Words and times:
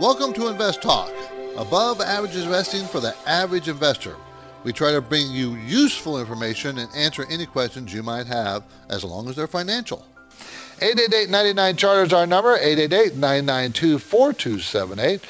Welcome 0.00 0.32
to 0.32 0.48
Invest 0.48 0.82
Talk, 0.82 1.12
above 1.56 2.00
average 2.00 2.34
investing 2.34 2.84
for 2.84 2.98
the 2.98 3.14
average 3.28 3.68
investor. 3.68 4.16
We 4.64 4.72
try 4.72 4.90
to 4.90 5.00
bring 5.00 5.30
you 5.30 5.54
useful 5.54 6.18
information 6.18 6.78
and 6.78 6.92
answer 6.96 7.24
any 7.30 7.46
questions 7.46 7.94
you 7.94 8.02
might 8.02 8.26
have 8.26 8.64
as 8.90 9.04
long 9.04 9.28
as 9.28 9.36
they're 9.36 9.46
financial. 9.46 10.04
888-99 10.80 11.78
Charter 11.78 12.02
is 12.02 12.12
our 12.12 12.26
number, 12.26 12.58
888-992-4278. 12.58 15.20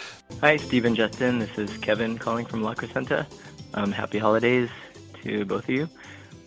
Hi, 0.40 0.56
Stephen 0.56 0.94
Justin. 0.94 1.40
This 1.40 1.58
is 1.58 1.76
Kevin 1.76 2.16
calling 2.16 2.46
from 2.46 2.62
La 2.62 2.74
Crescenta. 2.74 3.26
Um, 3.74 3.92
happy 3.92 4.18
holidays 4.18 4.70
to 5.22 5.44
both 5.44 5.64
of 5.64 5.74
you. 5.74 5.90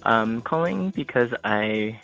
I'm 0.01 0.41
calling 0.41 0.89
because 0.89 1.35
I 1.43 2.01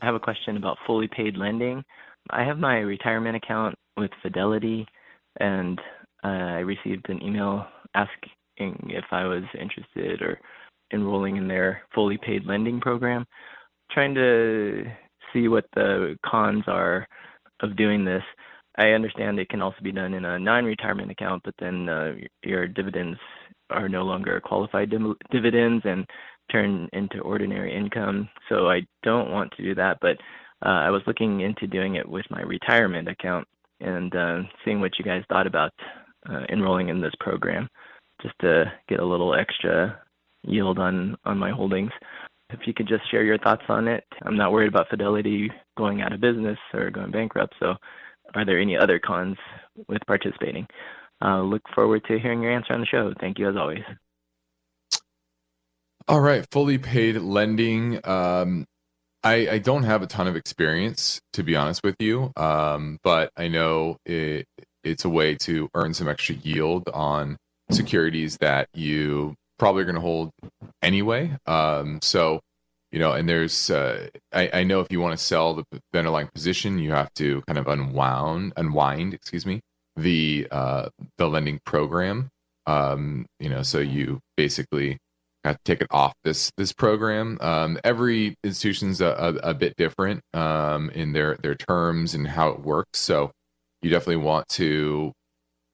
have 0.00 0.16
a 0.16 0.20
question 0.20 0.56
about 0.56 0.78
fully 0.84 1.06
paid 1.06 1.36
lending. 1.36 1.84
I 2.30 2.42
have 2.42 2.58
my 2.58 2.80
retirement 2.80 3.36
account 3.36 3.76
with 3.96 4.10
Fidelity, 4.22 4.88
and 5.40 5.78
uh, 6.24 6.28
I 6.28 6.58
received 6.58 7.08
an 7.08 7.22
email 7.22 7.66
asking 7.94 8.30
if 8.58 9.04
I 9.10 9.24
was 9.24 9.42
interested 9.58 10.22
or 10.22 10.38
enrolling 10.92 11.36
in 11.36 11.48
their 11.48 11.82
fully 11.94 12.18
paid 12.18 12.46
lending 12.46 12.80
program. 12.80 13.26
Trying 13.90 14.14
to 14.14 14.84
see 15.32 15.48
what 15.48 15.64
the 15.74 16.16
cons 16.24 16.64
are 16.66 17.06
of 17.60 17.76
doing 17.76 18.04
this. 18.04 18.22
I 18.76 18.88
understand 18.88 19.38
it 19.38 19.48
can 19.48 19.60
also 19.60 19.78
be 19.82 19.92
done 19.92 20.14
in 20.14 20.24
a 20.24 20.38
non-retirement 20.38 21.10
account, 21.10 21.42
but 21.44 21.54
then 21.58 21.88
uh, 21.88 22.14
your 22.42 22.66
dividends 22.66 23.18
are 23.70 23.88
no 23.88 24.02
longer 24.02 24.40
qualified 24.40 24.92
dividends 25.30 25.82
and 25.84 26.06
turn 26.50 26.88
into 26.92 27.20
ordinary 27.20 27.74
income. 27.74 28.28
So 28.48 28.68
I 28.68 28.82
don't 29.02 29.30
want 29.30 29.52
to 29.56 29.62
do 29.62 29.74
that, 29.74 29.98
but 30.00 30.16
uh, 30.64 30.68
I 30.68 30.90
was 30.90 31.02
looking 31.06 31.40
into 31.40 31.66
doing 31.66 31.96
it 31.96 32.08
with 32.08 32.24
my 32.30 32.42
retirement 32.42 33.08
account 33.08 33.46
and 33.82 34.14
uh, 34.14 34.38
seeing 34.64 34.80
what 34.80 34.98
you 34.98 35.04
guys 35.04 35.22
thought 35.28 35.46
about 35.46 35.72
uh, 36.28 36.42
enrolling 36.48 36.88
in 36.88 37.00
this 37.00 37.14
program, 37.20 37.68
just 38.22 38.34
to 38.40 38.64
get 38.88 39.00
a 39.00 39.04
little 39.04 39.34
extra 39.34 40.00
yield 40.44 40.78
on 40.78 41.16
on 41.24 41.38
my 41.38 41.50
holdings. 41.50 41.90
If 42.50 42.60
you 42.66 42.74
could 42.74 42.88
just 42.88 43.10
share 43.10 43.24
your 43.24 43.38
thoughts 43.38 43.62
on 43.68 43.88
it, 43.88 44.04
I'm 44.22 44.36
not 44.36 44.52
worried 44.52 44.68
about 44.68 44.88
Fidelity 44.90 45.50
going 45.76 46.02
out 46.02 46.12
of 46.12 46.20
business 46.20 46.58
or 46.74 46.90
going 46.90 47.10
bankrupt. 47.10 47.54
So, 47.58 47.74
are 48.34 48.44
there 48.44 48.60
any 48.60 48.76
other 48.76 48.98
cons 48.98 49.36
with 49.88 50.02
participating? 50.06 50.66
Uh, 51.24 51.42
look 51.42 51.62
forward 51.74 52.02
to 52.08 52.18
hearing 52.18 52.42
your 52.42 52.52
answer 52.52 52.74
on 52.74 52.80
the 52.80 52.86
show. 52.86 53.12
Thank 53.20 53.38
you 53.38 53.48
as 53.48 53.56
always. 53.56 53.82
All 56.08 56.20
right, 56.20 56.44
fully 56.50 56.78
paid 56.78 57.16
lending. 57.16 58.00
Um, 58.06 58.66
I, 59.24 59.48
I 59.52 59.58
don't 59.58 59.84
have 59.84 60.02
a 60.02 60.06
ton 60.06 60.26
of 60.26 60.36
experience, 60.36 61.20
to 61.34 61.42
be 61.42 61.54
honest 61.54 61.82
with 61.84 61.96
you, 62.00 62.32
um, 62.36 62.98
but 63.02 63.30
I 63.36 63.48
know 63.48 63.96
it, 64.04 64.46
it's 64.82 65.04
a 65.04 65.08
way 65.08 65.36
to 65.36 65.68
earn 65.74 65.94
some 65.94 66.08
extra 66.08 66.34
yield 66.34 66.88
on 66.92 67.36
securities 67.70 68.36
that 68.38 68.68
you 68.74 69.34
probably 69.58 69.82
are 69.82 69.86
going 69.86 69.94
to 69.94 70.00
hold 70.00 70.30
anyway. 70.82 71.36
Um, 71.46 72.00
so, 72.02 72.40
you 72.90 72.98
know, 72.98 73.12
and 73.12 73.28
there's, 73.28 73.70
uh, 73.70 74.08
I, 74.32 74.50
I 74.52 74.64
know 74.64 74.80
if 74.80 74.90
you 74.90 75.00
want 75.00 75.16
to 75.16 75.24
sell 75.24 75.54
the, 75.54 75.64
the 75.92 75.98
underlying 75.98 76.28
position, 76.34 76.78
you 76.78 76.90
have 76.90 77.14
to 77.14 77.42
kind 77.46 77.58
of 77.58 77.68
unwound, 77.68 78.52
unwind, 78.56 79.14
excuse 79.14 79.46
me, 79.46 79.60
the 79.96 80.48
uh, 80.50 80.88
the 81.16 81.28
lending 81.28 81.60
program. 81.64 82.28
Um, 82.66 83.26
you 83.40 83.48
know, 83.48 83.62
so 83.62 83.78
you 83.78 84.20
basically 84.36 84.98
have 85.44 85.56
to 85.56 85.64
take 85.64 85.80
it 85.80 85.88
off 85.90 86.14
this 86.24 86.52
this 86.56 86.72
program. 86.72 87.38
Um, 87.40 87.78
every 87.84 88.36
institution's 88.44 89.00
a, 89.00 89.08
a, 89.42 89.50
a 89.50 89.54
bit 89.54 89.76
different 89.76 90.22
um, 90.34 90.90
in 90.90 91.12
their 91.12 91.36
their 91.36 91.54
terms 91.54 92.14
and 92.14 92.26
how 92.26 92.50
it 92.50 92.60
works. 92.60 93.00
So 93.00 93.32
you 93.82 93.90
definitely 93.90 94.24
want 94.24 94.48
to 94.50 95.12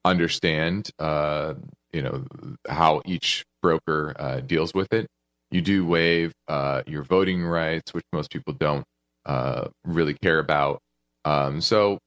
understand, 0.05 0.89
uh, 0.99 1.53
you 1.93 2.01
know, 2.01 2.25
how 2.67 3.01
each 3.05 3.43
broker 3.61 4.15
uh, 4.17 4.39
deals 4.39 4.73
with 4.73 4.91
it. 4.93 5.07
You 5.51 5.61
do 5.61 5.85
waive 5.85 6.33
uh, 6.47 6.83
your 6.85 7.03
voting 7.03 7.43
rights, 7.43 7.93
which 7.93 8.05
most 8.13 8.31
people 8.31 8.53
don't 8.53 8.85
uh, 9.25 9.67
really 9.83 10.13
care 10.13 10.39
about. 10.39 10.79
Um, 11.25 11.61
so 11.61 11.99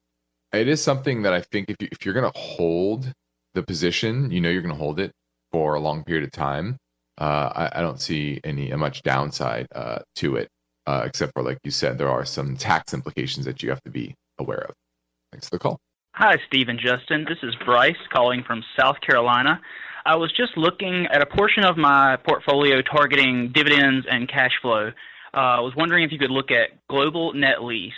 it 0.52 0.68
is 0.68 0.82
something 0.82 1.22
that 1.22 1.32
I 1.32 1.40
think 1.40 1.70
if 1.70 1.76
you, 1.80 1.88
if 1.92 2.04
you're 2.04 2.14
going 2.14 2.30
to 2.30 2.38
hold 2.38 3.12
the 3.54 3.62
position, 3.62 4.30
you 4.30 4.40
know 4.40 4.48
you're 4.48 4.62
going 4.62 4.74
to 4.74 4.78
hold 4.78 5.00
it 5.00 5.12
for 5.50 5.74
a 5.74 5.80
long 5.80 6.04
period 6.04 6.24
of 6.24 6.32
time. 6.32 6.76
Uh, 7.22 7.52
I, 7.54 7.78
I, 7.78 7.82
don't 7.82 8.00
see 8.00 8.40
any 8.42 8.72
much 8.72 9.04
downside 9.04 9.68
uh, 9.72 10.00
to 10.16 10.34
it, 10.34 10.48
uh, 10.88 11.04
except 11.06 11.32
for 11.34 11.44
like 11.44 11.58
you 11.62 11.70
said, 11.70 11.96
there 11.96 12.10
are 12.10 12.24
some 12.24 12.56
tax 12.56 12.92
implications 12.92 13.46
that 13.46 13.62
you 13.62 13.70
have 13.70 13.80
to 13.82 13.90
be 13.90 14.16
aware 14.40 14.66
of. 14.68 14.74
Thanks 15.30 15.48
for 15.48 15.54
the 15.54 15.60
call. 15.60 15.78
Hi, 16.16 16.34
Steve 16.48 16.68
and 16.68 16.80
Justin. 16.80 17.24
This 17.28 17.38
is 17.44 17.54
Bryce 17.64 17.94
calling 18.12 18.42
from 18.42 18.64
South 18.76 18.96
Carolina. 19.02 19.60
I 20.04 20.16
was 20.16 20.32
just 20.32 20.56
looking 20.56 21.06
at 21.12 21.22
a 21.22 21.26
portion 21.26 21.64
of 21.64 21.76
my 21.76 22.16
portfolio 22.16 22.82
targeting 22.82 23.52
dividends 23.54 24.04
and 24.10 24.28
cash 24.28 24.58
flow. 24.60 24.90
Uh, 25.32 25.36
I 25.36 25.60
was 25.60 25.74
wondering 25.76 26.02
if 26.02 26.10
you 26.10 26.18
could 26.18 26.32
look 26.32 26.50
at 26.50 26.70
Global 26.90 27.34
Net 27.34 27.62
Lease, 27.62 27.92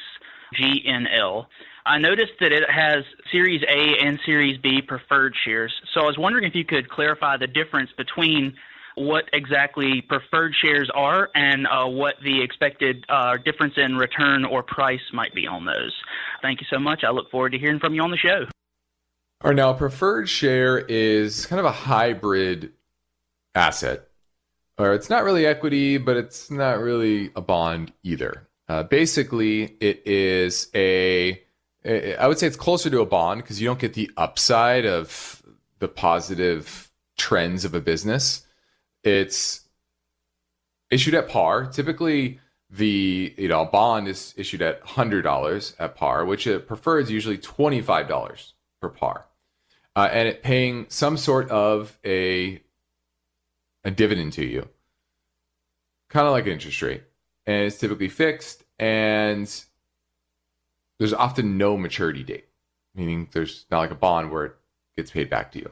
GNL. 0.54 1.46
I 1.86 1.96
noticed 1.96 2.34
that 2.40 2.52
it 2.52 2.68
has 2.68 3.04
Series 3.32 3.62
A 3.70 4.04
and 4.04 4.20
Series 4.26 4.58
B 4.58 4.82
preferred 4.82 5.34
shares. 5.46 5.72
So 5.94 6.02
I 6.02 6.04
was 6.04 6.18
wondering 6.18 6.44
if 6.44 6.54
you 6.54 6.66
could 6.66 6.90
clarify 6.90 7.38
the 7.38 7.46
difference 7.46 7.88
between 7.96 8.54
what 8.94 9.24
exactly 9.32 10.00
preferred 10.02 10.54
shares 10.54 10.90
are 10.94 11.30
and 11.34 11.66
uh, 11.66 11.86
what 11.86 12.14
the 12.22 12.42
expected 12.42 13.04
uh, 13.08 13.36
difference 13.38 13.74
in 13.76 13.96
return 13.96 14.44
or 14.44 14.62
price 14.62 15.00
might 15.12 15.34
be 15.34 15.46
on 15.46 15.64
those. 15.64 15.94
Thank 16.42 16.60
you 16.60 16.66
so 16.70 16.78
much. 16.78 17.04
I 17.04 17.10
look 17.10 17.30
forward 17.30 17.50
to 17.52 17.58
hearing 17.58 17.78
from 17.78 17.94
you 17.94 18.02
on 18.02 18.10
the 18.10 18.16
show. 18.16 18.46
All 19.42 19.50
right, 19.50 19.56
now 19.56 19.72
preferred 19.72 20.28
share 20.28 20.78
is 20.78 21.46
kind 21.46 21.60
of 21.60 21.66
a 21.66 21.72
hybrid 21.72 22.72
asset. 23.54 24.08
Or 24.78 24.92
it's 24.92 25.08
not 25.08 25.22
really 25.22 25.46
equity, 25.46 25.98
but 25.98 26.16
it's 26.16 26.50
not 26.50 26.80
really 26.80 27.30
a 27.36 27.40
bond 27.40 27.92
either. 28.02 28.48
Uh, 28.68 28.82
basically, 28.82 29.76
it 29.80 30.02
is 30.06 30.68
a 30.74 31.40
I 31.84 32.26
would 32.26 32.38
say 32.38 32.46
it's 32.46 32.56
closer 32.56 32.88
to 32.88 33.00
a 33.00 33.06
bond 33.06 33.42
because 33.42 33.60
you 33.60 33.68
don't 33.68 33.78
get 33.78 33.92
the 33.92 34.10
upside 34.16 34.86
of 34.86 35.42
the 35.80 35.88
positive 35.88 36.90
trends 37.18 37.64
of 37.64 37.74
a 37.74 37.80
business. 37.80 38.43
It's 39.04 39.60
issued 40.90 41.14
at 41.14 41.28
par. 41.28 41.66
Typically, 41.66 42.40
the 42.70 43.34
you 43.36 43.48
know 43.48 43.64
bond 43.64 44.08
is 44.08 44.34
issued 44.36 44.62
at 44.62 44.80
hundred 44.82 45.22
dollars 45.22 45.74
at 45.78 45.94
par, 45.94 46.24
which 46.24 46.46
a 46.46 46.58
preferred 46.58 47.04
is 47.04 47.10
usually 47.10 47.38
twenty 47.38 47.80
five 47.80 48.08
dollars 48.08 48.54
per 48.80 48.88
par, 48.88 49.26
uh, 49.94 50.08
and 50.10 50.28
it 50.28 50.42
paying 50.42 50.86
some 50.88 51.16
sort 51.16 51.48
of 51.50 51.98
a 52.04 52.60
a 53.84 53.90
dividend 53.90 54.32
to 54.32 54.44
you, 54.44 54.68
kind 56.08 56.26
of 56.26 56.32
like 56.32 56.46
an 56.46 56.52
interest 56.52 56.80
rate, 56.82 57.02
and 57.46 57.64
it's 57.64 57.78
typically 57.78 58.08
fixed 58.08 58.64
and 58.78 59.64
there's 60.98 61.12
often 61.12 61.58
no 61.58 61.76
maturity 61.76 62.22
date, 62.22 62.48
meaning 62.94 63.28
there's 63.32 63.66
not 63.70 63.80
like 63.80 63.90
a 63.90 63.96
bond 63.96 64.30
where 64.30 64.44
it 64.44 64.56
gets 64.96 65.10
paid 65.10 65.28
back 65.28 65.52
to 65.52 65.58
you. 65.58 65.70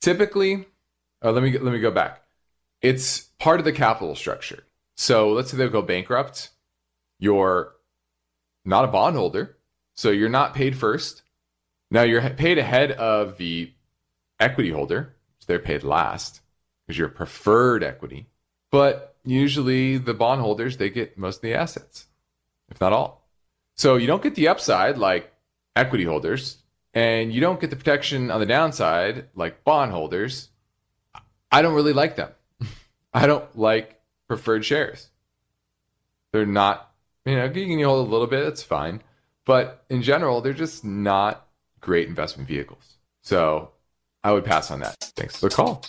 Typically, 0.00 0.66
uh, 1.22 1.32
let 1.32 1.42
me 1.42 1.56
let 1.58 1.72
me 1.72 1.80
go 1.80 1.90
back. 1.90 2.22
It's 2.80 3.20
part 3.38 3.60
of 3.60 3.64
the 3.64 3.72
capital 3.72 4.14
structure. 4.14 4.64
So 4.96 5.32
let's 5.32 5.50
say 5.50 5.56
they 5.56 5.68
go 5.68 5.82
bankrupt. 5.82 6.50
You're 7.18 7.74
not 8.64 8.84
a 8.84 8.88
bondholder, 8.88 9.56
so 9.94 10.10
you're 10.10 10.28
not 10.28 10.54
paid 10.54 10.76
first. 10.76 11.22
Now 11.90 12.02
you're 12.02 12.28
paid 12.30 12.58
ahead 12.58 12.92
of 12.92 13.36
the 13.38 13.72
equity 14.40 14.70
holder, 14.70 15.14
so 15.38 15.46
they're 15.46 15.58
paid 15.58 15.82
last 15.82 16.40
because 16.86 16.98
you're 16.98 17.08
preferred 17.08 17.84
equity. 17.84 18.26
But 18.70 19.16
usually 19.24 19.98
the 19.98 20.14
bondholders 20.14 20.76
they 20.76 20.90
get 20.90 21.18
most 21.18 21.36
of 21.36 21.42
the 21.42 21.54
assets, 21.54 22.06
if 22.70 22.80
not 22.80 22.92
all. 22.92 23.28
So 23.76 23.96
you 23.96 24.06
don't 24.06 24.22
get 24.22 24.34
the 24.34 24.48
upside 24.48 24.98
like 24.98 25.32
equity 25.76 26.04
holders, 26.04 26.58
and 26.94 27.32
you 27.32 27.40
don't 27.40 27.60
get 27.60 27.70
the 27.70 27.76
protection 27.76 28.30
on 28.30 28.40
the 28.40 28.46
downside 28.46 29.28
like 29.34 29.64
bondholders. 29.64 30.48
I 31.52 31.62
don't 31.62 31.74
really 31.74 31.92
like 31.92 32.16
them. 32.16 32.30
I 33.14 33.26
don't 33.26 33.56
like 33.56 34.00
preferred 34.26 34.64
shares. 34.64 35.08
They're 36.32 36.46
not, 36.46 36.90
you 37.26 37.36
know, 37.36 37.44
you 37.44 37.66
can 37.66 37.82
hold 37.82 38.08
a 38.08 38.10
little 38.10 38.26
bit, 38.26 38.44
it's 38.44 38.62
fine. 38.62 39.02
But 39.44 39.84
in 39.90 40.02
general, 40.02 40.40
they're 40.40 40.54
just 40.54 40.84
not 40.84 41.46
great 41.80 42.08
investment 42.08 42.48
vehicles. 42.48 42.96
So 43.20 43.72
I 44.24 44.32
would 44.32 44.44
pass 44.44 44.70
on 44.70 44.80
that. 44.80 44.96
Thanks 45.16 45.36
for 45.36 45.48
the 45.48 45.54
call. 45.54 45.84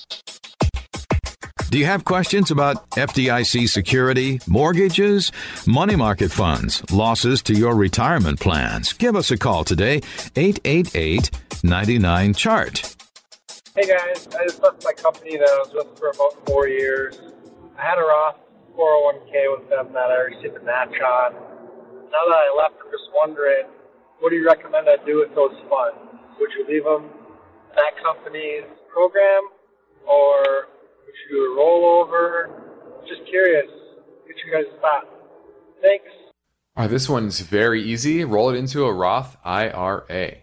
Do 1.69 1.79
you 1.79 1.85
have 1.85 2.05
questions 2.05 2.51
about 2.51 2.87
FDIC 2.91 3.67
security, 3.67 4.39
mortgages, 4.45 5.31
money 5.65 5.95
market 5.95 6.31
funds, 6.31 6.83
losses 6.91 7.41
to 7.43 7.53
your 7.53 7.75
retirement 7.75 8.39
plans? 8.39 8.93
Give 8.93 9.15
us 9.15 9.31
a 9.31 9.37
call 9.37 9.63
today, 9.63 10.01
888 10.35 11.31
99 11.63 12.33
Chart. 12.35 13.02
Hey 13.75 13.87
guys, 13.87 14.27
I 14.37 14.45
just 14.45 14.61
left 14.61 14.85
my 14.85 14.93
company 14.93 15.35
that 15.35 15.49
I 15.49 15.57
was 15.57 15.73
with 15.73 15.97
for 15.97 16.09
about 16.13 16.45
four 16.45 16.67
years. 16.67 17.17
I 17.75 17.81
had 17.81 17.97
a 17.97 18.05
Roth 18.05 18.37
401k 18.77 19.49
with 19.49 19.67
them 19.67 19.89
that 19.93 20.13
I 20.13 20.29
received 20.29 20.57
a 20.57 20.63
match 20.63 20.93
on. 20.93 21.33
Now 21.33 22.21
that 22.29 22.37
I 22.37 22.53
left, 22.55 22.75
I'm 22.85 22.91
just 22.91 23.09
wondering, 23.15 23.65
what 24.19 24.29
do 24.29 24.35
you 24.35 24.45
recommend 24.45 24.85
I 24.87 25.03
do 25.07 25.25
with 25.25 25.33
those 25.33 25.57
funds? 25.71 25.97
Would 26.39 26.51
you 26.53 26.67
leave 26.69 26.83
them 26.83 27.09
in 27.09 27.75
that 27.75 27.97
company's 28.05 28.69
program, 28.93 29.49
or 30.05 30.69
would 31.09 31.15
you 31.25 31.33
do 31.33 31.41
a 31.41 31.57
rollover? 31.57 32.53
Just 33.07 33.27
curious. 33.27 33.65
Get 34.27 34.35
you 34.45 34.53
guys' 34.53 34.69
thoughts. 34.81 35.07
Thanks. 35.81 36.05
Uh, 36.77 36.85
this 36.85 37.09
one's 37.09 37.39
very 37.39 37.81
easy. 37.81 38.23
Roll 38.23 38.51
it 38.51 38.55
into 38.55 38.85
a 38.85 38.93
Roth 38.93 39.35
IRA. 39.43 40.35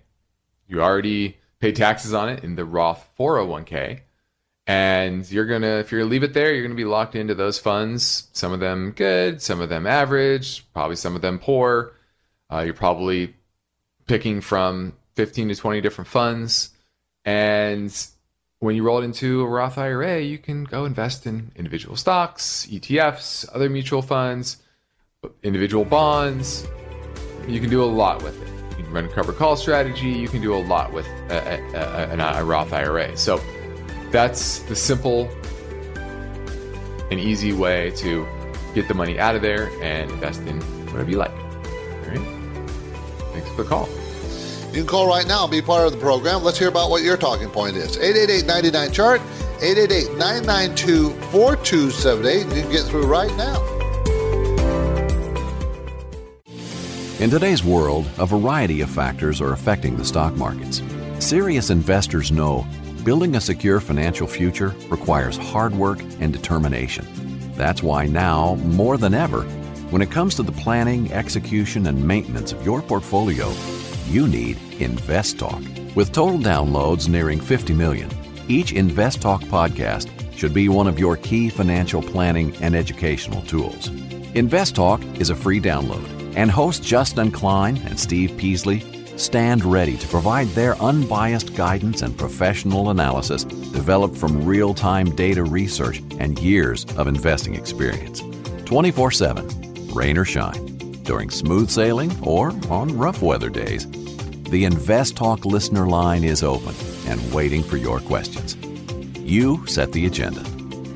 You 0.66 0.82
already 0.82 1.39
pay 1.60 1.72
taxes 1.72 2.14
on 2.14 2.28
it 2.28 2.42
in 2.42 2.56
the 2.56 2.64
Roth 2.64 3.08
401k. 3.18 4.00
And 4.66 5.30
you're 5.30 5.46
going 5.46 5.62
to, 5.62 5.78
if 5.78 5.90
you're 5.90 6.00
going 6.00 6.08
to 6.08 6.12
leave 6.12 6.22
it 6.22 6.32
there, 6.32 6.52
you're 6.52 6.62
going 6.62 6.76
to 6.76 6.76
be 6.76 6.84
locked 6.84 7.16
into 7.16 7.34
those 7.34 7.58
funds. 7.58 8.28
Some 8.32 8.52
of 8.52 8.60
them 8.60 8.92
good, 8.92 9.42
some 9.42 9.60
of 9.60 9.68
them 9.68 9.86
average, 9.86 10.64
probably 10.72 10.96
some 10.96 11.16
of 11.16 11.22
them 11.22 11.38
poor. 11.38 11.92
Uh, 12.50 12.60
you're 12.60 12.74
probably 12.74 13.34
picking 14.06 14.40
from 14.40 14.92
15 15.16 15.48
to 15.48 15.54
20 15.56 15.80
different 15.80 16.08
funds. 16.08 16.70
And 17.24 17.94
when 18.60 18.76
you 18.76 18.82
roll 18.82 19.00
it 19.00 19.04
into 19.04 19.42
a 19.42 19.46
Roth 19.46 19.76
IRA, 19.76 20.20
you 20.20 20.38
can 20.38 20.64
go 20.64 20.84
invest 20.84 21.26
in 21.26 21.50
individual 21.56 21.96
stocks, 21.96 22.66
ETFs, 22.70 23.48
other 23.52 23.68
mutual 23.68 24.02
funds, 24.02 24.58
individual 25.42 25.84
bonds. 25.84 26.66
You 27.48 27.60
can 27.60 27.70
do 27.70 27.82
a 27.82 27.86
lot 27.86 28.22
with 28.22 28.40
it 28.40 28.59
run 28.90 29.04
a 29.04 29.08
cover 29.08 29.32
call 29.32 29.56
strategy. 29.56 30.10
You 30.10 30.28
can 30.28 30.40
do 30.40 30.54
a 30.54 30.58
lot 30.58 30.92
with 30.92 31.06
a, 31.30 31.62
a, 31.74 32.18
a, 32.18 32.40
a 32.40 32.44
Roth 32.44 32.72
IRA. 32.72 33.16
So 33.16 33.40
that's 34.10 34.60
the 34.60 34.76
simple 34.76 35.28
and 37.10 37.18
easy 37.18 37.52
way 37.52 37.90
to 37.96 38.26
get 38.74 38.88
the 38.88 38.94
money 38.94 39.18
out 39.18 39.34
of 39.34 39.42
there 39.42 39.70
and 39.82 40.10
invest 40.10 40.42
in 40.42 40.60
whatever 40.90 41.10
you 41.10 41.16
like. 41.16 41.30
All 41.30 42.08
right. 42.08 42.20
Thanks 43.32 43.48
for 43.50 43.62
the 43.62 43.68
call. 43.68 43.88
You 44.72 44.76
can 44.76 44.86
call 44.86 45.08
right 45.08 45.26
now 45.26 45.42
and 45.44 45.50
be 45.50 45.60
part 45.60 45.86
of 45.86 45.92
the 45.92 45.98
program. 45.98 46.44
Let's 46.44 46.58
hear 46.58 46.68
about 46.68 46.90
what 46.90 47.02
your 47.02 47.16
talking 47.16 47.48
point 47.48 47.76
is. 47.76 47.96
888 47.96 48.92
chart 48.92 49.20
888 49.60 50.16
992 50.16 51.10
4278. 51.32 52.56
You 52.56 52.62
can 52.62 52.70
get 52.70 52.84
through 52.84 53.06
right 53.06 53.34
now. 53.36 53.79
In 57.20 57.28
today's 57.28 57.62
world, 57.62 58.08
a 58.18 58.24
variety 58.24 58.80
of 58.80 58.88
factors 58.88 59.42
are 59.42 59.52
affecting 59.52 59.94
the 59.94 60.06
stock 60.06 60.34
markets. 60.36 60.80
Serious 61.18 61.68
investors 61.68 62.32
know 62.32 62.66
building 63.04 63.36
a 63.36 63.40
secure 63.42 63.78
financial 63.78 64.26
future 64.26 64.74
requires 64.88 65.36
hard 65.36 65.74
work 65.74 66.00
and 66.20 66.32
determination. 66.32 67.06
That's 67.58 67.82
why 67.82 68.06
now, 68.06 68.54
more 68.54 68.96
than 68.96 69.12
ever, 69.12 69.42
when 69.90 70.00
it 70.00 70.10
comes 70.10 70.34
to 70.36 70.42
the 70.42 70.52
planning, 70.52 71.12
execution, 71.12 71.88
and 71.88 72.02
maintenance 72.02 72.52
of 72.52 72.64
your 72.64 72.80
portfolio, 72.80 73.52
you 74.06 74.26
need 74.26 74.56
InvestTalk. 74.78 75.94
With 75.94 76.12
total 76.12 76.38
downloads 76.38 77.06
nearing 77.06 77.38
50 77.38 77.74
million, 77.74 78.10
each 78.48 78.72
InvestTalk 78.72 79.42
podcast 79.42 80.08
should 80.38 80.54
be 80.54 80.70
one 80.70 80.86
of 80.86 80.98
your 80.98 81.18
key 81.18 81.50
financial 81.50 82.00
planning 82.00 82.56
and 82.62 82.74
educational 82.74 83.42
tools. 83.42 83.90
InvestTalk 83.90 85.20
is 85.20 85.28
a 85.28 85.36
free 85.36 85.60
download 85.60 86.19
and 86.36 86.50
hosts 86.50 86.84
Justin 86.84 87.30
Klein 87.30 87.76
and 87.86 87.98
Steve 87.98 88.36
Peasley 88.36 88.82
stand 89.16 89.64
ready 89.64 89.96
to 89.96 90.08
provide 90.08 90.48
their 90.48 90.76
unbiased 90.76 91.54
guidance 91.54 92.02
and 92.02 92.16
professional 92.16 92.90
analysis 92.90 93.44
developed 93.44 94.16
from 94.16 94.44
real 94.44 94.74
time 94.74 95.14
data 95.14 95.44
research 95.44 95.98
and 96.18 96.38
years 96.38 96.84
of 96.96 97.06
investing 97.06 97.54
experience. 97.54 98.22
24 98.64 99.10
7, 99.10 99.88
rain 99.92 100.16
or 100.16 100.24
shine, 100.24 100.66
during 101.02 101.30
smooth 101.30 101.70
sailing 101.70 102.12
or 102.22 102.52
on 102.70 102.96
rough 102.96 103.22
weather 103.22 103.50
days. 103.50 103.86
The 104.50 104.64
Invest 104.64 105.16
Talk 105.16 105.44
listener 105.44 105.86
line 105.86 106.24
is 106.24 106.42
open 106.42 106.74
and 107.06 107.32
waiting 107.32 107.62
for 107.62 107.76
your 107.76 108.00
questions. 108.00 108.56
You 109.18 109.64
set 109.66 109.92
the 109.92 110.06
agenda. 110.06 110.42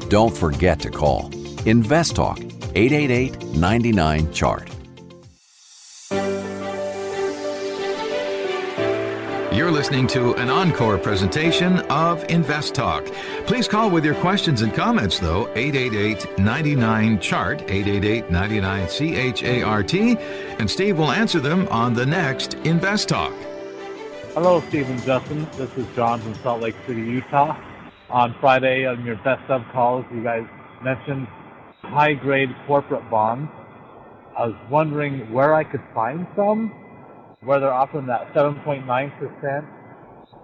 Don't 0.08 0.36
forget 0.36 0.80
to 0.80 0.90
call 0.90 1.30
Invest 1.66 2.16
Talk 2.16 2.40
888 2.74 3.54
99 3.54 4.32
Chart. 4.32 4.73
You're 9.54 9.70
listening 9.70 10.08
to 10.08 10.34
an 10.34 10.50
encore 10.50 10.98
presentation 10.98 11.78
of 11.82 12.28
Invest 12.28 12.74
Talk. 12.74 13.06
Please 13.46 13.68
call 13.68 13.88
with 13.88 14.04
your 14.04 14.16
questions 14.16 14.62
and 14.62 14.74
comments, 14.74 15.20
though, 15.20 15.48
888 15.54 16.40
99 16.40 17.20
Chart, 17.20 17.62
888 17.62 18.32
99 18.32 18.88
CHART, 18.88 19.94
and 19.94 20.68
Steve 20.68 20.98
will 20.98 21.12
answer 21.12 21.38
them 21.38 21.68
on 21.68 21.94
the 21.94 22.04
next 22.04 22.54
Invest 22.64 23.10
Talk. 23.10 23.32
Hello, 24.34 24.60
Steve 24.70 24.90
and 24.90 25.00
Justin. 25.04 25.46
This 25.56 25.70
is 25.76 25.86
John 25.94 26.20
from 26.20 26.34
Salt 26.42 26.60
Lake 26.60 26.74
City, 26.88 27.02
Utah. 27.02 27.56
On 28.10 28.34
Friday, 28.40 28.86
on 28.86 29.06
your 29.06 29.16
best 29.22 29.48
of 29.48 29.62
calls, 29.70 30.04
you 30.12 30.24
guys 30.24 30.44
mentioned 30.82 31.28
high 31.80 32.14
grade 32.14 32.52
corporate 32.66 33.08
bonds. 33.08 33.52
I 34.36 34.48
was 34.48 34.56
wondering 34.68 35.32
where 35.32 35.54
I 35.54 35.62
could 35.62 35.82
find 35.94 36.26
some 36.34 36.72
where 37.44 37.60
they're 37.60 37.72
offering 37.72 38.06
that 38.06 38.32
7.9% 38.34 39.66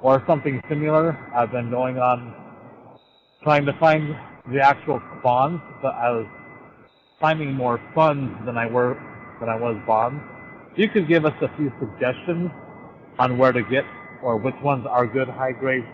or 0.02 0.22
something 0.26 0.62
similar. 0.68 1.18
I've 1.34 1.50
been 1.50 1.70
going 1.70 1.98
on 1.98 2.34
trying 3.42 3.66
to 3.66 3.72
find 3.78 4.16
the 4.52 4.60
actual 4.60 5.00
bonds, 5.22 5.62
but 5.82 5.94
I 5.94 6.10
was 6.10 6.26
finding 7.20 7.52
more 7.52 7.80
funds 7.94 8.34
than 8.44 8.56
I 8.56 8.66
were 8.66 9.00
than 9.40 9.48
I 9.48 9.56
was 9.56 9.76
bonds. 9.86 10.22
You 10.76 10.88
could 10.88 11.08
give 11.08 11.24
us 11.24 11.34
a 11.42 11.48
few 11.56 11.72
suggestions 11.78 12.50
on 13.18 13.38
where 13.38 13.52
to 13.52 13.62
get 13.62 13.84
or 14.22 14.36
which 14.36 14.54
ones 14.62 14.86
are 14.88 15.06
good 15.06 15.28
high 15.28 15.52
grade 15.52 15.84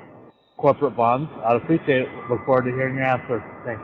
corporate 0.56 0.96
bonds, 0.96 1.30
I'd 1.44 1.56
appreciate 1.56 2.02
it. 2.02 2.08
Look 2.30 2.44
forward 2.44 2.64
to 2.64 2.70
hearing 2.70 2.96
your 2.96 3.04
answer. 3.04 3.44
Thanks. 3.64 3.82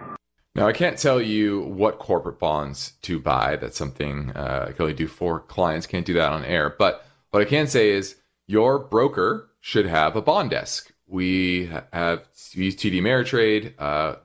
Now, 0.54 0.66
I 0.66 0.72
can't 0.72 0.98
tell 0.98 1.20
you 1.20 1.60
what 1.60 1.98
corporate 1.98 2.38
bonds 2.38 2.92
to 3.02 3.18
buy. 3.18 3.56
That's 3.56 3.76
something 3.76 4.32
uh, 4.34 4.66
I 4.68 4.72
can 4.72 4.82
only 4.82 4.94
do 4.94 5.06
for 5.06 5.40
clients. 5.40 5.86
Can't 5.86 6.04
do 6.04 6.14
that 6.14 6.30
on 6.30 6.44
air. 6.44 6.74
But 6.78 7.06
what 7.32 7.42
I 7.42 7.46
can 7.46 7.66
say 7.66 7.90
is 7.90 8.16
your 8.46 8.78
broker 8.78 9.50
should 9.60 9.86
have 9.86 10.14
a 10.14 10.22
bond 10.22 10.50
desk. 10.50 10.92
We 11.06 11.66
have 11.92 12.28
we 12.56 12.64
use 12.64 12.76
TD 12.76 13.00
Ameritrade. 13.00 13.72
Uh, 13.78 14.16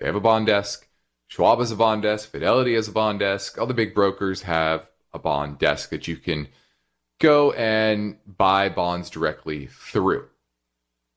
they 0.00 0.06
have 0.06 0.16
a 0.16 0.20
bond 0.20 0.46
desk. 0.46 0.88
Schwab 1.28 1.58
has 1.58 1.70
a 1.70 1.76
bond 1.76 2.02
desk. 2.02 2.30
Fidelity 2.30 2.74
has 2.74 2.88
a 2.88 2.92
bond 2.92 3.20
desk. 3.20 3.58
All 3.58 3.66
the 3.66 3.74
big 3.74 3.94
brokers 3.94 4.42
have 4.42 4.88
a 5.12 5.18
bond 5.18 5.58
desk 5.58 5.90
that 5.90 6.08
you 6.08 6.16
can 6.16 6.48
go 7.20 7.52
and 7.52 8.16
buy 8.26 8.68
bonds 8.68 9.10
directly 9.10 9.66
through. 9.66 10.26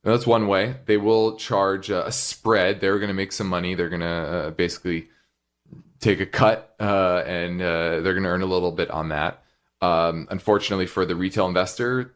Now, 0.04 0.12
that's 0.12 0.28
one 0.28 0.48
way. 0.48 0.76
They 0.86 0.98
will 0.98 1.36
charge 1.38 1.90
a 1.90 2.12
spread. 2.12 2.80
They're 2.80 3.00
going 3.00 3.10
to 3.10 3.14
make 3.14 3.32
some 3.32 3.48
money. 3.48 3.76
They're 3.76 3.90
going 3.90 4.02
to 4.02 4.08
uh, 4.08 4.50
basically 4.52 5.10
take 6.00 6.20
a 6.20 6.26
cut 6.26 6.76
uh, 6.80 7.24
and 7.26 7.62
uh, 7.62 8.00
they're 8.00 8.14
going 8.14 8.24
to 8.24 8.30
earn 8.30 8.42
a 8.42 8.46
little 8.46 8.72
bit 8.72 8.90
on 8.90 9.10
that. 9.10 9.44
Um, 9.82 10.28
unfortunately, 10.30 10.88
for 10.88 11.06
the 11.06 11.16
retail 11.16 11.48
investor, 11.48 12.14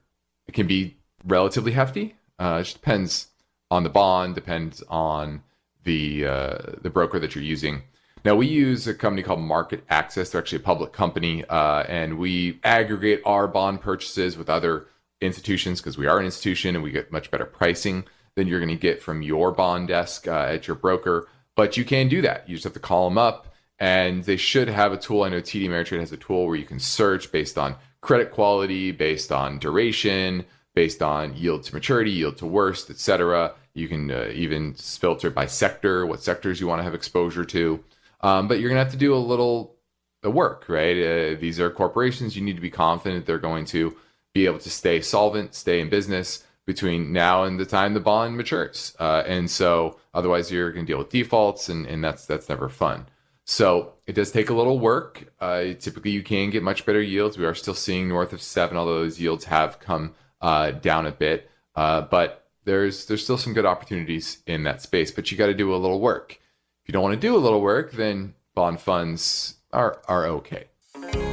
it 0.47 0.53
can 0.53 0.67
be 0.67 0.97
relatively 1.25 1.71
hefty. 1.71 2.15
Uh, 2.39 2.59
it 2.59 2.63
just 2.63 2.75
depends 2.75 3.27
on 3.71 3.83
the 3.83 3.89
bond, 3.89 4.35
depends 4.35 4.83
on 4.89 5.43
the 5.83 6.25
uh, 6.25 6.57
the 6.81 6.89
broker 6.89 7.19
that 7.19 7.35
you're 7.35 7.43
using. 7.43 7.83
Now 8.25 8.35
we 8.35 8.47
use 8.47 8.87
a 8.87 8.93
company 8.93 9.21
called 9.21 9.39
MarketAxess. 9.39 10.31
They're 10.31 10.41
actually 10.41 10.59
a 10.59 10.61
public 10.61 10.93
company, 10.93 11.43
uh, 11.45 11.83
and 11.83 12.17
we 12.17 12.59
aggregate 12.63 13.21
our 13.25 13.47
bond 13.47 13.81
purchases 13.81 14.37
with 14.37 14.49
other 14.49 14.87
institutions 15.19 15.81
because 15.81 15.97
we 15.97 16.07
are 16.07 16.19
an 16.19 16.25
institution 16.25 16.75
and 16.75 16.83
we 16.83 16.91
get 16.91 17.11
much 17.11 17.31
better 17.31 17.45
pricing 17.45 18.05
than 18.35 18.47
you're 18.47 18.59
going 18.59 18.69
to 18.69 18.75
get 18.75 19.01
from 19.01 19.21
your 19.21 19.51
bond 19.51 19.89
desk 19.89 20.27
uh, 20.27 20.45
at 20.49 20.67
your 20.67 20.75
broker. 20.75 21.27
But 21.55 21.77
you 21.77 21.85
can 21.85 22.07
do 22.07 22.21
that. 22.21 22.47
You 22.49 22.55
just 22.55 22.63
have 22.63 22.73
to 22.73 22.79
call 22.79 23.09
them 23.09 23.17
up, 23.17 23.52
and 23.83 24.23
they 24.23 24.37
should 24.37 24.69
have 24.69 24.93
a 24.93 24.97
tool. 24.97 25.23
I 25.23 25.29
know 25.29 25.41
TD 25.41 25.67
Ameritrade 25.67 25.99
has 25.99 26.13
a 26.13 26.17
tool 26.17 26.47
where 26.47 26.55
you 26.55 26.63
can 26.63 26.79
search 26.79 27.33
based 27.33 27.57
on 27.57 27.75
credit 27.99 28.31
quality, 28.31 28.91
based 28.91 29.29
on 29.29 29.59
duration, 29.59 30.45
based 30.73 31.01
on 31.01 31.35
yield 31.35 31.63
to 31.63 31.73
maturity, 31.73 32.09
yield 32.09 32.37
to 32.37 32.45
worst, 32.45 32.89
etc. 32.89 33.53
You 33.73 33.89
can 33.89 34.09
uh, 34.09 34.29
even 34.33 34.73
filter 34.75 35.29
by 35.29 35.47
sector, 35.47 36.05
what 36.05 36.23
sectors 36.23 36.61
you 36.61 36.67
want 36.67 36.79
to 36.79 36.83
have 36.83 36.93
exposure 36.93 37.43
to. 37.43 37.83
Um, 38.21 38.47
but 38.47 38.61
you're 38.61 38.69
going 38.69 38.79
to 38.79 38.83
have 38.85 38.93
to 38.93 38.97
do 38.97 39.13
a 39.13 39.17
little 39.17 39.75
work, 40.23 40.63
right? 40.69 40.95
Uh, 40.95 41.35
these 41.37 41.59
are 41.59 41.69
corporations. 41.69 42.37
You 42.37 42.41
need 42.41 42.55
to 42.55 42.61
be 42.61 42.69
confident 42.69 43.25
they're 43.25 43.37
going 43.37 43.65
to 43.65 43.97
be 44.33 44.45
able 44.45 44.59
to 44.59 44.69
stay 44.69 45.01
solvent, 45.01 45.55
stay 45.55 45.81
in 45.81 45.89
business 45.89 46.45
between 46.65 47.11
now 47.11 47.43
and 47.43 47.59
the 47.59 47.65
time 47.65 47.93
the 47.93 47.99
bond 47.99 48.37
matures. 48.37 48.95
Uh, 48.97 49.23
and 49.27 49.51
so 49.51 49.99
otherwise 50.13 50.49
you're 50.49 50.71
going 50.71 50.85
to 50.85 50.89
deal 50.89 50.99
with 50.99 51.09
defaults 51.09 51.67
and, 51.67 51.85
and 51.85 52.01
that's, 52.01 52.25
that's 52.25 52.47
never 52.47 52.69
fun. 52.69 53.07
So 53.45 53.93
it 54.07 54.13
does 54.13 54.31
take 54.31 54.49
a 54.49 54.53
little 54.53 54.79
work. 54.79 55.33
Uh, 55.39 55.73
typically 55.79 56.11
you 56.11 56.23
can 56.23 56.49
get 56.49 56.63
much 56.63 56.85
better 56.85 57.01
yields. 57.01 57.37
We 57.37 57.45
are 57.45 57.55
still 57.55 57.73
seeing 57.73 58.07
north 58.07 58.33
of 58.33 58.41
seven, 58.41 58.77
although 58.77 58.99
those 58.99 59.19
yields 59.19 59.45
have 59.45 59.79
come 59.79 60.15
uh, 60.41 60.71
down 60.71 61.05
a 61.05 61.11
bit. 61.11 61.49
Uh, 61.75 62.01
but 62.01 62.47
there's, 62.65 63.05
there's 63.05 63.23
still 63.23 63.37
some 63.37 63.53
good 63.53 63.65
opportunities 63.65 64.41
in 64.47 64.63
that 64.63 64.81
space, 64.81 65.11
but 65.11 65.31
you 65.31 65.37
got 65.37 65.47
to 65.47 65.53
do 65.53 65.73
a 65.73 65.77
little 65.77 65.99
work. 65.99 66.39
If 66.81 66.87
you 66.87 66.93
don't 66.93 67.03
want 67.03 67.15
to 67.15 67.27
do 67.27 67.35
a 67.35 67.39
little 67.39 67.61
work, 67.61 67.91
then 67.91 68.35
bond 68.55 68.79
funds 68.79 69.55
are, 69.71 70.01
are 70.07 70.25
okay. 70.27 70.65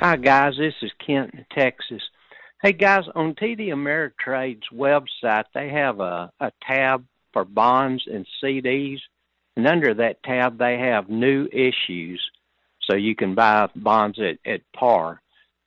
Hi, 0.00 0.16
guys. 0.16 0.54
This 0.56 0.72
is 0.80 0.90
Kent 1.06 1.34
in 1.34 1.44
Texas. 1.54 2.00
Hey, 2.62 2.72
guys, 2.72 3.04
on 3.14 3.34
TD 3.34 3.68
Ameritrade's 3.68 4.66
website, 4.72 5.44
they 5.52 5.68
have 5.68 6.00
a, 6.00 6.32
a 6.40 6.50
tab 6.66 7.04
for 7.34 7.44
bonds 7.44 8.04
and 8.10 8.26
CDs. 8.42 9.00
And 9.58 9.66
under 9.66 9.92
that 9.92 10.22
tab, 10.22 10.56
they 10.56 10.78
have 10.78 11.10
new 11.10 11.48
issues. 11.52 12.18
So 12.88 12.96
you 12.96 13.14
can 13.14 13.34
buy 13.34 13.68
bonds 13.76 14.18
at, 14.18 14.38
at 14.50 14.62
par. 14.72 15.20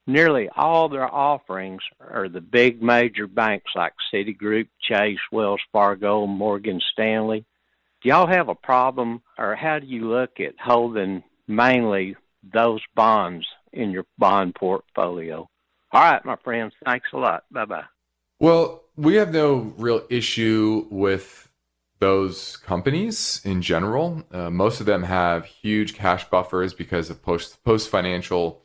Nearly 0.08 0.50
all 0.50 0.90
their 0.90 1.14
offerings 1.14 1.84
are 2.00 2.28
the 2.28 2.42
big 2.42 2.82
major 2.82 3.28
banks 3.28 3.70
like 3.76 3.94
Citigroup, 4.12 4.68
Chase, 4.82 5.20
Wells 5.32 5.62
Fargo, 5.72 6.26
Morgan 6.26 6.82
Stanley. 6.92 7.46
Do 8.02 8.10
y'all 8.10 8.26
have 8.26 8.50
a 8.50 8.56
problem, 8.56 9.22
or 9.38 9.56
how 9.56 9.78
do 9.78 9.86
you 9.86 10.10
look 10.10 10.40
at 10.40 10.56
holding 10.60 11.22
mainly 11.48 12.16
those 12.52 12.82
bonds 12.96 13.46
in 13.74 13.92
your 13.92 14.06
bond 14.18 14.56
portfolio. 14.56 15.48
All 15.92 16.02
right, 16.02 16.24
my 16.26 16.36
friends. 16.38 16.74
Thanks 16.86 17.08
a 17.14 17.18
lot. 17.18 17.44
Bye 17.52 17.66
bye. 17.66 17.84
Well, 18.40 18.84
we 18.96 19.16
have 19.16 19.34
no 19.34 19.74
real 19.78 20.04
issue 20.10 20.88
with 20.90 21.50
those 22.00 22.58
companies 22.58 23.42
in 23.46 23.62
general. 23.62 24.24
Uh, 24.32 24.50
most 24.50 24.80
of 24.80 24.86
them 24.86 25.04
have 25.04 25.46
huge 25.46 25.94
cash 25.94 26.30
buffers 26.30 26.74
because 26.74 27.10
of 27.10 27.22
post 27.22 27.64
post 27.64 27.90
financial 27.90 28.62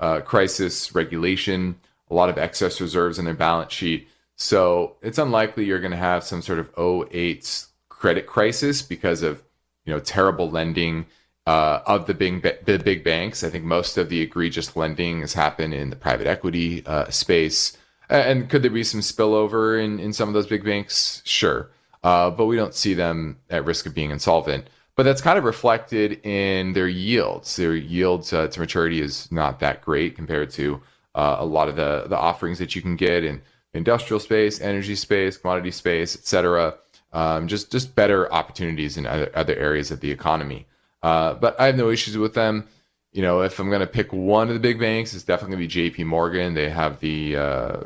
uh, 0.00 0.20
crisis 0.20 0.94
regulation. 0.94 1.76
A 2.10 2.14
lot 2.14 2.28
of 2.28 2.36
excess 2.36 2.80
reserves 2.80 3.18
in 3.18 3.24
their 3.24 3.34
balance 3.34 3.72
sheet. 3.72 4.08
So 4.36 4.96
it's 5.02 5.18
unlikely 5.18 5.64
you're 5.64 5.80
going 5.80 5.92
to 5.92 5.96
have 5.96 6.24
some 6.24 6.42
sort 6.42 6.58
of 6.58 6.70
08 6.76 7.66
credit 7.88 8.26
crisis 8.26 8.82
because 8.82 9.22
of 9.22 9.42
you 9.84 9.92
know 9.92 10.00
terrible 10.00 10.50
lending 10.50 11.06
uh, 11.46 11.80
of 11.86 12.06
the 12.06 12.14
big 12.14 12.42
the 12.64 12.78
big 12.78 13.02
banks. 13.04 13.42
I 13.42 13.50
think 13.50 13.64
most 13.64 13.98
of 13.98 14.08
the 14.08 14.20
egregious 14.20 14.76
lending 14.76 15.20
has 15.20 15.34
happened 15.34 15.74
in 15.74 15.90
the 15.90 15.96
private 15.96 16.26
equity 16.26 16.84
uh, 16.86 17.10
space. 17.10 17.76
And 18.08 18.50
could 18.50 18.62
there 18.62 18.70
be 18.70 18.84
some 18.84 19.00
spillover 19.00 19.82
in, 19.82 19.98
in 19.98 20.12
some 20.12 20.28
of 20.28 20.34
those 20.34 20.46
big 20.46 20.64
banks? 20.64 21.22
Sure. 21.24 21.70
Uh, 22.04 22.30
but 22.30 22.46
we 22.46 22.56
don't 22.56 22.74
see 22.74 22.94
them 22.94 23.38
at 23.48 23.64
risk 23.64 23.86
of 23.86 23.94
being 23.94 24.10
insolvent. 24.10 24.68
But 24.96 25.04
that's 25.04 25.22
kind 25.22 25.38
of 25.38 25.44
reflected 25.44 26.20
in 26.26 26.74
their 26.74 26.88
yields. 26.88 27.56
Their 27.56 27.74
yields 27.74 28.32
uh, 28.32 28.48
to 28.48 28.60
maturity 28.60 29.00
is 29.00 29.32
not 29.32 29.60
that 29.60 29.80
great 29.80 30.14
compared 30.16 30.50
to 30.50 30.82
uh, 31.14 31.36
a 31.38 31.46
lot 31.46 31.68
of 31.68 31.76
the, 31.76 32.04
the 32.08 32.18
offerings 32.18 32.58
that 32.58 32.74
you 32.76 32.82
can 32.82 32.96
get 32.96 33.24
in 33.24 33.40
industrial 33.72 34.20
space, 34.20 34.60
energy 34.60 34.94
space, 34.94 35.38
commodity 35.38 35.70
space, 35.70 36.14
et 36.14 36.26
cetera. 36.26 36.74
Um, 37.14 37.48
just, 37.48 37.72
just 37.72 37.94
better 37.94 38.30
opportunities 38.30 38.98
in 38.98 39.06
other, 39.06 39.30
other 39.34 39.56
areas 39.56 39.90
of 39.90 40.00
the 40.00 40.10
economy. 40.10 40.66
Uh, 41.02 41.34
but 41.34 41.58
I 41.60 41.66
have 41.66 41.76
no 41.76 41.90
issues 41.90 42.16
with 42.16 42.34
them. 42.34 42.68
You 43.12 43.22
know, 43.22 43.42
if 43.42 43.58
I'm 43.58 43.68
going 43.68 43.80
to 43.80 43.86
pick 43.86 44.12
one 44.12 44.48
of 44.48 44.54
the 44.54 44.60
big 44.60 44.78
banks, 44.78 45.14
it's 45.14 45.24
definitely 45.24 45.56
going 45.56 45.68
to 45.68 45.68
be 45.68 45.90
J.P. 45.90 46.04
Morgan. 46.04 46.54
They 46.54 46.70
have 46.70 47.00
the 47.00 47.36
uh, 47.36 47.80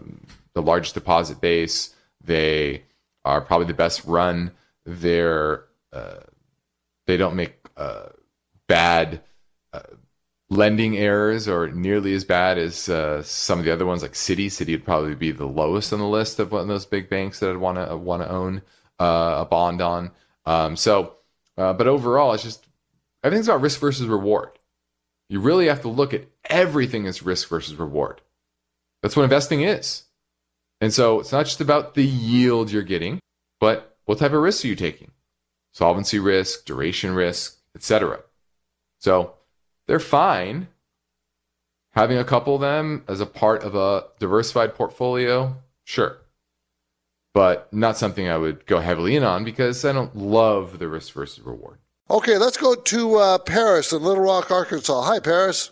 the 0.55 0.63
largest 0.63 0.95
deposit 0.95 1.41
base. 1.41 1.95
They 2.23 2.85
are 3.25 3.41
probably 3.41 3.67
the 3.67 3.75
best 3.75 4.05
run. 4.05 4.53
They're 4.85 5.65
uh, 5.93 6.21
they 7.07 7.17
don't 7.17 7.35
make 7.35 7.57
uh, 7.77 8.11
bad 8.69 9.23
uh, 9.73 9.81
lending 10.49 10.97
errors 10.97 11.49
or 11.49 11.69
nearly 11.69 12.15
as 12.15 12.23
bad 12.25 12.59
as 12.59 12.77
some 12.77 13.59
of 13.59 13.65
the 13.65 13.73
other 13.73 13.87
ones 13.87 14.03
like 14.03 14.13
Citi. 14.13 14.47
Citi 14.47 14.73
would 14.73 14.85
probably 14.85 15.15
be 15.17 15.33
the 15.33 15.47
lowest 15.47 15.93
on 15.93 15.99
the 15.99 16.07
list 16.07 16.39
of 16.39 16.53
one 16.53 16.63
of 16.63 16.69
those 16.69 16.87
big 16.87 17.11
banks 17.11 17.41
that 17.41 17.51
I'd 17.51 17.57
want 17.57 17.79
to 17.79 17.97
want 17.97 18.23
to 18.23 18.31
own 18.31 18.63
a 19.01 19.47
bond 19.51 19.81
on. 19.81 20.13
Um, 20.45 20.77
so, 20.77 21.15
but 21.57 21.89
overall, 21.89 22.33
it's 22.33 22.45
just 22.45 22.66
everything's 23.27 23.49
about 23.49 23.61
risk 23.61 23.81
versus 23.81 24.07
reward. 24.07 24.51
You 25.29 25.41
really 25.41 25.67
have 25.67 25.83
to 25.83 25.89
look 25.89 26.15
at 26.15 26.27
everything 26.45 27.07
as 27.07 27.23
risk 27.23 27.49
versus 27.49 27.75
reward. 27.75 28.21
That's 29.03 29.17
what 29.17 29.25
investing 29.25 29.63
is. 29.63 30.05
And 30.81 30.93
so 30.93 31.21
it's 31.21 31.33
not 31.33 31.47
just 31.47 31.61
about 31.61 31.95
the 31.95 32.05
yield 32.05 32.71
you're 32.71 32.83
getting, 32.83 33.19
but 33.61 33.97
what 34.05 34.19
type 34.19 34.33
of 34.33 34.43
risks 34.43 34.65
are 34.65 34.69
you 34.69 34.77
taking? 34.77 35.11
Solvency 35.73 36.19
risk, 36.19 36.65
duration 36.65 37.15
risk, 37.15 37.59
etc. 37.75 38.21
So 39.01 39.35
they're 39.87 39.99
fine. 39.99 40.69
Having 41.93 42.19
a 42.19 42.25
couple 42.25 42.55
of 42.55 42.61
them 42.61 43.05
as 43.09 43.21
a 43.21 43.27
part 43.27 43.63
of 43.63 43.75
a 43.75 44.05
diversified 44.21 44.75
portfolio, 44.75 45.57
sure. 45.85 46.19
But 47.35 47.73
not 47.73 47.97
something 47.97 48.29
I 48.29 48.37
would 48.37 48.67
go 48.67 48.81
heavily 48.81 49.17
in 49.17 49.23
on 49.23 49.45
because 49.45 49.85
I 49.85 49.93
don't 49.93 50.15
love 50.15 50.79
the 50.79 50.89
risk 50.89 51.13
versus 51.13 51.45
reward. 51.45 51.79
Okay, 52.09 52.39
let's 52.39 52.57
go 52.57 52.75
to 52.75 53.17
uh, 53.17 53.39
Paris 53.39 53.93
in 53.93 54.03
Little 54.03 54.23
Rock, 54.23 54.51
Arkansas. 54.51 55.03
Hi, 55.03 55.19
Paris. 55.19 55.71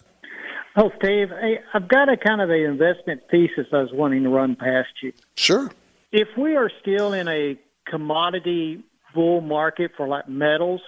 Oh, 0.76 0.90
Steve, 0.98 1.28
hey, 1.28 1.60
I've 1.72 1.86
got 1.86 2.08
a 2.08 2.16
kind 2.16 2.40
of 2.40 2.50
an 2.50 2.56
investment 2.56 3.22
thesis 3.30 3.66
I 3.72 3.78
was 3.78 3.90
wanting 3.92 4.24
to 4.24 4.28
run 4.28 4.56
past 4.56 4.88
you. 5.00 5.12
Sure. 5.36 5.70
If 6.10 6.26
we 6.36 6.56
are 6.56 6.70
still 6.80 7.12
in 7.12 7.28
a 7.28 7.56
commodity 7.88 8.82
bull 9.14 9.40
market 9.40 9.92
for 9.96 10.08
like 10.08 10.28
metals, 10.28 10.80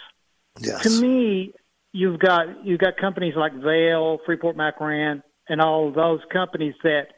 yes. 0.58 0.82
to 0.82 0.90
me, 1.00 1.54
you've 1.92 2.18
got 2.18 2.64
you've 2.64 2.80
got 2.80 2.96
companies 2.96 3.34
like 3.36 3.54
Vale, 3.54 4.18
Freeport 4.26 4.56
McMoRan, 4.56 5.22
and 5.48 5.60
all 5.60 5.92
those 5.92 6.20
companies 6.32 6.74
that 6.82 7.08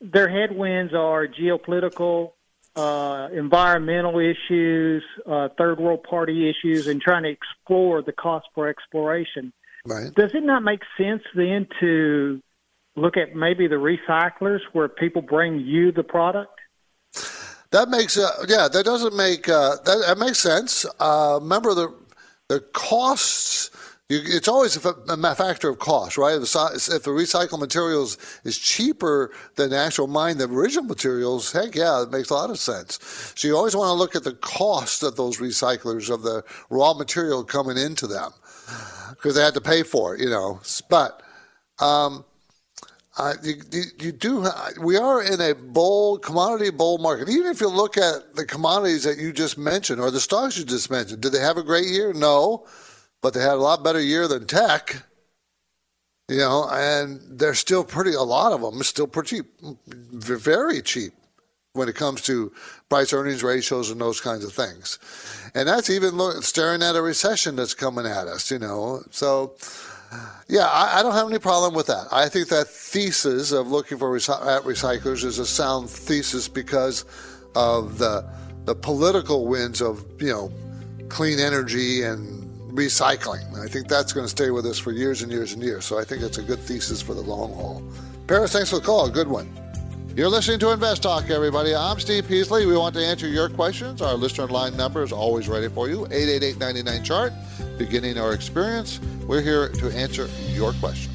their 0.00 0.28
headwinds 0.28 0.94
are 0.94 1.28
geopolitical, 1.28 2.32
uh, 2.78 3.28
environmental 3.32 4.18
issues, 4.20 5.02
uh, 5.26 5.48
third 5.58 5.80
world 5.80 6.04
party 6.04 6.48
issues, 6.48 6.86
and 6.86 7.00
trying 7.00 7.24
to 7.24 7.30
explore 7.30 8.02
the 8.02 8.12
cost 8.12 8.46
for 8.54 8.68
exploration. 8.68 9.52
Right. 9.84 10.14
Does 10.14 10.30
it 10.34 10.44
not 10.44 10.62
make 10.62 10.80
sense 10.96 11.22
then 11.34 11.66
to 11.80 12.40
look 12.96 13.16
at 13.16 13.34
maybe 13.34 13.66
the 13.66 13.76
recyclers 13.76 14.60
where 14.72 14.88
people 14.88 15.22
bring 15.22 15.58
you 15.60 15.92
the 15.92 16.04
product? 16.04 16.52
That 17.70 17.88
makes 17.88 18.16
uh, 18.16 18.30
yeah, 18.48 18.68
that 18.68 18.84
doesn't 18.84 19.16
make 19.16 19.48
uh, 19.48 19.76
that, 19.84 20.04
that 20.06 20.18
makes 20.18 20.38
sense. 20.38 20.86
Uh, 21.00 21.38
remember 21.40 21.74
the 21.74 21.94
the 22.48 22.60
costs 22.72 23.70
you, 24.08 24.20
it's 24.24 24.48
always 24.48 24.82
a, 24.82 24.88
a, 24.88 25.34
factor 25.34 25.68
of 25.68 25.78
cost, 25.78 26.16
right? 26.16 26.34
If 26.34 26.42
if 26.42 27.02
the 27.02 27.10
recycled 27.10 27.60
materials 27.60 28.16
is 28.44 28.56
cheaper 28.56 29.32
than 29.56 29.70
the 29.70 29.76
actual 29.76 30.06
mine, 30.06 30.38
the 30.38 30.44
original 30.44 30.84
materials, 30.84 31.52
heck 31.52 31.74
yeah, 31.74 32.02
it 32.02 32.10
makes 32.10 32.30
a 32.30 32.34
lot 32.34 32.48
of 32.50 32.58
sense. 32.58 32.98
So 33.36 33.48
you 33.48 33.56
always 33.56 33.76
want 33.76 33.88
to 33.88 33.94
look 33.94 34.16
at 34.16 34.24
the 34.24 34.32
cost 34.34 35.02
of 35.02 35.16
those 35.16 35.38
recyclers 35.38 36.08
of 36.08 36.22
the 36.22 36.42
raw 36.70 36.94
material 36.94 37.44
coming 37.44 37.76
into 37.76 38.06
them 38.06 38.32
because 39.10 39.34
they 39.34 39.42
had 39.42 39.54
to 39.54 39.60
pay 39.60 39.82
for 39.82 40.14
it, 40.14 40.20
you 40.20 40.30
know. 40.30 40.60
But 40.88 41.22
um, 41.78 42.24
uh, 43.18 43.34
you, 43.42 43.54
you, 43.70 43.82
you, 43.98 44.12
do. 44.12 44.46
We 44.80 44.96
are 44.96 45.22
in 45.22 45.40
a 45.40 45.54
bull 45.54 46.18
commodity 46.18 46.70
bull 46.70 46.96
market. 46.96 47.28
Even 47.28 47.48
if 47.48 47.60
you 47.60 47.68
look 47.68 47.98
at 47.98 48.36
the 48.36 48.46
commodities 48.46 49.04
that 49.04 49.18
you 49.18 49.34
just 49.34 49.58
mentioned 49.58 50.00
or 50.00 50.10
the 50.10 50.20
stocks 50.20 50.56
you 50.56 50.64
just 50.64 50.90
mentioned, 50.90 51.20
did 51.20 51.32
they 51.32 51.40
have 51.40 51.58
a 51.58 51.62
great 51.62 51.88
year? 51.88 52.14
No, 52.14 52.66
but 53.22 53.34
they 53.34 53.40
had 53.40 53.52
a 53.52 53.56
lot 53.56 53.84
better 53.84 54.00
year 54.00 54.28
than 54.28 54.46
tech. 54.46 55.02
You 56.28 56.38
know, 56.38 56.68
and 56.70 57.20
they're 57.38 57.54
still 57.54 57.84
pretty. 57.84 58.12
A 58.12 58.22
lot 58.22 58.52
of 58.52 58.60
them 58.60 58.82
still 58.82 59.06
pretty 59.06 59.36
cheap, 59.38 59.46
very 59.86 60.82
cheap 60.82 61.14
when 61.72 61.88
it 61.88 61.94
comes 61.94 62.20
to 62.22 62.52
price 62.90 63.14
earnings 63.14 63.42
ratios 63.42 63.90
and 63.90 64.00
those 64.00 64.20
kinds 64.20 64.44
of 64.44 64.52
things. 64.52 64.98
And 65.54 65.66
that's 65.66 65.88
even 65.88 66.18
staring 66.42 66.82
at 66.82 66.96
a 66.96 67.02
recession 67.02 67.56
that's 67.56 67.72
coming 67.72 68.04
at 68.04 68.26
us. 68.26 68.50
You 68.50 68.58
know, 68.58 69.02
so 69.10 69.54
yeah, 70.48 70.66
I, 70.66 70.98
I, 70.98 71.02
don't 71.02 71.12
have 71.12 71.28
any 71.28 71.38
problem 71.38 71.74
with 71.74 71.86
that. 71.86 72.06
I 72.10 72.28
think 72.28 72.48
that 72.48 72.68
thesis 72.68 73.52
of 73.52 73.68
looking 73.68 73.98
for 73.98 74.10
recy- 74.10 74.46
at 74.46 74.62
recyclers 74.62 75.24
is 75.24 75.38
a 75.38 75.46
sound 75.46 75.90
thesis 75.90 76.48
because 76.48 77.04
of 77.54 77.98
the 77.98 78.24
the 78.64 78.74
political 78.74 79.46
winds 79.46 79.80
of 79.80 80.04
you 80.20 80.28
know 80.28 80.52
clean 81.08 81.38
energy 81.38 82.02
and 82.02 82.37
recycling. 82.68 83.58
I 83.58 83.66
think 83.66 83.88
that's 83.88 84.12
going 84.12 84.24
to 84.24 84.30
stay 84.30 84.50
with 84.50 84.66
us 84.66 84.78
for 84.78 84.92
years 84.92 85.22
and 85.22 85.32
years 85.32 85.52
and 85.52 85.62
years. 85.62 85.84
So 85.84 85.98
I 85.98 86.04
think 86.04 86.22
it's 86.22 86.38
a 86.38 86.42
good 86.42 86.60
thesis 86.60 87.02
for 87.02 87.14
the 87.14 87.20
long 87.20 87.52
haul. 87.54 87.82
Paris, 88.26 88.52
thanks 88.52 88.70
for 88.70 88.76
the 88.76 88.84
call. 88.84 89.08
Good 89.08 89.28
one. 89.28 89.48
You're 90.14 90.28
listening 90.28 90.58
to 90.60 90.72
Invest 90.72 91.04
Talk, 91.04 91.30
everybody. 91.30 91.74
I'm 91.74 92.00
Steve 92.00 92.26
Peasley. 92.26 92.66
We 92.66 92.76
want 92.76 92.94
to 92.96 93.04
answer 93.04 93.28
your 93.28 93.48
questions. 93.48 94.02
Our 94.02 94.14
listener 94.14 94.48
line 94.48 94.76
number 94.76 95.02
is 95.04 95.12
always 95.12 95.48
ready 95.48 95.68
for 95.68 95.88
you 95.88 96.06
888 96.06 96.58
99 96.58 97.04
chart. 97.04 97.32
Beginning 97.78 98.18
our 98.18 98.34
experience, 98.34 99.00
we're 99.28 99.42
here 99.42 99.68
to 99.68 99.90
answer 99.90 100.28
your 100.48 100.72
question. 100.74 101.12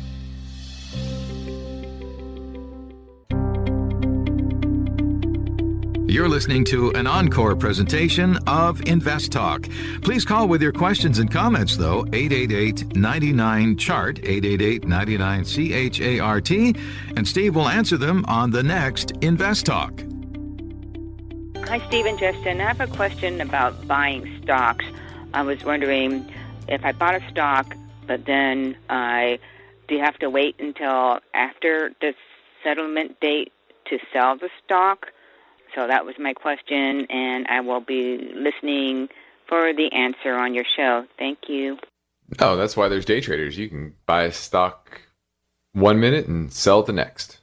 You're 6.13 6.29
listening 6.29 6.63
to 6.65 6.91
an 6.91 7.07
encore 7.07 7.55
presentation 7.55 8.37
of 8.45 8.87
Invest 8.87 9.31
Talk. 9.31 9.67
Please 10.03 10.23
call 10.23 10.47
with 10.47 10.61
your 10.61 10.71
questions 10.71 11.17
and 11.17 11.31
comments, 11.31 11.75
though, 11.75 12.05
888 12.13 12.95
99 12.95 13.77
Chart, 13.77 14.19
888 14.19 14.87
99 14.87 15.43
CHART, 15.89 16.51
and 17.17 17.27
Steve 17.27 17.55
will 17.55 17.67
answer 17.67 17.97
them 17.97 18.25
on 18.27 18.51
the 18.51 18.61
next 18.61 19.13
Invest 19.21 19.65
Talk. 19.65 20.03
Hi, 21.65 21.79
Steve 21.87 22.05
and 22.05 22.19
Justin. 22.19 22.61
I 22.61 22.65
have 22.65 22.79
a 22.79 22.95
question 22.95 23.41
about 23.41 23.87
buying 23.87 24.39
stocks. 24.43 24.85
I 25.33 25.41
was 25.41 25.65
wondering 25.65 26.31
if 26.67 26.85
I 26.85 26.91
bought 26.91 27.15
a 27.15 27.27
stock, 27.31 27.75
but 28.05 28.25
then 28.27 28.77
I 28.87 29.39
do 29.87 29.95
you 29.95 30.01
have 30.01 30.19
to 30.19 30.29
wait 30.29 30.57
until 30.59 31.21
after 31.33 31.91
the 32.01 32.13
settlement 32.63 33.19
date 33.19 33.51
to 33.85 33.97
sell 34.13 34.37
the 34.37 34.51
stock? 34.63 35.07
So 35.75 35.87
that 35.87 36.05
was 36.05 36.15
my 36.19 36.33
question, 36.33 37.07
and 37.09 37.47
I 37.47 37.61
will 37.61 37.81
be 37.81 38.17
listening 38.35 39.09
for 39.47 39.73
the 39.73 39.91
answer 39.91 40.33
on 40.33 40.53
your 40.53 40.65
show. 40.75 41.05
Thank 41.17 41.39
you. 41.47 41.77
Oh, 42.39 42.55
that's 42.55 42.77
why 42.77 42.87
there's 42.87 43.05
day 43.05 43.21
traders. 43.21 43.57
You 43.57 43.69
can 43.69 43.93
buy 44.05 44.23
a 44.23 44.31
stock 44.31 45.01
one 45.73 45.99
minute 45.99 46.27
and 46.27 46.51
sell 46.53 46.79
it 46.81 46.85
the 46.85 46.93
next. 46.93 47.39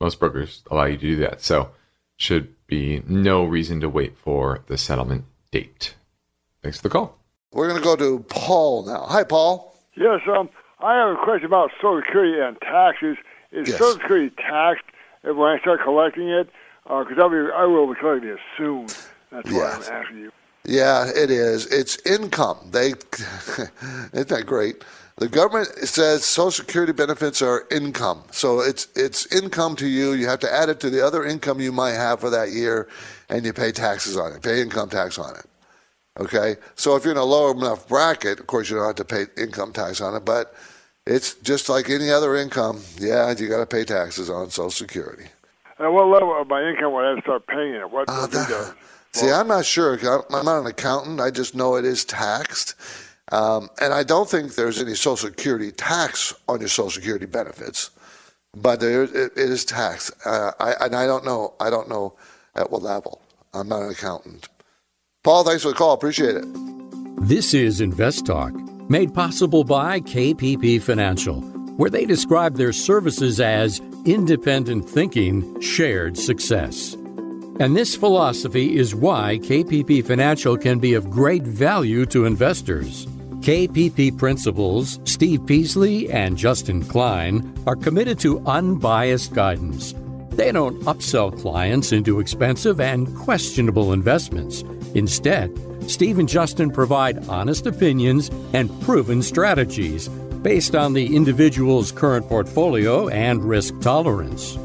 Most 0.00 0.18
brokers 0.18 0.62
allow 0.70 0.84
you 0.84 0.96
to 0.96 1.00
do 1.00 1.16
that. 1.16 1.42
So, 1.42 1.70
should 2.16 2.54
be 2.66 3.02
no 3.06 3.44
reason 3.44 3.80
to 3.80 3.88
wait 3.88 4.16
for 4.16 4.64
the 4.66 4.78
settlement 4.78 5.24
date. 5.50 5.94
Thanks 6.62 6.78
for 6.78 6.84
the 6.84 6.88
call. 6.88 7.18
We're 7.52 7.68
going 7.68 7.80
to 7.80 7.84
go 7.84 7.96
to 7.96 8.20
Paul 8.28 8.86
now. 8.86 9.04
Hi, 9.08 9.24
Paul. 9.24 9.76
Yes, 9.96 10.20
um, 10.26 10.48
I 10.80 10.94
have 10.94 11.16
a 11.18 11.24
question 11.24 11.46
about 11.46 11.70
Social 11.76 12.00
Security 12.06 12.40
and 12.40 12.58
taxes. 12.60 13.16
Is 13.50 13.68
yes. 13.68 13.78
Social 13.78 13.94
Security 13.94 14.34
taxed 14.36 14.84
when 15.22 15.38
I 15.38 15.58
start 15.60 15.80
collecting 15.82 16.28
it? 16.28 16.48
Because 16.84 17.18
uh, 17.18 17.22
I'll 17.22 17.30
be, 17.30 17.52
I 17.54 17.64
will 17.64 17.86
be 17.86 17.98
collecting 17.98 18.30
it 18.30 18.38
soon. 18.56 18.86
That's 19.30 19.50
why 19.50 19.58
yes. 19.58 19.88
I'm 19.88 19.94
asking 19.94 20.18
you. 20.18 20.32
Yeah, 20.64 21.08
it 21.08 21.30
is. 21.30 21.66
It's 21.66 21.98
income. 22.06 22.58
They, 22.70 22.88
isn't 24.12 24.28
that 24.28 24.44
great? 24.46 24.84
The 25.16 25.28
government 25.28 25.68
says 25.86 26.24
Social 26.24 26.50
Security 26.50 26.92
benefits 26.92 27.42
are 27.42 27.66
income, 27.70 28.22
so 28.30 28.60
it's 28.60 28.88
it's 28.96 29.26
income 29.32 29.76
to 29.76 29.86
you. 29.86 30.14
You 30.14 30.26
have 30.26 30.40
to 30.40 30.52
add 30.52 30.68
it 30.68 30.80
to 30.80 30.90
the 30.90 31.04
other 31.04 31.24
income 31.24 31.60
you 31.60 31.70
might 31.70 31.92
have 31.92 32.20
for 32.20 32.30
that 32.30 32.50
year, 32.50 32.88
and 33.28 33.44
you 33.44 33.52
pay 33.52 33.72
taxes 33.72 34.16
on 34.16 34.32
it. 34.32 34.42
Pay 34.42 34.62
income 34.62 34.88
tax 34.88 35.18
on 35.18 35.36
it. 35.36 35.44
Okay, 36.18 36.56
so 36.76 36.96
if 36.96 37.04
you're 37.04 37.12
in 37.12 37.18
a 37.18 37.24
low 37.24 37.50
enough 37.50 37.86
bracket, 37.88 38.40
of 38.40 38.46
course 38.46 38.70
you 38.70 38.76
don't 38.76 38.86
have 38.86 38.96
to 38.96 39.04
pay 39.04 39.26
income 39.36 39.72
tax 39.72 40.00
on 40.00 40.14
it, 40.14 40.24
but 40.24 40.54
it's 41.06 41.34
just 41.36 41.68
like 41.68 41.90
any 41.90 42.10
other 42.10 42.34
income. 42.36 42.80
Yeah, 42.98 43.34
you 43.36 43.48
got 43.48 43.58
to 43.58 43.66
pay 43.66 43.84
taxes 43.84 44.30
on 44.30 44.50
Social 44.50 44.70
Security. 44.70 45.26
At 45.82 45.92
what 45.92 46.06
level 46.06 46.40
of 46.40 46.46
my 46.46 46.62
income 46.62 46.92
would 46.92 47.04
I 47.04 47.20
start 47.22 47.46
paying 47.48 47.74
it? 47.74 47.90
What? 47.90 48.08
Uh, 48.08 48.26
that, 48.28 48.74
see, 49.12 49.30
I'm 49.30 49.48
not 49.48 49.64
sure. 49.64 49.98
I'm 50.30 50.44
not 50.44 50.60
an 50.60 50.66
accountant. 50.66 51.20
I 51.20 51.30
just 51.30 51.56
know 51.56 51.74
it 51.74 51.84
is 51.84 52.04
taxed, 52.04 52.76
um, 53.32 53.68
and 53.80 53.92
I 53.92 54.04
don't 54.04 54.30
think 54.30 54.54
there's 54.54 54.80
any 54.80 54.94
Social 54.94 55.28
Security 55.28 55.72
tax 55.72 56.32
on 56.48 56.60
your 56.60 56.68
Social 56.68 56.90
Security 56.90 57.26
benefits, 57.26 57.90
but 58.54 58.78
there 58.78 59.02
it, 59.02 59.10
it 59.12 59.36
is 59.36 59.64
taxed. 59.64 60.12
Uh, 60.24 60.52
I, 60.60 60.74
and 60.84 60.94
I 60.94 61.06
don't 61.06 61.24
know. 61.24 61.54
I 61.58 61.68
don't 61.68 61.88
know 61.88 62.14
at 62.54 62.70
what 62.70 62.82
level. 62.82 63.20
I'm 63.52 63.68
not 63.68 63.82
an 63.82 63.90
accountant. 63.90 64.48
Paul, 65.24 65.42
thanks 65.42 65.62
for 65.62 65.70
the 65.70 65.74
call. 65.74 65.94
Appreciate 65.94 66.36
it. 66.36 66.44
This 67.26 67.54
is 67.54 67.80
Invest 67.80 68.26
Talk, 68.26 68.52
made 68.88 69.14
possible 69.14 69.64
by 69.64 70.00
KPP 70.00 70.80
Financial, 70.80 71.40
where 71.82 71.90
they 71.90 72.06
describe 72.06 72.54
their 72.54 72.72
services 72.72 73.40
as 73.40 73.80
independent 74.04 74.88
thinking, 74.88 75.60
shared 75.60 76.16
success. 76.16 76.94
And 77.58 77.76
this 77.76 77.96
philosophy 77.96 78.76
is 78.76 78.94
why 78.94 79.40
KPP 79.42 80.06
Financial 80.06 80.56
can 80.56 80.78
be 80.78 80.94
of 80.94 81.10
great 81.10 81.42
value 81.42 82.06
to 82.06 82.24
investors. 82.24 83.06
KPP 83.40 84.16
principals 84.16 85.00
Steve 85.02 85.44
Peasley 85.44 86.08
and 86.08 86.38
Justin 86.38 86.84
Klein 86.84 87.52
are 87.66 87.74
committed 87.74 88.20
to 88.20 88.38
unbiased 88.46 89.34
guidance. 89.34 89.92
They 90.30 90.52
don't 90.52 90.80
upsell 90.82 91.36
clients 91.36 91.90
into 91.90 92.20
expensive 92.20 92.80
and 92.80 93.12
questionable 93.16 93.92
investments. 93.92 94.62
Instead, 94.94 95.50
Steve 95.90 96.20
and 96.20 96.28
Justin 96.28 96.70
provide 96.70 97.28
honest 97.28 97.66
opinions 97.66 98.30
and 98.52 98.70
proven 98.82 99.20
strategies 99.20 100.08
based 100.42 100.74
on 100.74 100.92
the 100.92 101.14
individual's 101.14 101.92
current 101.92 102.28
portfolio 102.28 103.08
and 103.08 103.42
risk 103.44 103.80
tolerance. 103.80 104.56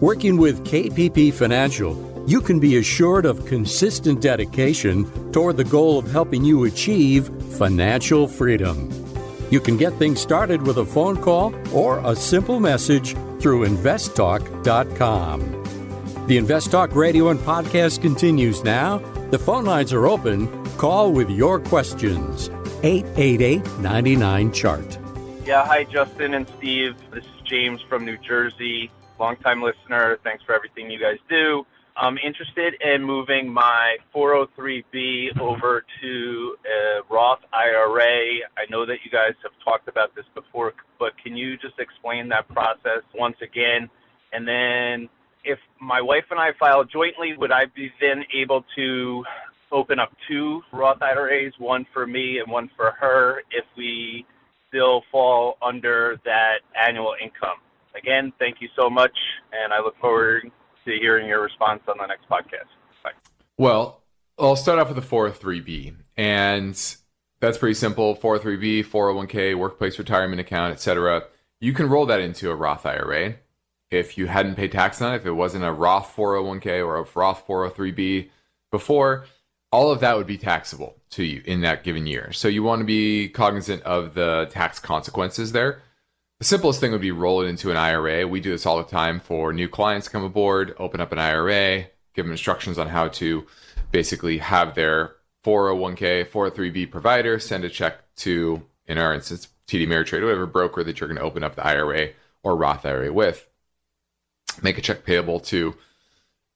Working 0.00 0.36
with 0.36 0.64
KPP 0.64 1.32
Financial, 1.32 2.24
you 2.26 2.40
can 2.40 2.58
be 2.58 2.78
assured 2.78 3.26
of 3.26 3.46
consistent 3.46 4.20
dedication 4.20 5.04
toward 5.32 5.56
the 5.56 5.64
goal 5.64 5.98
of 5.98 6.10
helping 6.10 6.44
you 6.44 6.64
achieve 6.64 7.30
financial 7.56 8.26
freedom. 8.26 8.90
You 9.50 9.60
can 9.60 9.76
get 9.76 9.92
things 9.94 10.20
started 10.20 10.62
with 10.62 10.78
a 10.78 10.84
phone 10.84 11.16
call 11.22 11.54
or 11.72 12.00
a 12.04 12.16
simple 12.16 12.58
message 12.58 13.14
through 13.40 13.66
investtalk.com. 13.66 15.56
The 16.26 16.36
Invest 16.36 16.72
Talk 16.72 16.94
radio 16.96 17.28
and 17.28 17.38
podcast 17.38 18.02
continues 18.02 18.64
now. 18.64 18.98
The 19.30 19.38
phone 19.38 19.64
lines 19.64 19.92
are 19.92 20.06
open. 20.06 20.48
Call 20.76 21.12
with 21.12 21.30
your 21.30 21.60
questions. 21.60 22.50
888 22.82 23.78
99 23.78 24.52
Chart. 24.52 25.05
Yeah, 25.46 25.64
hi, 25.64 25.84
Justin 25.84 26.34
and 26.34 26.44
Steve. 26.58 26.94
This 27.14 27.22
is 27.22 27.48
James 27.48 27.80
from 27.88 28.04
New 28.04 28.18
Jersey, 28.18 28.90
longtime 29.16 29.62
listener. 29.62 30.18
Thanks 30.24 30.42
for 30.42 30.56
everything 30.56 30.90
you 30.90 30.98
guys 30.98 31.18
do. 31.30 31.64
I'm 31.96 32.18
interested 32.18 32.74
in 32.82 33.04
moving 33.04 33.48
my 33.48 33.96
403b 34.12 35.40
over 35.40 35.84
to 36.02 36.56
a 36.66 37.00
Roth 37.08 37.38
IRA. 37.52 38.40
I 38.58 38.68
know 38.70 38.84
that 38.86 38.96
you 39.04 39.10
guys 39.12 39.34
have 39.44 39.52
talked 39.64 39.86
about 39.86 40.16
this 40.16 40.24
before, 40.34 40.74
but 40.98 41.12
can 41.22 41.36
you 41.36 41.56
just 41.56 41.78
explain 41.78 42.28
that 42.30 42.48
process 42.48 43.04
once 43.14 43.36
again? 43.40 43.88
And 44.32 44.48
then 44.48 45.08
if 45.44 45.60
my 45.80 46.00
wife 46.00 46.24
and 46.32 46.40
I 46.40 46.54
file 46.58 46.82
jointly, 46.82 47.36
would 47.36 47.52
I 47.52 47.66
be 47.66 47.92
then 48.00 48.24
able 48.34 48.64
to 48.74 49.24
open 49.70 50.00
up 50.00 50.12
two 50.28 50.62
Roth 50.72 51.00
IRAs, 51.00 51.52
one 51.58 51.86
for 51.92 52.04
me 52.04 52.40
and 52.40 52.50
one 52.50 52.68
for 52.76 52.96
her, 52.98 53.42
if 53.52 53.64
we 53.76 54.26
still 54.76 55.02
fall 55.10 55.56
under 55.62 56.20
that 56.24 56.58
annual 56.76 57.14
income? 57.22 57.58
Again, 57.96 58.32
thank 58.38 58.60
you 58.60 58.68
so 58.76 58.90
much, 58.90 59.16
and 59.52 59.72
I 59.72 59.80
look 59.80 59.98
forward 59.98 60.50
to 60.84 60.92
hearing 61.00 61.28
your 61.28 61.42
response 61.42 61.80
on 61.88 61.96
the 61.98 62.06
next 62.06 62.28
podcast. 62.28 62.68
Bye. 63.02 63.10
Well, 63.56 64.02
I'll 64.38 64.56
start 64.56 64.78
off 64.78 64.88
with 64.88 64.96
the 64.96 65.16
403b, 65.16 65.94
and 66.16 66.96
that's 67.40 67.58
pretty 67.58 67.74
simple. 67.74 68.14
403b, 68.16 68.84
401k, 68.84 69.54
workplace 69.56 69.98
retirement 69.98 70.40
account, 70.40 70.72
etc. 70.72 71.24
You 71.58 71.72
can 71.72 71.88
roll 71.88 72.04
that 72.06 72.20
into 72.20 72.50
a 72.50 72.54
Roth 72.54 72.84
IRA 72.84 73.36
if 73.90 74.18
you 74.18 74.26
hadn't 74.26 74.56
paid 74.56 74.72
tax 74.72 75.00
on 75.00 75.14
it, 75.14 75.16
if 75.16 75.26
it 75.26 75.32
wasn't 75.32 75.64
a 75.64 75.72
Roth 75.72 76.14
401k 76.14 76.84
or 76.86 76.98
a 76.98 77.06
Roth 77.14 77.46
403b 77.46 78.28
before, 78.70 79.24
all 79.72 79.90
of 79.90 80.00
that 80.00 80.16
would 80.16 80.26
be 80.26 80.38
taxable 80.38 80.96
to 81.10 81.24
you 81.24 81.42
in 81.44 81.60
that 81.62 81.84
given 81.84 82.06
year. 82.06 82.32
So 82.32 82.48
you 82.48 82.62
want 82.62 82.80
to 82.80 82.84
be 82.86 83.28
cognizant 83.28 83.82
of 83.82 84.14
the 84.14 84.48
tax 84.50 84.78
consequences 84.78 85.52
there. 85.52 85.82
the 86.38 86.44
simplest 86.44 86.80
thing 86.80 86.92
would 86.92 87.00
be 87.00 87.10
roll 87.12 87.40
it 87.42 87.48
into 87.48 87.70
an 87.70 87.76
IRA. 87.76 88.26
We 88.26 88.40
do 88.40 88.50
this 88.50 88.66
all 88.66 88.76
the 88.78 88.84
time 88.84 89.20
for 89.20 89.52
new 89.52 89.68
clients 89.68 90.08
come 90.08 90.24
aboard, 90.24 90.74
open 90.78 91.00
up 91.00 91.12
an 91.12 91.18
IRA, 91.18 91.86
give 92.14 92.24
them 92.24 92.32
instructions 92.32 92.78
on 92.78 92.88
how 92.88 93.08
to 93.08 93.46
basically 93.90 94.38
have 94.38 94.74
their 94.74 95.16
401k, 95.44 96.26
403b 96.26 96.90
provider 96.90 97.38
send 97.38 97.64
a 97.64 97.70
check 97.70 98.14
to, 98.16 98.62
in 98.86 98.98
our 98.98 99.14
instance, 99.14 99.48
TD 99.66 99.86
Ameritrade, 99.86 100.22
whatever 100.22 100.46
broker 100.46 100.84
that 100.84 101.00
you're 101.00 101.08
going 101.08 101.18
to 101.18 101.24
open 101.24 101.42
up 101.44 101.54
the 101.54 101.66
IRA 101.66 102.10
or 102.42 102.56
Roth 102.56 102.84
IRA 102.84 103.12
with. 103.12 103.48
Make 104.62 104.78
a 104.78 104.82
check 104.82 105.04
payable 105.04 105.40
to 105.40 105.74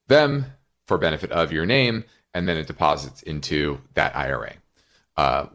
them 0.08 0.46
for 0.86 0.98
benefit 0.98 1.30
of 1.30 1.52
your 1.52 1.66
name, 1.66 2.04
and 2.34 2.48
then 2.48 2.56
it 2.56 2.66
deposits 2.66 3.22
into 3.22 3.80
that 3.94 4.16
IRA. 4.16 4.54
Uh, 5.16 5.46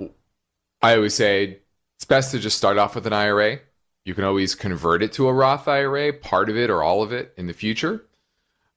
I 0.82 0.96
always 0.96 1.16
say 1.16 1.60
it's 1.96 2.06
best 2.06 2.32
to 2.32 2.40
just 2.40 2.58
start 2.58 2.78
off 2.78 2.96
with 2.96 3.08
an 3.08 3.14
IRA. 3.14 3.60
You 4.04 4.14
can 4.14 4.24
always 4.24 4.54
convert 4.54 5.02
it 5.02 5.14
to 5.14 5.28
a 5.28 5.34
Roth 5.34 5.68
IRA, 5.68 6.14
part 6.14 6.50
of 6.50 6.58
it 6.58 6.70
or 6.70 6.84
all 6.84 7.02
of 7.02 7.12
it 7.12 7.34
in 7.38 7.48
the 7.48 7.54
future. 7.54 8.06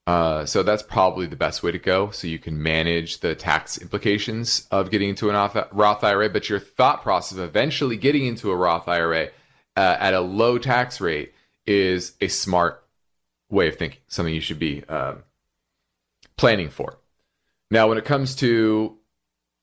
Uh, 0.07 0.47
so 0.47 0.63
that's 0.63 0.83
probably 0.83 1.27
the 1.27 1.37
best 1.37 1.63
way 1.63 1.71
to 1.71 1.79
go. 1.79 2.11
So 2.11 2.27
you 2.27 2.39
can 2.39 2.63
manage 2.63 3.21
the 3.21 3.35
tax 3.35 3.77
implications 3.77 4.67
of 4.71 4.91
getting 4.91 5.11
into 5.11 5.29
an 5.29 5.67
Roth 5.73 6.03
IRA, 6.03 6.31
but 6.31 6.49
your 6.49 6.59
thought 6.59 7.03
process 7.03 7.37
of 7.37 7.45
eventually 7.45 7.99
getting 7.99 8.25
into 8.25 8.51
a 8.51 8.57
Roth 8.57 8.89
IRA 8.89 9.29
uh, 9.77 9.97
at 10.01 10.15
a 10.15 10.21
low 10.21 10.57
tax 10.57 11.01
rate 11.01 11.35
is 11.67 12.15
a 12.23 12.29
smart 12.29 12.83
way 13.51 13.69
of 13.69 13.77
thinking, 13.77 14.01
something 14.09 14.35
you 14.35 14.41
should 14.41 14.59
be 14.59 14.83
um, 14.85 15.25
planning 16.39 16.71
for. 16.71 16.98
Now, 17.71 17.89
when 17.89 17.99
it 17.99 18.05
comes 18.05 18.35
to 18.37 18.97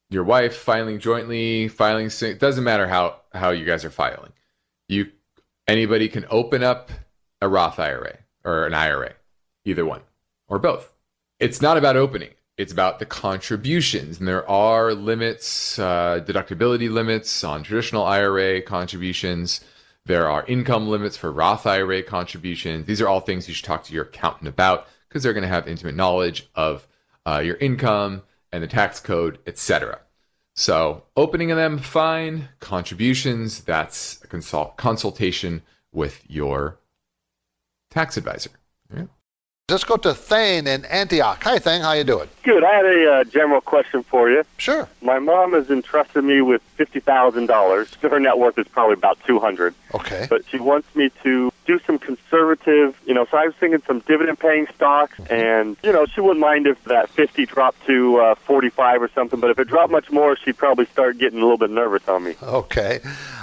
your 0.09 0.23
wife 0.23 0.55
filing 0.55 0.99
jointly, 0.99 1.67
filing, 1.67 2.11
it 2.21 2.39
doesn't 2.39 2.63
matter 2.63 2.87
how 2.87 3.21
how 3.33 3.49
you 3.49 3.65
guys 3.65 3.83
are 3.83 3.89
filing. 3.89 4.31
You 4.87 5.11
anybody 5.67 6.09
can 6.09 6.25
open 6.29 6.63
up 6.63 6.91
a 7.41 7.47
Roth 7.47 7.79
IRA 7.79 8.19
or 8.43 8.65
an 8.65 8.73
IRA, 8.73 9.13
either 9.65 9.85
one 9.85 10.01
or 10.47 10.59
both. 10.59 10.93
It's 11.39 11.61
not 11.61 11.77
about 11.77 11.97
opening. 11.97 12.29
It's 12.57 12.71
about 12.71 12.99
the 12.99 13.05
contributions. 13.05 14.19
And 14.19 14.27
there 14.27 14.49
are 14.49 14.93
limits, 14.93 15.77
uh, 15.77 16.23
deductibility 16.25 16.89
limits 16.89 17.43
on 17.43 17.63
traditional 17.63 18.05
IRA 18.05 18.61
contributions. 18.61 19.61
There 20.05 20.29
are 20.29 20.45
income 20.45 20.87
limits 20.87 21.17
for 21.17 21.31
Roth 21.31 21.65
IRA 21.65 22.03
contributions. 22.03 22.85
These 22.85 23.01
are 23.01 23.09
all 23.09 23.19
things 23.19 23.47
you 23.47 23.53
should 23.53 23.65
talk 23.65 23.83
to 23.85 23.93
your 23.93 24.05
accountant 24.05 24.47
about 24.47 24.87
because 25.09 25.23
they're 25.23 25.33
going 25.33 25.41
to 25.41 25.49
have 25.49 25.67
intimate 25.67 25.95
knowledge 25.95 26.47
of 26.55 26.87
uh, 27.25 27.39
your 27.39 27.55
income 27.57 28.23
and 28.51 28.63
the 28.63 28.67
tax 28.67 28.99
code, 28.99 29.39
etc. 29.47 29.99
So, 30.55 31.03
opening 31.17 31.51
of 31.51 31.57
them, 31.57 31.77
fine. 31.77 32.49
Contributions, 32.59 33.61
that's 33.61 34.23
a 34.23 34.27
consult- 34.27 34.77
consultation 34.77 35.63
with 35.91 36.23
your 36.29 36.79
tax 37.91 38.15
advisor. 38.15 38.51
Let's 39.67 39.83
go 39.83 39.97
to 39.97 40.13
Thane 40.13 40.67
in 40.67 40.85
Antioch. 40.85 41.43
Hi, 41.43 41.57
Thane. 41.57 41.81
How 41.81 41.93
you 41.93 42.03
doing? 42.03 42.29
Good. 42.43 42.63
I 42.63 42.71
had 42.71 42.85
a 42.85 43.11
uh, 43.11 43.23
general 43.23 43.61
question 43.61 44.03
for 44.03 44.29
you. 44.29 44.43
Sure. 44.57 44.87
My 45.01 45.17
mom 45.17 45.53
has 45.53 45.71
entrusted 45.71 46.23
me 46.23 46.41
with 46.41 46.61
fifty 46.75 46.99
thousand 46.99 47.47
dollars. 47.47 47.91
Her 47.95 48.19
net 48.19 48.37
worth 48.37 48.59
is 48.59 48.67
probably 48.67 48.93
about 48.93 49.17
two 49.25 49.39
hundred. 49.39 49.73
Okay. 49.95 50.27
But 50.29 50.47
she 50.47 50.59
wants 50.59 50.95
me 50.95 51.09
to 51.23 51.51
do 51.65 51.79
some 51.79 51.97
conservative, 51.97 52.95
you 53.07 53.15
know. 53.15 53.25
So 53.25 53.37
I 53.37 53.47
was 53.47 53.55
thinking 53.55 53.81
some 53.87 54.01
dividend-paying 54.01 54.67
stocks, 54.75 55.19
and 55.31 55.75
you 55.81 55.91
know, 55.91 56.05
she 56.05 56.21
wouldn't 56.21 56.41
mind 56.41 56.67
if 56.67 56.83
that 56.83 57.09
fifty 57.09 57.47
dropped 57.47 57.83
to 57.87 58.17
uh, 58.17 58.35
forty-five 58.35 59.01
or 59.01 59.09
something. 59.15 59.39
But 59.39 59.49
if 59.49 59.57
it 59.57 59.67
dropped 59.67 59.91
much 59.91 60.11
more, 60.11 60.35
she'd 60.35 60.57
probably 60.57 60.85
start 60.85 61.17
getting 61.17 61.39
a 61.39 61.41
little 61.41 61.57
bit 61.57 61.71
nervous 61.71 62.07
on 62.07 62.23
me. 62.23 62.35
Okay. 62.43 62.99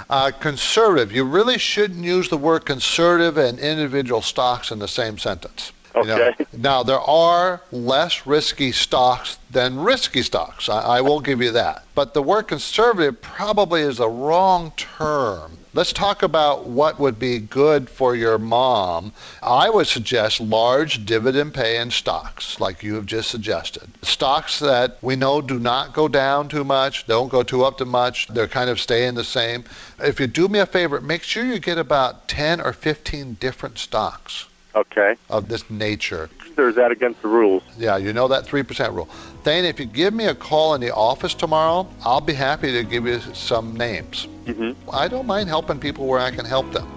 Uh, 0.09 0.31
conservative. 0.39 1.11
You 1.11 1.25
really 1.25 1.57
shouldn't 1.57 2.05
use 2.05 2.29
the 2.29 2.37
word 2.37 2.65
conservative 2.65 3.35
and 3.35 3.59
individual 3.59 4.21
stocks 4.21 4.71
in 4.71 4.79
the 4.79 4.87
same 4.87 5.17
sentence. 5.17 5.73
Okay. 5.95 6.07
You 6.07 6.15
know, 6.15 6.33
now 6.57 6.83
there 6.83 6.99
are 6.99 7.61
less 7.71 8.25
risky 8.25 8.71
stocks 8.71 9.37
than 9.51 9.79
risky 9.79 10.23
stocks. 10.23 10.67
I, 10.67 10.81
I 10.81 11.01
will 11.01 11.19
give 11.19 11.41
you 11.41 11.51
that. 11.51 11.83
But 11.95 12.13
the 12.13 12.23
word 12.23 12.43
conservative 12.47 13.21
probably 13.21 13.81
is 13.81 13.99
a 13.99 14.07
wrong 14.07 14.71
term. 14.75 15.59
Let's 15.75 15.91
talk 15.91 16.21
about 16.21 16.67
what 16.67 16.99
would 16.99 17.17
be 17.17 17.39
good 17.39 17.89
for 17.89 18.15
your 18.15 18.37
mom. 18.37 19.11
I 19.41 19.71
would 19.71 19.87
suggest 19.87 20.39
large 20.39 21.03
dividend 21.03 21.55
paying 21.55 21.89
stocks, 21.89 22.59
like 22.59 22.83
you 22.83 22.93
have 22.93 23.07
just 23.07 23.31
suggested. 23.31 23.89
Stocks 24.03 24.59
that 24.59 24.99
we 25.01 25.15
know 25.15 25.41
do 25.41 25.57
not 25.57 25.93
go 25.93 26.07
down 26.07 26.47
too 26.47 26.63
much, 26.63 27.07
don't 27.07 27.29
go 27.29 27.41
too 27.41 27.63
up 27.63 27.79
too 27.79 27.85
much, 27.85 28.27
they're 28.27 28.47
kind 28.47 28.69
of 28.69 28.79
staying 28.79 29.15
the 29.15 29.23
same. 29.23 29.63
If 29.99 30.19
you 30.19 30.27
do 30.27 30.47
me 30.47 30.59
a 30.59 30.67
favor, 30.67 31.01
make 31.01 31.23
sure 31.23 31.43
you 31.43 31.57
get 31.57 31.79
about 31.79 32.27
10 32.27 32.61
or 32.61 32.71
15 32.71 33.37
different 33.39 33.79
stocks. 33.79 34.45
Okay. 34.75 35.15
Of 35.29 35.49
this 35.49 35.69
nature. 35.69 36.29
Or 36.57 36.69
is 36.69 36.75
that 36.75 36.91
against 36.91 37.21
the 37.21 37.27
rules? 37.27 37.63
Yeah, 37.77 37.97
you 37.97 38.13
know 38.13 38.27
that 38.27 38.45
3% 38.45 38.93
rule. 38.93 39.05
Thane, 39.43 39.65
if 39.65 39.79
you 39.79 39.85
give 39.85 40.13
me 40.13 40.25
a 40.25 40.35
call 40.35 40.73
in 40.75 40.81
the 40.81 40.93
office 40.93 41.33
tomorrow, 41.33 41.87
I'll 42.03 42.21
be 42.21 42.33
happy 42.33 42.71
to 42.71 42.83
give 42.83 43.05
you 43.05 43.19
some 43.33 43.75
names. 43.75 44.27
Mm-hmm. 44.45 44.89
I 44.91 45.07
don't 45.07 45.27
mind 45.27 45.49
helping 45.49 45.79
people 45.79 46.07
where 46.07 46.19
I 46.19 46.31
can 46.31 46.45
help 46.45 46.71
them. 46.71 46.89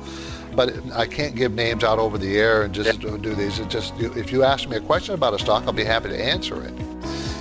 But 0.55 0.75
I 0.93 1.07
can't 1.07 1.35
give 1.35 1.53
names 1.53 1.85
out 1.85 1.99
over 1.99 2.17
the 2.17 2.39
air 2.39 2.63
and 2.63 2.75
just 2.75 3.03
yeah. 3.03 3.17
do 3.19 3.35
these. 3.35 3.59
It's 3.59 3.71
just 3.71 3.95
if 4.01 4.33
you 4.33 4.43
ask 4.43 4.69
me 4.69 4.77
a 4.77 4.81
question 4.81 5.15
about 5.15 5.35
a 5.35 5.39
stock, 5.39 5.65
I'll 5.67 5.73
be 5.73 5.85
happy 5.85 6.09
to 6.09 6.23
answer 6.23 6.63
it. 6.63 6.73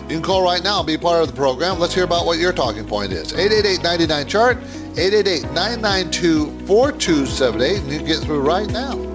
You 0.09 0.17
can 0.17 0.21
call 0.21 0.43
right 0.43 0.61
now 0.61 0.79
and 0.79 0.87
be 0.87 0.97
part 0.97 1.21
of 1.21 1.27
the 1.27 1.33
program. 1.33 1.79
Let's 1.79 1.93
hear 1.93 2.03
about 2.03 2.25
what 2.25 2.39
your 2.39 2.51
talking 2.51 2.85
point 2.85 3.13
is. 3.13 3.33
888 3.33 4.27
chart 4.27 4.57
888 4.97 5.43
992 5.53 6.67
4278, 6.67 7.79
and 7.79 7.91
you 7.91 7.97
can 7.99 8.07
get 8.07 8.17
through 8.19 8.41
right 8.41 8.69
now 8.69 9.14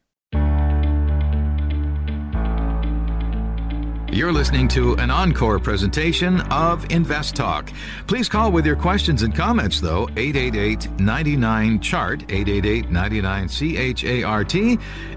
You're 4.21 4.31
listening 4.31 4.67
to 4.67 4.93
an 4.97 5.09
encore 5.09 5.57
presentation 5.57 6.41
of 6.51 6.85
Invest 6.91 7.35
Talk. 7.35 7.73
Please 8.05 8.29
call 8.29 8.51
with 8.51 8.67
your 8.67 8.75
questions 8.75 9.23
and 9.23 9.33
comments, 9.33 9.81
though, 9.81 10.07
888 10.15 10.99
99 10.99 11.79
Chart, 11.79 12.21
888 12.29 12.91
99 12.91 13.47
CHART, 13.47 14.53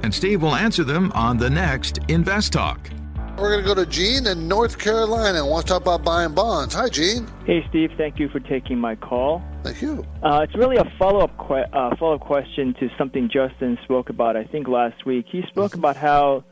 and 0.02 0.14
Steve 0.14 0.40
will 0.40 0.54
answer 0.54 0.84
them 0.84 1.12
on 1.12 1.36
the 1.36 1.50
next 1.50 1.98
Invest 2.08 2.54
Talk. 2.54 2.88
We're 3.36 3.50
going 3.50 3.62
to 3.62 3.66
go 3.66 3.74
to 3.74 3.84
Gene 3.84 4.26
in 4.26 4.48
North 4.48 4.78
Carolina 4.78 5.40
and 5.40 5.50
want 5.50 5.66
to 5.66 5.74
talk 5.74 5.82
about 5.82 6.02
buying 6.02 6.32
bonds. 6.32 6.72
Hi, 6.72 6.88
Gene. 6.88 7.26
Hey, 7.44 7.62
Steve. 7.68 7.90
Thank 7.98 8.18
you 8.18 8.30
for 8.30 8.40
taking 8.40 8.78
my 8.78 8.94
call. 8.94 9.42
Thank 9.62 9.82
you. 9.82 10.06
Uh, 10.22 10.40
it's 10.44 10.56
really 10.56 10.78
a 10.78 10.90
follow-up 10.98 11.36
que- 11.36 11.68
uh, 11.74 11.94
follow-up 11.96 12.22
question 12.22 12.72
to 12.80 12.88
something 12.96 13.28
Justin 13.30 13.76
spoke 13.84 14.08
about. 14.08 14.34
I 14.38 14.44
think 14.44 14.66
last 14.66 15.04
week 15.04 15.26
he 15.30 15.42
spoke 15.50 15.72
mm-hmm. 15.72 15.80
about 15.80 15.98
how 15.98 16.42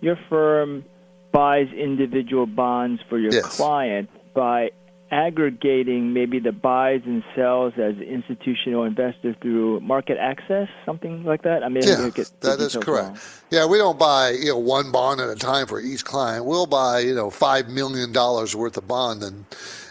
your 0.00 0.18
firm 0.28 0.84
buys 1.32 1.68
individual 1.72 2.46
bonds 2.46 3.00
for 3.08 3.18
your 3.18 3.32
yes. 3.32 3.56
client 3.56 4.10
by 4.34 4.70
aggregating 5.10 6.12
maybe 6.12 6.38
the 6.38 6.52
buys 6.52 7.02
and 7.04 7.24
sells 7.34 7.74
as 7.76 7.96
institutional 7.96 8.84
investors 8.84 9.34
through 9.42 9.80
MarketAxess, 9.80 10.68
something 10.86 11.24
like 11.24 11.42
that? 11.42 11.64
I 11.64 11.68
mean, 11.68 11.82
yeah, 11.84 12.10
that 12.40 12.60
is 12.60 12.76
correct. 12.76 13.08
Wrong. 13.08 13.18
Yeah, 13.50 13.66
we 13.66 13.78
don't 13.78 13.98
buy 13.98 14.30
you 14.30 14.46
know 14.46 14.58
one 14.58 14.92
bond 14.92 15.20
at 15.20 15.28
a 15.28 15.34
time 15.34 15.66
for 15.66 15.80
each 15.80 16.04
client. 16.04 16.44
We'll 16.44 16.66
buy 16.66 17.00
you 17.00 17.14
know 17.14 17.30
five 17.30 17.68
million 17.68 18.12
dollars 18.12 18.54
worth 18.54 18.76
of 18.76 18.86
bond 18.86 19.22
and 19.22 19.44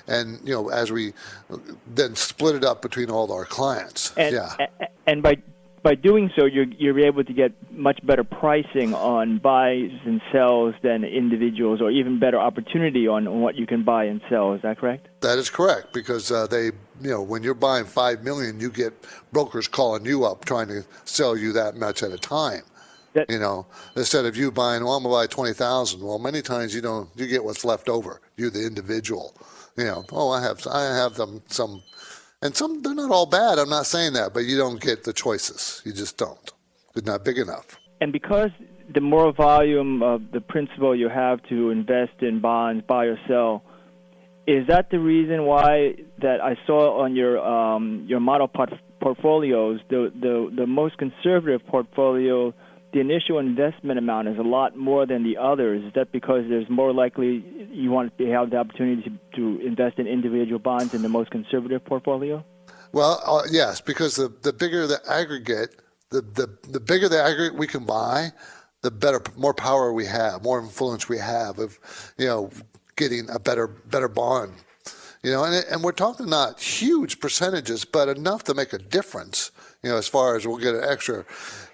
and 0.08 0.39
you 0.47 0.54
know 0.54 0.69
as 0.69 0.91
we 0.91 1.13
then 1.88 2.15
split 2.15 2.56
it 2.56 2.63
up 2.63 2.82
between 2.82 3.10
all 3.10 3.32
our 3.32 3.45
clients. 3.45 4.13
And, 4.15 4.34
yeah, 4.34 4.67
and 5.06 5.21
by 5.21 5.38
by 5.82 5.96
doing 5.96 6.32
so, 6.36 6.46
you're 6.46 6.65
you're 6.65 7.00
able 7.00 7.24
to 7.24 7.34
get 7.34 7.52
much 7.72 8.06
better 8.06 8.24
pricing 8.24 8.94
on 8.94 9.38
buys 9.39 9.92
and 10.06 10.22
sells 10.32 10.76
than 10.82 11.04
individuals, 11.04 11.82
or 11.82 11.92
even 11.92 12.20
better 12.20 12.38
opportunity 12.38 13.08
on 13.08 13.42
what 13.42 13.56
you 13.56 13.65
can 13.65 13.84
buy 13.84 14.06
and 14.06 14.22
sell. 14.30 14.54
Is 14.54 14.62
that 14.62 14.78
correct? 14.78 15.08
That 15.22 15.38
is 15.38 15.50
correct 15.50 15.94
because 15.94 16.32
uh, 16.32 16.48
they, 16.48 16.65
you 16.65 16.74
know, 17.12 17.22
when 17.22 17.44
you're 17.44 17.54
buying 17.54 17.86
five 17.86 18.24
million, 18.24 18.60
you 18.60 18.70
get 18.70 18.94
brokers 19.32 19.68
calling 19.68 20.06
you 20.06 20.26
up 20.26 20.46
trying 20.46 20.68
to 20.68 20.86
sell 21.06 21.38
you 21.38 21.54
that 21.54 21.76
much 21.76 22.04
at 22.04 22.12
a 22.12 22.18
time. 22.18 22.63
That, 23.13 23.30
you 23.30 23.39
know, 23.39 23.65
instead 23.96 24.26
of 24.26 24.38
you 24.38 24.52
buying, 24.52 24.84
well, 24.84 24.94
I'm 24.94 25.04
gonna 25.04 25.15
buy 25.15 25.28
twenty 25.28 25.54
thousand. 25.54 26.02
Well, 26.02 26.20
many 26.20 26.42
times 26.42 26.76
you 26.76 26.82
don't, 26.82 27.10
you 27.15 27.26
get 27.28 27.44
what's 27.44 27.65
left 27.65 27.89
over. 27.89 28.22
You, 28.38 28.50
the 28.50 28.65
individual. 28.65 29.34
You 29.78 29.86
know, 29.86 30.06
oh, 30.12 30.30
I 30.30 30.42
have, 30.42 30.65
I 30.68 30.84
have 30.84 31.15
them 31.15 31.42
some 31.48 31.82
and 32.41 32.56
some, 32.56 32.82
they're 32.82 32.95
not 32.95 33.12
all 33.12 33.25
bad. 33.25 33.60
I'm 33.60 33.69
not 33.69 33.86
saying 33.86 34.13
that, 34.13 34.34
but 34.34 34.41
you 34.41 34.58
don't 34.58 34.80
get 34.80 35.04
the 35.04 35.13
choices. 35.13 35.82
You 35.86 35.93
just 35.93 36.17
don't. 36.17 36.52
They're 36.93 37.04
not 37.04 37.25
big 37.25 37.38
enough. 37.38 37.78
And 38.02 38.13
because 38.13 38.49
the 38.93 39.02
more 39.02 39.32
volume 39.34 40.02
of 40.02 40.32
the 40.32 40.41
principal 40.41 40.95
you 40.95 41.10
have 41.10 41.39
to 41.49 41.69
invest 41.69 42.21
in 42.21 42.39
bonds, 42.39 42.84
buy 42.88 43.06
or 43.06 43.19
sell, 43.28 43.63
is 44.47 44.65
that 44.67 44.89
the 44.89 44.99
reason 44.99 45.45
why 45.45 45.95
that 46.21 46.41
I 46.41 46.56
saw 46.65 47.04
on 47.04 47.15
your 47.15 47.38
um, 47.39 48.06
your 48.08 48.19
model 48.19 48.47
port- 48.47 48.73
portfolios 48.99 49.80
the, 49.89 50.12
the 50.19 50.52
the 50.56 50.65
most 50.65 50.97
conservative 50.97 51.65
portfolio 51.67 52.54
the 52.91 52.99
initial 52.99 53.38
investment 53.39 53.99
amount 53.99 54.28
is 54.28 54.38
a 54.38 54.43
lot 54.43 54.75
more 54.75 55.06
than 55.06 55.23
the 55.23 55.38
others. 55.38 55.84
Is 55.84 55.93
that 55.93 56.12
because 56.12 56.45
there's 56.49 56.69
more 56.69 56.93
likely 56.93 57.45
you 57.71 57.91
want 57.91 58.17
to 58.17 58.25
have 58.32 58.49
the 58.49 58.58
opportunity 58.58 59.04
to, 59.04 59.60
to 59.60 59.65
invest 59.65 59.99
in 59.99 60.08
individual 60.08 60.60
bonds 60.60 60.93
in 60.93 61.02
the 61.02 61.10
most 61.10 61.30
conservative 61.30 61.86
portfolio? 61.86 62.43
Well, 62.91 63.21
uh, 63.25 63.43
yes, 63.52 63.82
because 63.82 64.15
the, 64.15 64.34
the 64.41 64.54
bigger 64.54 64.88
the 64.88 64.99
aggregate, 65.08 65.82
the, 66.10 66.21
the, 66.21 66.58
the 66.67 66.80
bigger 66.80 67.08
the 67.08 67.21
aggregate 67.21 67.58
we 67.58 67.67
can 67.67 67.86
buy, 67.86 68.32
the 68.82 68.89
better, 68.89 69.21
more 69.36 69.54
power 69.54 69.93
we 69.93 70.06
have, 70.06 70.41
more 70.41 70.60
influence 70.60 71.08
we 71.08 71.19
have 71.19 71.60
of, 71.60 71.78
you 72.17 72.25
know, 72.25 72.49
getting 72.95 73.30
a 73.30 73.39
better 73.39 73.67
better 73.67 74.08
bond. 74.08 74.54
You 75.21 75.32
know, 75.32 75.43
and 75.43 75.65
and 75.69 75.84
we're 75.84 75.91
talking 75.91 76.30
not 76.30 76.60
huge 76.60 77.19
percentages, 77.19 77.86
but 77.86 78.08
enough 78.08 78.45
to 78.45 78.54
make 78.54 78.73
a 78.73 78.78
difference. 78.78 79.52
You 79.84 79.91
know, 79.91 79.97
as 79.97 80.08
far 80.08 80.36
as 80.36 80.47
we'll 80.47 80.58
get 80.58 80.75
an 80.75 80.84
extra, 80.84 81.25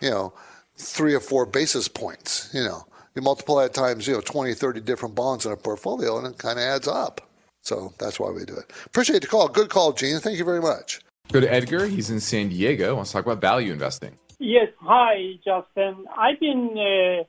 you 0.01 0.09
know, 0.09 0.33
three 0.77 1.13
or 1.13 1.19
four 1.19 1.45
basis 1.45 1.87
points. 1.87 2.49
You 2.53 2.63
know, 2.63 2.85
you 3.15 3.21
multiply 3.21 3.65
it 3.65 3.73
times, 3.73 4.07
you 4.07 4.13
know, 4.13 4.21
20, 4.21 4.53
30 4.53 4.81
different 4.81 5.15
bonds 5.15 5.45
in 5.45 5.51
a 5.51 5.57
portfolio, 5.57 6.17
and 6.17 6.27
it 6.27 6.37
kind 6.37 6.59
of 6.59 6.63
adds 6.63 6.87
up. 6.87 7.21
So 7.61 7.93
that's 7.97 8.19
why 8.19 8.29
we 8.29 8.45
do 8.45 8.55
it. 8.55 8.71
Appreciate 8.85 9.21
the 9.21 9.27
call. 9.27 9.47
Good 9.47 9.69
call, 9.69 9.93
Gene. 9.93 10.19
Thank 10.19 10.37
you 10.37 10.45
very 10.45 10.61
much. 10.61 11.01
Go 11.31 11.39
to 11.39 11.51
Edgar. 11.51 11.87
He's 11.87 12.11
in 12.11 12.19
San 12.19 12.49
Diego. 12.49 12.95
Wants 12.95 13.11
to 13.11 13.17
talk 13.17 13.25
about 13.25 13.41
value 13.41 13.73
investing. 13.73 14.17
Yes. 14.37 14.67
Hi, 14.81 15.39
Justin. 15.43 16.05
I've 16.15 16.39
been 16.39 16.77
uh, 16.77 17.23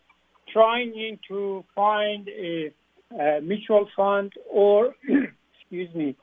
trying 0.53 1.19
to 1.29 1.65
find 1.75 2.29
a, 2.29 2.73
a 3.19 3.41
mutual 3.41 3.89
fund 3.97 4.33
or, 4.51 4.95
excuse 5.61 5.95
me, 5.95 6.17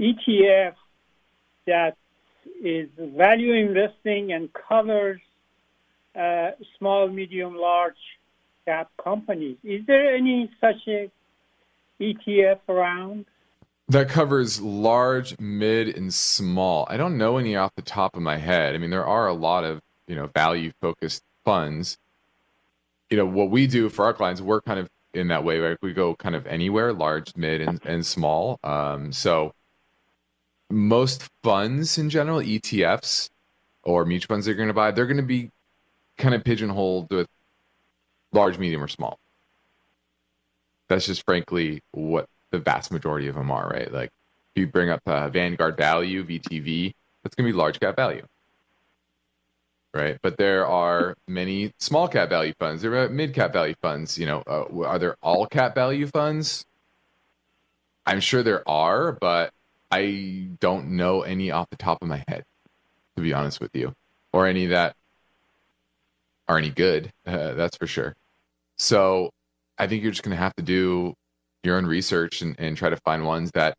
ETF 0.00 0.74
that 1.66 1.96
is 2.62 2.88
value 2.98 3.52
investing 3.52 4.32
and 4.32 4.48
covers 4.52 5.20
small, 6.78 7.08
medium, 7.08 7.56
large 7.56 7.94
cap 8.66 8.90
companies. 9.02 9.56
Is 9.64 9.86
there 9.86 10.14
any 10.14 10.50
such 10.60 10.76
a 10.86 11.10
ETF 12.00 12.60
around? 12.68 13.24
That 13.88 14.08
covers 14.08 14.60
large, 14.60 15.38
mid, 15.40 15.96
and 15.96 16.12
small. 16.12 16.86
I 16.90 16.98
don't 16.98 17.16
know 17.16 17.38
any 17.38 17.56
off 17.56 17.74
the 17.74 17.82
top 17.82 18.16
of 18.16 18.22
my 18.22 18.36
head. 18.36 18.74
I 18.74 18.78
mean, 18.78 18.90
there 18.90 19.06
are 19.06 19.28
a 19.28 19.32
lot 19.32 19.64
of 19.64 19.80
you 20.06 20.14
know 20.14 20.26
value 20.26 20.72
focused 20.80 21.22
funds. 21.44 21.98
You 23.10 23.16
know 23.16 23.26
what 23.26 23.50
we 23.50 23.66
do 23.66 23.88
for 23.88 24.04
our 24.04 24.12
clients, 24.12 24.42
we're 24.42 24.60
kind 24.60 24.78
of 24.78 24.90
in 25.14 25.28
that 25.28 25.44
way, 25.44 25.58
right? 25.58 25.78
We 25.80 25.94
go 25.94 26.14
kind 26.14 26.36
of 26.36 26.46
anywhere, 26.46 26.92
large, 26.92 27.34
mid, 27.36 27.62
and, 27.62 27.80
and 27.84 28.04
small. 28.04 28.58
Um, 28.62 29.12
so 29.12 29.54
most 30.70 31.28
funds 31.42 31.96
in 31.96 32.10
general, 32.10 32.40
ETFs 32.40 33.30
or 33.82 34.04
mutual 34.04 34.34
funds 34.34 34.46
they're 34.46 34.54
going 34.54 34.68
to 34.68 34.74
buy, 34.74 34.90
they're 34.90 35.06
going 35.06 35.16
to 35.16 35.22
be 35.22 35.50
kind 36.18 36.34
of 36.34 36.44
pigeonholed 36.44 37.10
with 37.10 37.28
large, 38.32 38.58
medium, 38.58 38.82
or 38.82 38.88
small. 38.88 39.18
That's 40.88 41.06
just 41.06 41.24
frankly 41.24 41.82
what 41.92 42.26
the 42.50 42.58
vast 42.58 42.90
majority 42.90 43.28
of 43.28 43.34
them 43.34 43.50
are, 43.50 43.68
right? 43.68 43.92
Like 43.92 44.10
if 44.54 44.60
you 44.60 44.66
bring 44.66 44.90
up 44.90 45.00
uh, 45.06 45.28
Vanguard 45.28 45.76
Value, 45.76 46.24
VTV, 46.24 46.92
that's 47.22 47.34
going 47.34 47.46
to 47.46 47.52
be 47.52 47.56
large 47.56 47.78
cap 47.80 47.96
value, 47.96 48.26
right? 49.94 50.18
But 50.22 50.36
there 50.38 50.66
are 50.66 51.14
many 51.26 51.72
small 51.78 52.08
cap 52.08 52.30
value 52.30 52.54
funds. 52.58 52.82
There 52.82 52.94
are 52.96 53.08
mid 53.08 53.34
cap 53.34 53.52
value 53.52 53.74
funds. 53.82 54.18
You 54.18 54.26
know, 54.26 54.42
uh, 54.46 54.84
are 54.84 54.98
there 54.98 55.16
all 55.22 55.46
cap 55.46 55.74
value 55.74 56.06
funds? 56.06 56.64
I'm 58.06 58.20
sure 58.20 58.42
there 58.42 58.66
are, 58.68 59.12
but 59.12 59.52
I 59.90 60.48
don't 60.60 60.90
know 60.92 61.22
any 61.22 61.50
off 61.50 61.68
the 61.68 61.76
top 61.76 62.00
of 62.00 62.08
my 62.08 62.24
head, 62.26 62.44
to 63.16 63.22
be 63.22 63.34
honest 63.34 63.60
with 63.60 63.74
you, 63.74 63.92
or 64.32 64.46
any 64.46 64.66
that 64.66 64.96
are 66.48 66.58
any 66.58 66.70
good. 66.70 67.12
Uh, 67.26 67.54
that's 67.54 67.76
for 67.76 67.86
sure. 67.86 68.14
So 68.76 69.30
I 69.78 69.86
think 69.86 70.02
you're 70.02 70.12
just 70.12 70.22
going 70.22 70.36
to 70.36 70.42
have 70.42 70.54
to 70.56 70.62
do 70.62 71.14
your 71.62 71.76
own 71.76 71.86
research 71.86 72.42
and, 72.42 72.56
and 72.58 72.76
try 72.76 72.88
to 72.88 72.96
find 72.96 73.24
ones 73.24 73.50
that 73.54 73.76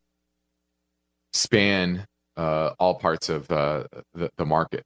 span 1.32 2.04
uh, 2.36 2.70
all 2.78 2.94
parts 2.94 3.28
of 3.28 3.50
uh, 3.50 3.84
the, 4.14 4.30
the, 4.36 4.46
market. 4.46 4.82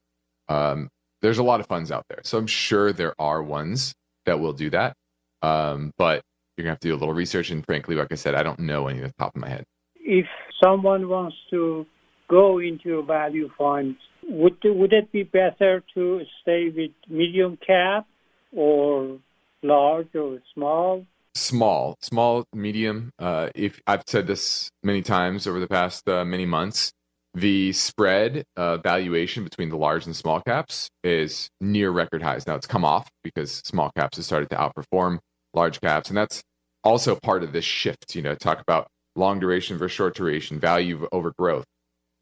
Um, 0.48 0.88
there's 1.22 1.38
a 1.38 1.42
lot 1.42 1.60
of 1.60 1.66
funds 1.66 1.92
out 1.92 2.04
there. 2.08 2.20
So 2.24 2.38
I'm 2.38 2.46
sure 2.46 2.92
there 2.92 3.14
are 3.18 3.42
ones 3.42 3.94
that 4.26 4.40
will 4.40 4.52
do 4.52 4.70
that. 4.70 4.94
Um, 5.42 5.92
but 5.98 6.22
you're 6.56 6.64
going 6.64 6.70
to 6.70 6.72
have 6.72 6.80
to 6.80 6.88
do 6.88 6.94
a 6.94 6.98
little 6.98 7.14
research. 7.14 7.50
And 7.50 7.64
frankly, 7.64 7.96
like 7.96 8.10
I 8.10 8.14
said, 8.16 8.34
I 8.34 8.42
don't 8.42 8.60
know 8.60 8.88
any 8.88 9.00
of 9.00 9.08
the 9.08 9.14
top 9.18 9.34
of 9.34 9.40
my 9.40 9.48
head. 9.48 9.64
If 9.96 10.26
someone 10.62 11.08
wants 11.08 11.36
to 11.50 11.86
go 12.28 12.58
into 12.58 12.98
a 12.98 13.02
value 13.02 13.50
fund, 13.56 13.96
would 14.28 14.56
would 14.64 14.92
it 14.92 15.10
be 15.12 15.22
better 15.22 15.82
to 15.94 16.22
stay 16.42 16.70
with 16.70 16.92
medium 17.08 17.56
cap 17.56 18.06
or 18.52 19.18
large 19.62 20.14
or 20.14 20.38
small? 20.52 21.04
Small, 21.34 21.96
small, 22.00 22.44
medium. 22.54 23.10
Uh, 23.18 23.48
if 23.54 23.80
I've 23.86 24.04
said 24.06 24.26
this 24.26 24.70
many 24.84 25.02
times 25.02 25.46
over 25.46 25.58
the 25.58 25.66
past 25.66 26.08
uh, 26.08 26.24
many 26.24 26.46
months, 26.46 26.92
the 27.34 27.72
spread 27.72 28.44
uh, 28.56 28.76
valuation 28.76 29.42
between 29.42 29.68
the 29.68 29.76
large 29.76 30.06
and 30.06 30.14
small 30.14 30.40
caps 30.40 30.88
is 31.02 31.50
near 31.60 31.90
record 31.90 32.22
highs. 32.22 32.46
Now 32.46 32.54
it's 32.54 32.68
come 32.68 32.84
off 32.84 33.10
because 33.24 33.62
small 33.64 33.90
caps 33.96 34.16
have 34.16 34.26
started 34.26 34.50
to 34.50 34.56
outperform 34.56 35.18
large 35.54 35.80
caps, 35.80 36.08
and 36.08 36.16
that's 36.16 36.42
also 36.84 37.16
part 37.16 37.42
of 37.42 37.52
this 37.52 37.64
shift. 37.64 38.14
You 38.14 38.22
know, 38.22 38.36
talk 38.36 38.60
about 38.60 38.86
long 39.16 39.40
duration 39.40 39.76
versus 39.76 39.96
short 39.96 40.14
duration, 40.14 40.60
value 40.60 41.08
over 41.10 41.32
growth, 41.36 41.66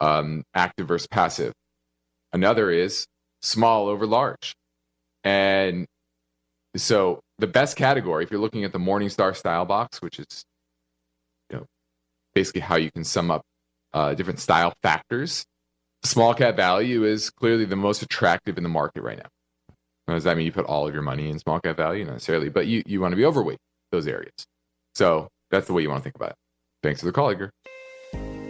um, 0.00 0.44
active 0.54 0.88
versus 0.88 1.06
passive. 1.06 1.52
Another 2.32 2.70
is 2.70 3.06
small 3.40 3.88
over 3.88 4.06
large. 4.06 4.54
And 5.24 5.86
so 6.76 7.20
the 7.38 7.46
best 7.46 7.76
category, 7.76 8.24
if 8.24 8.30
you're 8.30 8.40
looking 8.40 8.64
at 8.64 8.72
the 8.72 8.78
Morningstar 8.78 9.36
style 9.36 9.64
box, 9.64 10.00
which 10.00 10.18
is 10.18 10.44
you 11.50 11.58
know 11.58 11.66
basically 12.34 12.62
how 12.62 12.76
you 12.76 12.90
can 12.90 13.04
sum 13.04 13.30
up 13.30 13.42
uh, 13.92 14.14
different 14.14 14.40
style 14.40 14.72
factors, 14.82 15.44
small 16.02 16.34
cap 16.34 16.56
value 16.56 17.04
is 17.04 17.30
clearly 17.30 17.64
the 17.64 17.76
most 17.76 18.02
attractive 18.02 18.56
in 18.56 18.62
the 18.62 18.68
market 18.68 19.02
right 19.02 19.18
now. 19.18 19.28
now. 20.08 20.14
Does 20.14 20.24
that 20.24 20.36
mean 20.36 20.46
you 20.46 20.52
put 20.52 20.66
all 20.66 20.86
of 20.86 20.94
your 20.94 21.02
money 21.02 21.28
in 21.28 21.38
small 21.38 21.60
cap 21.60 21.76
value? 21.76 22.04
Not 22.04 22.14
necessarily, 22.14 22.48
but 22.48 22.66
you, 22.66 22.82
you 22.86 23.00
want 23.00 23.12
to 23.12 23.16
be 23.16 23.24
overweight 23.24 23.58
those 23.90 24.06
areas. 24.06 24.46
So 24.94 25.28
that's 25.50 25.66
the 25.66 25.72
way 25.72 25.82
you 25.82 25.90
want 25.90 26.00
to 26.00 26.04
think 26.04 26.16
about 26.16 26.30
it. 26.30 26.36
Thanks 26.82 27.00
for 27.00 27.06
the 27.06 27.12
call, 27.12 27.30
Edgar. 27.30 27.50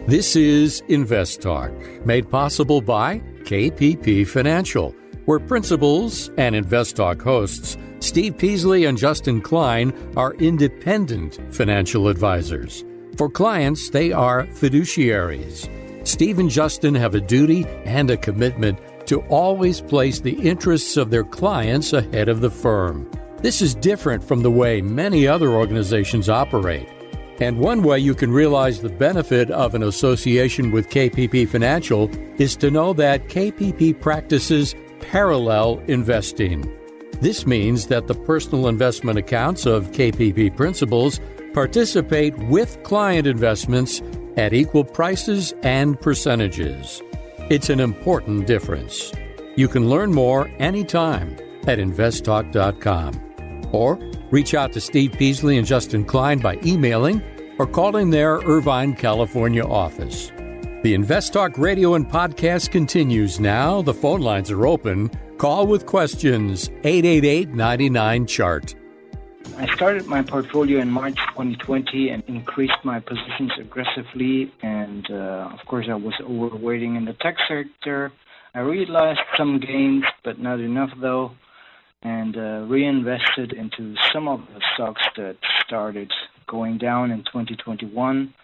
This 0.09 0.35
is 0.35 0.83
Invest 0.89 1.43
Talk, 1.43 1.71
made 2.05 2.29
possible 2.29 2.81
by 2.81 3.21
KPP 3.45 4.27
Financial, 4.27 4.93
where 5.27 5.39
principals 5.39 6.29
and 6.37 6.57
Invest 6.57 6.97
Talk 6.97 7.23
hosts 7.23 7.79
Steve 8.01 8.37
Peasley 8.37 8.85
and 8.85 8.99
Justin 8.99 9.41
Klein 9.41 9.93
are 10.17 10.35
independent 10.35 11.39
financial 11.55 12.09
advisors. 12.09 12.85
For 13.17 13.31
clients, 13.31 13.91
they 13.91 14.11
are 14.11 14.47
fiduciaries. 14.47 15.69
Steve 16.05 16.41
and 16.41 16.51
Justin 16.51 16.97
have 16.97 17.15
a 17.15 17.21
duty 17.21 17.65
and 17.85 18.11
a 18.11 18.17
commitment 18.17 18.81
to 19.07 19.21
always 19.29 19.81
place 19.81 20.19
the 20.19 20.35
interests 20.41 20.97
of 20.97 21.11
their 21.11 21.25
clients 21.25 21.93
ahead 21.93 22.29
of 22.29 22.41
the 22.41 22.51
firm. 22.51 23.09
This 23.39 23.63
is 23.63 23.77
different 23.77 24.25
from 24.25 24.43
the 24.43 24.51
way 24.51 24.83
many 24.83 25.29
other 25.29 25.53
organizations 25.53 26.29
operate. 26.29 26.89
And 27.41 27.59
one 27.59 27.83
way 27.83 27.99
you 27.99 28.15
can 28.15 28.31
realize 28.31 28.81
the 28.81 28.89
benefit 28.89 29.51
of 29.51 29.75
an 29.75 29.83
association 29.83 30.71
with 30.71 30.91
KPP 30.91 31.49
Financial 31.49 32.11
is 32.39 32.57
to 32.57 32.71
know 32.71 32.93
that 32.93 33.29
KPP 33.29 34.01
practices 34.01 34.75
parallel 35.01 35.83
investing. 35.89 36.71
This 37.21 37.47
means 37.47 37.87
that 37.87 38.07
the 38.07 38.15
personal 38.15 38.69
investment 38.69 39.19
accounts 39.19 39.67
of 39.67 39.93
KPP 39.93 40.57
principals 40.57 41.21
participate 41.53 42.37
with 42.49 42.83
client 42.83 43.27
investments 43.27 44.03
at 44.37 44.53
equal 44.53 44.85
prices 44.85 45.55
and 45.63 46.01
percentages. 46.01 47.03
It's 47.51 47.71
an 47.71 47.81
important 47.81 48.47
difference. 48.47 49.13
You 49.57 49.69
can 49.69 49.89
learn 49.89 50.13
more 50.13 50.51
anytime 50.59 51.37
at 51.67 51.79
investtalk.com 51.79 53.69
or 53.73 53.99
reach 54.33 54.55
out 54.55 54.73
to 54.73 54.81
Steve 54.81 55.13
Peasley 55.13 55.59
and 55.59 55.67
Justin 55.67 56.05
Klein 56.05 56.41
by 56.41 56.59
emailing 56.65 57.23
or 57.59 57.67
calling 57.67 58.11
their 58.11 58.39
Irvine, 58.39 58.97
California 58.97 59.65
office. 59.65 60.33
The 60.83 60.95
Invest 60.95 61.33
Talk 61.33 61.59
radio 61.59 61.95
and 61.95 62.05
podcast 62.05 62.73
continues 62.73 63.39
now. 63.39 63.83
The 63.83 63.95
phone 63.95 64.21
lines 64.21 64.51
are 64.51 64.67
open. 64.67 65.11
Call 65.39 65.69
with 65.69 65.87
questions 65.87 66.71
888 66.83 67.51
99 67.51 68.27
Chart. 68.27 68.75
I 69.59 69.73
started 69.75 70.07
my 70.07 70.23
portfolio 70.23 70.81
in 70.81 70.91
March 70.91 71.17
2020 71.29 72.09
and 72.09 72.23
increased 72.27 72.79
my 72.85 73.01
positions 73.01 73.53
aggressively. 73.61 74.53
And 74.63 75.09
uh, 75.11 75.51
of 75.53 75.65
course, 75.67 75.87
I 75.91 75.95
was 75.95 76.15
overweighting 76.23 76.97
in 76.97 77.05
the 77.05 77.13
tech 77.13 77.37
sector. 77.47 78.13
I 78.55 78.61
realized 78.61 79.21
some 79.37 79.61
gains, 79.61 80.05
but 80.25 80.39
not 80.39 80.59
enough 80.59 80.91
though, 81.01 81.33
and 82.03 82.37
uh, 82.37 82.67
reinvested 82.69 83.53
into 83.53 83.95
some 84.13 84.29
of 84.29 84.41
the 84.55 84.61
stocks 84.75 85.03
that 85.17 85.37
started 85.67 86.11
going 86.49 86.79
down 86.79 87.11
in 87.11 87.19
2021. 87.19 88.35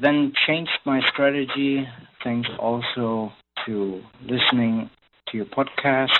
Then 0.00 0.32
changed 0.46 0.78
my 0.84 1.00
strategy, 1.12 1.86
thanks 2.22 2.48
also 2.58 3.32
to 3.66 4.02
listening 4.26 4.90
to 5.28 5.36
your 5.36 5.46
podcast 5.46 6.18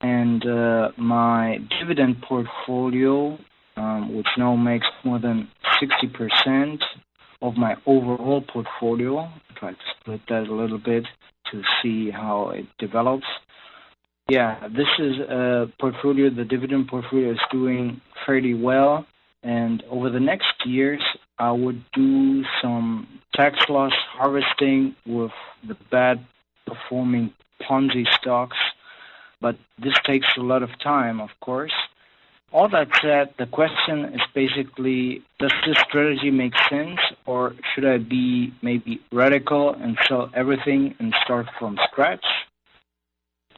and 0.00 0.46
uh, 0.46 0.90
my 0.96 1.58
dividend 1.80 2.22
portfolio, 2.22 3.38
um, 3.76 4.14
which 4.14 4.28
now 4.36 4.54
makes 4.54 4.86
more 5.04 5.18
than 5.18 5.48
60% 5.82 6.78
of 7.42 7.56
my 7.56 7.74
overall 7.86 8.42
portfolio. 8.42 9.20
I 9.20 9.58
tried 9.58 9.72
to 9.72 9.78
split 10.00 10.20
that 10.28 10.46
a 10.48 10.54
little 10.54 10.78
bit 10.78 11.04
to 11.50 11.62
see 11.82 12.10
how 12.10 12.50
it 12.50 12.66
develops. 12.78 13.26
Yeah, 14.28 14.68
this 14.68 14.88
is 14.98 15.18
a 15.20 15.72
portfolio, 15.80 16.28
the 16.30 16.44
dividend 16.44 16.88
portfolio 16.88 17.32
is 17.32 17.40
doing 17.50 18.00
fairly 18.26 18.54
well. 18.54 19.06
And 19.42 19.82
over 19.88 20.10
the 20.10 20.20
next 20.20 20.66
years, 20.66 21.00
I 21.38 21.52
would 21.52 21.82
do 21.92 22.44
some 22.60 23.06
tax 23.34 23.56
loss 23.68 23.92
harvesting 24.12 24.96
with 25.06 25.30
the 25.66 25.76
bad 25.90 26.26
performing 26.66 27.32
Ponzi 27.62 28.04
stocks 28.20 28.56
but 29.40 29.56
this 29.82 29.94
takes 30.04 30.26
a 30.36 30.40
lot 30.40 30.62
of 30.62 30.70
time, 30.80 31.20
of 31.20 31.30
course. 31.40 31.72
All 32.50 32.68
that 32.70 32.88
said, 33.02 33.34
the 33.38 33.46
question 33.46 34.06
is 34.06 34.22
basically 34.34 35.22
does 35.38 35.52
this 35.66 35.76
strategy 35.86 36.30
make 36.30 36.54
sense, 36.70 36.98
or 37.26 37.54
should 37.74 37.84
I 37.84 37.98
be 37.98 38.54
maybe 38.62 39.00
radical 39.12 39.74
and 39.74 39.98
sell 40.08 40.30
everything 40.34 40.94
and 40.98 41.14
start 41.24 41.46
from 41.58 41.78
scratch? 41.90 42.24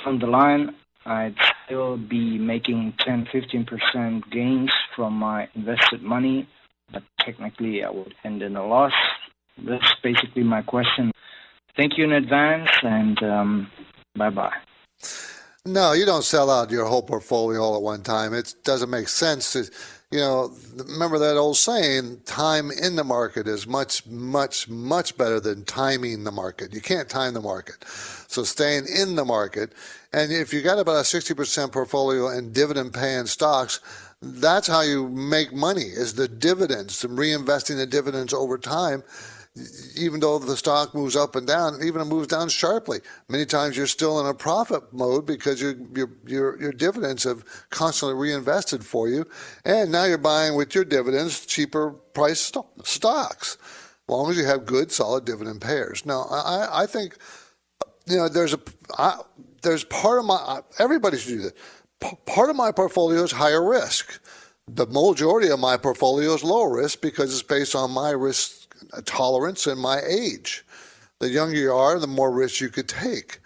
From 0.02 0.18
the 0.18 0.26
line, 0.26 0.74
I'd 1.06 1.36
still 1.64 1.96
be 1.96 2.38
making 2.38 2.94
10 3.00 3.26
15% 3.32 4.30
gains 4.30 4.70
from 4.94 5.14
my 5.14 5.48
invested 5.54 6.02
money, 6.02 6.48
but 6.92 7.02
technically 7.20 7.84
I 7.84 7.90
would 7.90 8.14
end 8.24 8.42
in 8.42 8.56
a 8.56 8.66
loss. 8.66 8.92
That's 9.58 9.94
basically 10.02 10.42
my 10.42 10.62
question. 10.62 11.12
Thank 11.76 11.96
you 11.96 12.04
in 12.04 12.12
advance, 12.12 12.70
and 12.82 13.22
um, 13.22 13.70
bye 14.16 14.30
bye. 14.30 14.56
No, 15.66 15.92
you 15.92 16.06
don't 16.06 16.24
sell 16.24 16.50
out 16.50 16.70
your 16.70 16.86
whole 16.86 17.02
portfolio 17.02 17.60
all 17.60 17.76
at 17.76 17.82
one 17.82 18.02
time. 18.02 18.32
It 18.32 18.54
doesn't 18.64 18.90
make 18.90 19.08
sense 19.08 19.52
to, 19.52 19.70
you 20.10 20.18
know, 20.18 20.52
remember 20.76 21.18
that 21.18 21.36
old 21.36 21.56
saying, 21.56 22.20
time 22.24 22.72
in 22.72 22.96
the 22.96 23.04
market 23.04 23.46
is 23.46 23.66
much, 23.66 24.04
much, 24.06 24.68
much 24.68 25.16
better 25.16 25.38
than 25.38 25.64
timing 25.64 26.24
the 26.24 26.32
market. 26.32 26.74
You 26.74 26.80
can't 26.80 27.08
time 27.08 27.34
the 27.34 27.40
market. 27.40 27.84
So 28.26 28.42
staying 28.42 28.86
in 28.86 29.14
the 29.14 29.24
market, 29.24 29.72
and 30.12 30.32
if 30.32 30.52
you 30.52 30.62
got 30.62 30.80
about 30.80 30.96
a 30.96 31.02
60% 31.02 31.70
portfolio 31.72 32.28
in 32.30 32.52
dividend 32.52 32.92
paying 32.92 33.26
stocks, 33.26 33.78
that's 34.20 34.66
how 34.66 34.80
you 34.80 35.08
make 35.08 35.52
money 35.52 35.84
is 35.84 36.14
the 36.14 36.28
dividends 36.28 37.02
reinvesting 37.04 37.76
the 37.76 37.86
dividends 37.86 38.34
over 38.34 38.58
time 38.58 39.04
even 39.96 40.20
though 40.20 40.38
the 40.38 40.56
stock 40.56 40.94
moves 40.94 41.16
up 41.16 41.34
and 41.34 41.46
down, 41.46 41.80
even 41.82 42.00
it 42.00 42.04
moves 42.04 42.28
down 42.28 42.48
sharply. 42.48 43.00
Many 43.28 43.44
times 43.44 43.76
you're 43.76 43.88
still 43.88 44.20
in 44.20 44.26
a 44.26 44.34
profit 44.34 44.92
mode 44.92 45.26
because 45.26 45.60
your 45.60 45.74
your 46.26 46.60
your, 46.60 46.72
dividends 46.72 47.24
have 47.24 47.44
constantly 47.70 48.14
reinvested 48.14 48.84
for 48.84 49.08
you, 49.08 49.26
and 49.64 49.90
now 49.90 50.04
you're 50.04 50.18
buying 50.18 50.54
with 50.54 50.74
your 50.74 50.84
dividends 50.84 51.46
cheaper 51.46 51.90
price 51.90 52.40
st- 52.40 52.64
stocks, 52.84 53.58
as 53.60 54.08
long 54.08 54.30
as 54.30 54.36
you 54.36 54.44
have 54.44 54.64
good 54.66 54.92
solid 54.92 55.24
dividend 55.24 55.60
payers. 55.60 56.06
Now, 56.06 56.26
I, 56.30 56.82
I 56.82 56.86
think 56.86 57.16
you 58.06 58.16
know 58.16 58.28
there's 58.28 58.54
a 58.54 58.60
I, 58.98 59.18
there's 59.62 59.82
part 59.84 60.20
of 60.20 60.26
my 60.26 60.60
everybody 60.78 61.18
should 61.18 61.38
do 61.38 61.42
that. 61.42 61.56
P- 62.00 62.18
part 62.24 62.50
of 62.50 62.56
my 62.56 62.70
portfolio 62.70 63.24
is 63.24 63.32
higher 63.32 63.68
risk. 63.68 64.20
The 64.68 64.86
majority 64.86 65.48
of 65.48 65.58
my 65.58 65.76
portfolio 65.76 66.32
is 66.34 66.44
low 66.44 66.62
risk 66.62 67.00
because 67.00 67.32
it's 67.32 67.42
based 67.42 67.74
on 67.74 67.90
my 67.90 68.10
risk 68.10 68.59
tolerance 69.04 69.66
and 69.66 69.80
my 69.80 70.00
age. 70.00 70.64
The 71.18 71.28
younger 71.28 71.56
you 71.56 71.72
are, 71.72 71.98
the 71.98 72.06
more 72.06 72.30
risk 72.30 72.60
you 72.60 72.68
could 72.68 72.88
take. 72.88 73.40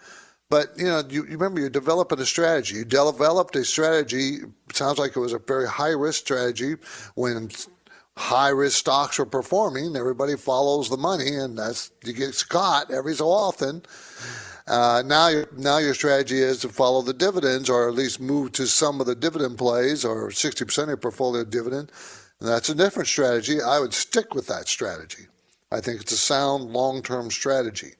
But 0.49 0.77
you 0.77 0.85
know, 0.85 1.03
you, 1.09 1.23
you 1.23 1.31
remember 1.31 1.59
you're 1.59 1.69
developing 1.69 2.19
a 2.19 2.25
strategy. 2.25 2.75
You 2.75 2.85
developed 2.85 3.55
a 3.55 3.65
strategy. 3.65 4.39
Sounds 4.73 4.99
like 4.99 5.15
it 5.15 5.19
was 5.19 5.33
a 5.33 5.39
very 5.39 5.67
high 5.67 5.89
risk 5.89 6.21
strategy 6.21 6.75
when 7.15 7.49
high 8.17 8.49
risk 8.49 8.77
stocks 8.77 9.19
are 9.19 9.25
performing. 9.25 9.95
Everybody 9.95 10.37
follows 10.37 10.89
the 10.89 10.97
money, 10.97 11.35
and 11.35 11.57
that's 11.57 11.91
you 12.03 12.13
get 12.13 12.43
caught 12.49 12.91
every 12.91 13.15
so 13.15 13.27
often. 13.27 13.83
Uh, 14.67 15.03
now, 15.05 15.43
now 15.57 15.77
your 15.77 15.93
strategy 15.93 16.39
is 16.39 16.59
to 16.59 16.69
follow 16.69 17.01
the 17.01 17.13
dividends, 17.13 17.69
or 17.69 17.87
at 17.87 17.93
least 17.93 18.19
move 18.19 18.51
to 18.53 18.65
some 18.65 18.99
of 18.99 19.05
the 19.05 19.15
dividend 19.15 19.57
plays, 19.57 20.03
or 20.03 20.29
60% 20.29 20.83
of 20.83 20.87
your 20.87 20.97
portfolio 20.97 21.43
dividend. 21.43 21.91
And 22.39 22.49
that's 22.49 22.69
a 22.69 22.75
different 22.75 23.07
strategy. 23.07 23.61
I 23.61 23.79
would 23.79 23.93
stick 23.93 24.33
with 24.33 24.47
that 24.47 24.67
strategy. 24.67 25.27
I 25.71 25.81
think 25.81 26.01
it's 26.01 26.11
a 26.11 26.17
sound 26.17 26.71
long 26.71 27.01
term 27.01 27.31
strategy. 27.31 27.93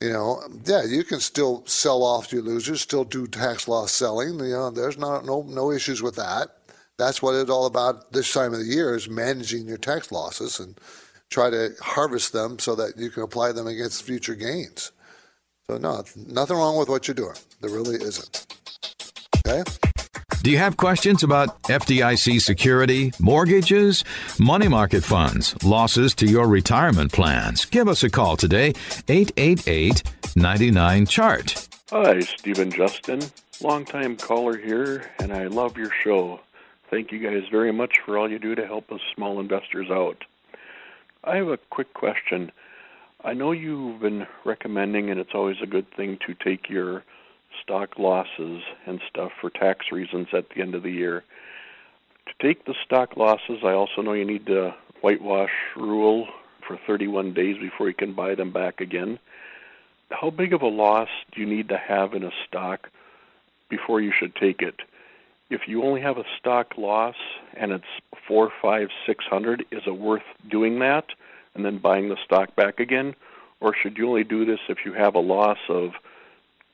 You 0.00 0.12
know, 0.12 0.42
yeah, 0.64 0.84
you 0.84 1.04
can 1.04 1.20
still 1.20 1.64
sell 1.66 2.02
off 2.02 2.32
your 2.32 2.42
losers, 2.42 2.80
still 2.80 3.04
do 3.04 3.26
tax 3.26 3.68
loss 3.68 3.92
selling. 3.92 4.38
You 4.38 4.52
know, 4.52 4.70
there's 4.70 4.98
not 4.98 5.24
no 5.24 5.42
no 5.42 5.70
issues 5.70 6.02
with 6.02 6.16
that. 6.16 6.48
That's 6.98 7.22
what 7.22 7.34
it's 7.34 7.50
all 7.50 7.66
about 7.66 8.12
this 8.12 8.32
time 8.32 8.52
of 8.52 8.60
the 8.60 8.66
year 8.66 8.94
is 8.94 9.08
managing 9.08 9.66
your 9.66 9.78
tax 9.78 10.12
losses 10.12 10.60
and 10.60 10.78
try 11.30 11.50
to 11.50 11.74
harvest 11.80 12.32
them 12.32 12.58
so 12.58 12.74
that 12.76 12.96
you 12.96 13.10
can 13.10 13.22
apply 13.22 13.52
them 13.52 13.66
against 13.66 14.04
future 14.04 14.34
gains. 14.34 14.92
So 15.66 15.78
no, 15.78 16.04
nothing 16.14 16.56
wrong 16.56 16.76
with 16.76 16.88
what 16.88 17.08
you're 17.08 17.14
doing. 17.14 17.36
There 17.60 17.70
really 17.70 17.96
isn't. 17.96 18.46
Okay? 19.46 19.62
Do 20.44 20.50
you 20.50 20.58
have 20.58 20.76
questions 20.76 21.22
about 21.22 21.62
FDIC 21.62 22.38
security, 22.38 23.14
mortgages, 23.18 24.04
money 24.38 24.68
market 24.68 25.02
funds, 25.02 25.56
losses 25.64 26.14
to 26.16 26.26
your 26.26 26.48
retirement 26.48 27.12
plans? 27.12 27.64
Give 27.64 27.88
us 27.88 28.02
a 28.02 28.10
call 28.10 28.36
today, 28.36 28.74
888 29.08 30.02
99 30.36 31.06
Chart. 31.06 31.68
Hi, 31.90 32.20
Stephen 32.20 32.70
Justin, 32.70 33.22
longtime 33.62 34.18
caller 34.18 34.58
here, 34.58 35.10
and 35.18 35.32
I 35.32 35.46
love 35.46 35.78
your 35.78 35.90
show. 36.02 36.40
Thank 36.90 37.10
you 37.10 37.20
guys 37.20 37.48
very 37.50 37.72
much 37.72 38.00
for 38.04 38.18
all 38.18 38.30
you 38.30 38.38
do 38.38 38.54
to 38.54 38.66
help 38.66 38.92
us 38.92 39.00
small 39.14 39.40
investors 39.40 39.86
out. 39.90 40.26
I 41.24 41.36
have 41.36 41.48
a 41.48 41.56
quick 41.70 41.94
question. 41.94 42.52
I 43.24 43.32
know 43.32 43.52
you've 43.52 43.98
been 43.98 44.26
recommending, 44.44 45.08
and 45.08 45.18
it's 45.18 45.32
always 45.32 45.62
a 45.62 45.66
good 45.66 45.90
thing 45.96 46.18
to 46.26 46.34
take 46.34 46.68
your 46.68 47.02
stock 47.62 47.98
losses 47.98 48.62
and 48.86 49.00
stuff 49.08 49.32
for 49.40 49.50
tax 49.50 49.86
reasons 49.92 50.28
at 50.32 50.48
the 50.50 50.62
end 50.62 50.74
of 50.74 50.82
the 50.82 50.90
year. 50.90 51.24
To 52.26 52.46
take 52.46 52.64
the 52.64 52.74
stock 52.84 53.16
losses, 53.16 53.58
I 53.62 53.72
also 53.72 54.02
know 54.02 54.12
you 54.12 54.24
need 54.24 54.46
the 54.46 54.74
whitewash 55.00 55.50
rule 55.76 56.28
for 56.66 56.78
31 56.86 57.34
days 57.34 57.56
before 57.58 57.88
you 57.88 57.94
can 57.94 58.14
buy 58.14 58.34
them 58.34 58.52
back 58.52 58.80
again. 58.80 59.18
How 60.10 60.30
big 60.30 60.52
of 60.52 60.62
a 60.62 60.68
loss 60.68 61.08
do 61.32 61.40
you 61.40 61.46
need 61.46 61.68
to 61.68 61.76
have 61.76 62.14
in 62.14 62.24
a 62.24 62.30
stock 62.46 62.88
before 63.68 64.00
you 64.00 64.12
should 64.18 64.34
take 64.36 64.62
it? 64.62 64.76
If 65.50 65.62
you 65.66 65.82
only 65.82 66.00
have 66.00 66.16
a 66.16 66.24
stock 66.38 66.78
loss 66.78 67.16
and 67.54 67.72
it's 67.72 67.84
four, 68.26 68.50
five, 68.62 68.88
six 69.06 69.24
hundred, 69.28 69.64
is 69.70 69.82
it 69.86 69.98
worth 69.98 70.22
doing 70.50 70.78
that 70.78 71.06
and 71.54 71.64
then 71.64 71.78
buying 71.78 72.08
the 72.08 72.16
stock 72.24 72.56
back 72.56 72.80
again? 72.80 73.14
Or 73.60 73.74
should 73.74 73.96
you 73.98 74.08
only 74.08 74.24
do 74.24 74.44
this 74.44 74.60
if 74.68 74.78
you 74.84 74.92
have 74.94 75.14
a 75.14 75.20
loss 75.20 75.58
of 75.68 75.92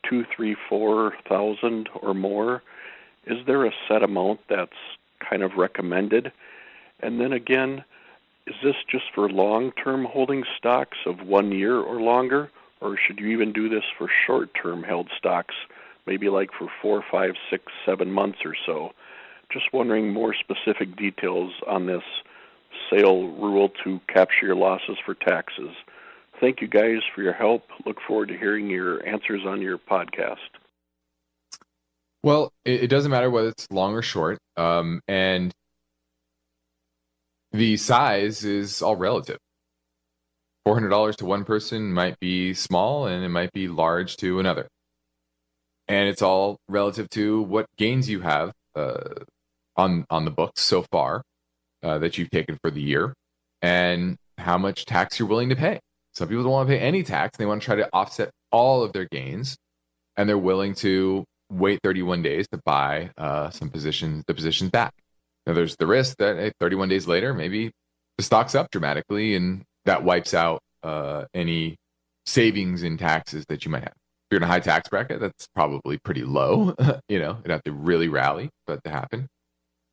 two, 0.09 0.25
three, 0.35 0.57
four 0.69 1.15
thousand 1.29 1.89
or 2.03 2.15
more? 2.15 2.63
Is 3.27 3.39
there 3.47 3.65
a 3.65 3.73
set 3.89 4.03
amount 4.03 4.41
that's 4.49 4.73
kind 5.29 5.43
of 5.43 5.57
recommended? 5.57 6.33
And 7.01 7.21
then 7.21 7.33
again, 7.33 7.85
is 8.47 8.55
this 8.63 8.77
just 8.91 9.05
for 9.15 9.29
long 9.29 9.73
term 9.73 10.05
holding 10.05 10.45
stocks 10.57 10.99
of 11.07 11.27
one 11.27 11.53
year 11.53 11.79
or 11.79 12.01
longer, 12.01 12.51
or 12.81 12.97
should 12.97 13.21
you 13.21 13.29
even 13.29 13.53
do 13.53 13.69
this 13.69 13.85
for 13.97 14.09
short 14.27 14.51
term 14.61 14.83
held 14.83 15.09
stocks, 15.17 15.55
maybe 16.07 16.29
like 16.29 16.51
for 16.59 16.69
four, 16.81 17.05
five, 17.11 17.35
six, 17.51 17.65
seven 17.85 18.11
months 18.11 18.39
or 18.45 18.55
so? 18.67 18.93
Just 19.53 19.73
wondering 19.73 20.13
more 20.13 20.35
specific 20.35 20.97
details 20.97 21.53
on 21.67 21.87
this 21.87 22.03
sale 22.91 23.29
rule 23.29 23.71
to 23.85 24.01
capture 24.09 24.47
your 24.47 24.57
losses 24.57 24.97
for 25.05 25.15
taxes. 25.15 25.71
Thank 26.41 26.63
you 26.63 26.69
guys 26.69 27.03
for 27.15 27.23
your 27.23 27.35
help. 27.35 27.65
Look 27.85 27.99
forward 28.07 28.29
to 28.29 28.39
hearing 28.39 28.71
your 28.71 29.07
answers 29.07 29.43
on 29.47 29.61
your 29.61 29.77
podcast. 29.77 30.37
Well, 32.23 32.53
it, 32.65 32.85
it 32.85 32.87
doesn't 32.89 33.11
matter 33.11 33.31
whether 33.31 33.49
it's 33.49 33.67
long 33.71 33.95
or 33.95 34.03
short. 34.03 34.39
Um, 34.57 35.03
and 35.07 35.53
the 37.53 37.77
size 37.77 38.45
is 38.45 38.81
all 38.81 38.97
relative. 38.97 39.39
$400 40.67 41.17
to 41.17 41.27
one 41.27 41.45
person 41.45 41.93
might 41.93 42.19
be 42.21 42.55
small 42.55 43.07
and 43.07 43.25
it 43.25 43.29
might 43.29 43.53
be 43.53 43.69
large 43.69 44.17
to 44.19 44.41
another. 44.41 44.69
And 45.89 46.09
it's 46.09 46.23
all 46.23 46.59
relative 46.69 47.11
to 47.11 47.43
what 47.43 47.67
gains 47.77 48.09
you 48.09 48.21
have 48.21 48.53
uh, 48.75 49.25
on, 49.77 50.07
on 50.09 50.25
the 50.25 50.31
books 50.31 50.63
so 50.63 50.87
far 50.91 51.23
uh, 51.83 51.99
that 51.99 52.17
you've 52.17 52.31
taken 52.31 52.59
for 52.63 52.71
the 52.71 52.81
year 52.81 53.15
and 53.61 54.17
how 54.39 54.57
much 54.57 54.87
tax 54.87 55.19
you're 55.19 55.29
willing 55.29 55.49
to 55.49 55.57
pay. 55.57 55.81
Some 56.21 56.29
people 56.29 56.43
don't 56.43 56.53
want 56.53 56.69
to 56.69 56.77
pay 56.77 56.81
any 56.81 57.03
tax. 57.03 57.39
They 57.39 57.47
want 57.47 57.63
to 57.63 57.65
try 57.65 57.77
to 57.77 57.89
offset 57.95 58.29
all 58.53 58.83
of 58.83 58.93
their 58.93 59.07
gains 59.07 59.57
and 60.19 60.29
they're 60.29 60.37
willing 60.37 60.75
to 60.75 61.25
wait 61.51 61.81
31 61.83 62.21
days 62.21 62.47
to 62.53 62.61
buy 62.63 63.09
uh, 63.17 63.49
some 63.49 63.71
positions, 63.71 64.25
the 64.27 64.35
positions 64.35 64.71
back. 64.71 64.93
Now, 65.47 65.55
there's 65.55 65.77
the 65.77 65.87
risk 65.87 66.19
that 66.19 66.37
hey, 66.37 66.53
31 66.61 66.91
days 66.91 67.09
later, 67.09 67.33
maybe 67.33 67.71
the 68.19 68.23
stock's 68.23 68.55
up 68.55 68.71
dramatically, 68.71 69.35
and 69.35 69.63
that 69.87 70.05
wipes 70.05 70.35
out 70.35 70.61
uh, 70.83 71.25
any 71.33 71.77
savings 72.27 72.83
in 72.83 72.99
taxes 72.99 73.47
that 73.49 73.65
you 73.65 73.71
might 73.71 73.85
have. 73.85 73.95
If 73.95 74.33
you're 74.33 74.41
in 74.41 74.43
a 74.43 74.47
high 74.47 74.61
tax 74.61 74.91
bracket, 74.91 75.21
that's 75.21 75.49
probably 75.55 75.97
pretty 76.05 76.25
low. 76.25 76.75
you 77.09 77.19
know, 77.19 77.39
it'd 77.39 77.51
have 77.51 77.63
to 77.63 77.73
really 77.73 78.09
rally 78.09 78.51
that 78.67 78.85
to 78.85 78.91
happen. 78.91 79.27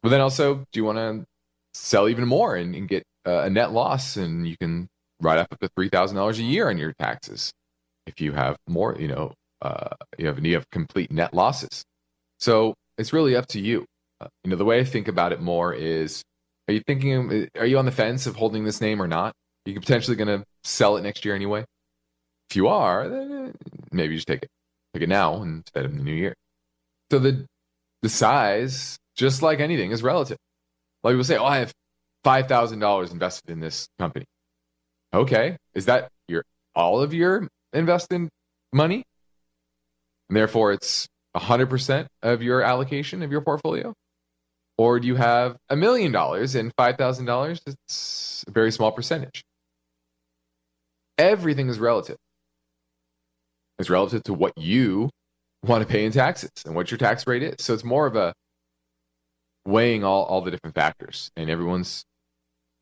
But 0.04 0.10
then 0.10 0.20
also, 0.20 0.56
do 0.56 0.66
you 0.78 0.84
want 0.84 0.98
to 0.98 1.26
sell 1.74 2.10
even 2.10 2.28
more 2.28 2.58
and, 2.58 2.76
and 2.76 2.90
get 2.90 3.04
uh, 3.26 3.44
a 3.44 3.50
net 3.50 3.72
loss, 3.72 4.18
and 4.18 4.46
you 4.46 4.58
can 4.58 4.90
write 5.22 5.40
off 5.40 5.48
up 5.52 5.60
to 5.60 5.70
three 5.76 5.90
thousand 5.90 6.18
dollars 6.18 6.40
a 6.40 6.44
year 6.44 6.70
on 6.70 6.78
your 6.78 6.94
taxes 7.00 7.52
if 8.06 8.22
you 8.22 8.34
have 8.34 8.58
more. 8.68 8.96
You 9.00 9.08
know, 9.10 9.34
uh, 9.62 9.90
you 10.18 10.28
have 10.28 10.44
you 10.44 10.56
have 10.56 10.70
complete 10.72 11.12
net 11.12 11.34
losses. 11.34 11.84
So 12.40 12.74
it's 12.98 13.14
really 13.14 13.36
up 13.36 13.48
to 13.48 13.60
you. 13.60 13.86
Uh, 14.20 14.28
you 14.44 14.52
know, 14.52 14.56
the 14.56 14.66
way 14.66 14.80
I 14.80 14.84
think 14.84 15.08
about 15.08 15.32
it 15.32 15.42
more 15.42 15.74
is: 15.74 16.24
Are 16.68 16.74
you 16.74 16.82
thinking? 16.86 17.48
Are 17.56 17.66
you 17.66 17.78
on 17.78 17.86
the 17.86 17.92
fence 17.92 18.26
of 18.26 18.36
holding 18.36 18.64
this 18.64 18.82
name 18.82 19.02
or 19.02 19.08
not? 19.08 19.34
Are 19.68 19.72
you 19.72 19.80
potentially 19.80 20.16
going 20.16 20.40
to 20.40 20.46
sell 20.64 20.98
it 20.98 21.02
next 21.02 21.26
year 21.26 21.36
anyway? 21.36 21.66
If 22.50 22.56
you 22.56 22.68
are, 22.70 23.10
then 23.10 23.54
maybe 23.92 24.14
you 24.14 24.18
just 24.18 24.28
take 24.28 24.44
it, 24.44 24.50
take 24.94 25.04
it 25.04 25.10
now 25.10 25.44
instead 25.44 25.86
of 25.86 25.96
the 25.96 26.02
new 26.02 26.14
year. 26.14 26.34
So 27.12 27.20
the 27.20 27.46
the 28.02 28.10
size, 28.10 28.98
just 29.16 29.42
like 29.42 29.60
anything, 29.60 29.92
is 29.92 30.02
relative. 30.04 30.38
Like 31.04 31.14
people 31.14 31.24
say, 31.26 31.38
"Oh, 31.38 31.46
I 31.46 31.58
have 31.58 31.74
five 32.24 32.48
thousand 32.48 32.80
dollars 32.80 33.12
invested 33.12 33.52
in 33.52 33.60
this 33.60 33.88
company." 34.00 34.26
Okay, 35.14 35.58
is 35.74 35.86
that 35.86 36.10
your 36.28 36.44
all 36.76 37.02
of 37.02 37.14
your 37.14 37.48
invested 37.74 38.30
money? 38.74 39.04
And 40.30 40.36
therefore, 40.36 40.74
it's 40.74 41.08
100% 41.36 42.08
of 42.22 42.42
your 42.42 42.62
allocation 42.62 43.24
of 43.24 43.32
your 43.32 43.42
portfolio? 43.42 43.94
Or 44.78 45.00
do 45.00 45.08
you 45.08 45.16
have 45.16 45.58
a 45.70 45.76
million 45.76 46.12
dollars 46.12 46.56
and 46.56 46.76
$5,000? 46.76 47.60
It's 47.66 48.44
a 48.48 48.52
very 48.52 48.72
small 48.72 48.92
percentage. 48.92 49.44
Everything 51.18 51.68
is 51.70 51.80
relative. 51.80 52.18
It's 53.80 53.90
relative 53.90 54.24
to 54.24 54.34
what 54.34 54.54
you 54.58 55.10
want 55.64 55.82
to 55.82 55.92
pay 55.92 56.06
in 56.06 56.12
taxes 56.12 56.52
and 56.66 56.76
what 56.76 56.92
your 56.92 56.98
tax 56.98 57.26
rate 57.26 57.44
is. 57.44 57.56
So 57.60 57.74
it's 57.74 57.84
more 57.84 58.06
of 58.06 58.16
a 58.16 58.34
weighing 59.66 60.04
all, 60.04 60.26
all 60.26 60.42
the 60.42 60.52
different 60.52 60.76
factors, 60.76 61.32
and 61.36 61.50
everyone's 61.50 62.04